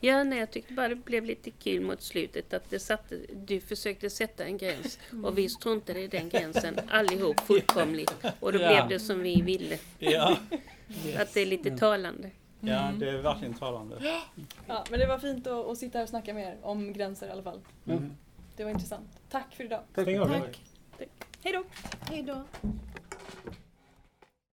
Ja, 0.00 0.24
nej, 0.24 0.38
jag 0.38 0.50
tyckte 0.50 0.72
bara 0.72 0.88
det 0.88 0.94
blev 0.96 1.24
lite 1.24 1.50
kul 1.50 1.80
mot 1.82 2.02
slutet 2.02 2.52
att 2.54 2.70
det 2.70 2.78
satte, 2.78 3.18
du 3.34 3.60
försökte 3.60 4.10
sätta 4.10 4.44
en 4.44 4.58
gräns 4.58 4.98
och 5.24 5.38
vi 5.38 5.48
struntade 5.48 6.00
i 6.00 6.08
den 6.08 6.28
gränsen 6.28 6.80
allihop 6.88 7.40
fullkomligt. 7.40 8.14
Och 8.40 8.52
då 8.52 8.58
Ja. 8.60 8.68
blev 8.68 8.88
det 8.88 8.98
som 9.04 9.22
vi 9.22 9.42
ville. 9.42 9.78
Ja, 9.98 10.36
Att 11.18 11.34
det 11.34 11.40
är 11.40 11.46
lite 11.46 11.76
talande. 11.78 12.30
ja, 12.60 12.90
det 12.98 13.08
är 13.08 13.18
verkligen 13.18 13.54
talande. 13.54 14.20
Ja, 14.66 14.84
men 14.90 15.00
det 15.00 15.06
var 15.06 15.18
fint 15.18 15.46
att, 15.46 15.66
att 15.66 15.78
sitta 15.78 15.98
här 15.98 16.02
och 16.02 16.08
snacka 16.08 16.34
med 16.34 16.48
er 16.48 16.56
om 16.62 16.92
gränser 16.92 17.26
i 17.26 17.30
alla 17.30 17.42
fall. 17.42 17.60
Mm. 17.88 18.12
Det 18.56 18.64
var 18.64 18.70
intressant. 18.70 19.08
Tack 19.30 19.54
för 19.54 19.64
idag. 19.64 19.80
Av 19.96 20.04
det. 20.04 20.18
Tack. 20.40 20.60
Hej 21.44 21.52
då! 21.52 21.64
Hej 22.10 22.22
då. 22.22 22.44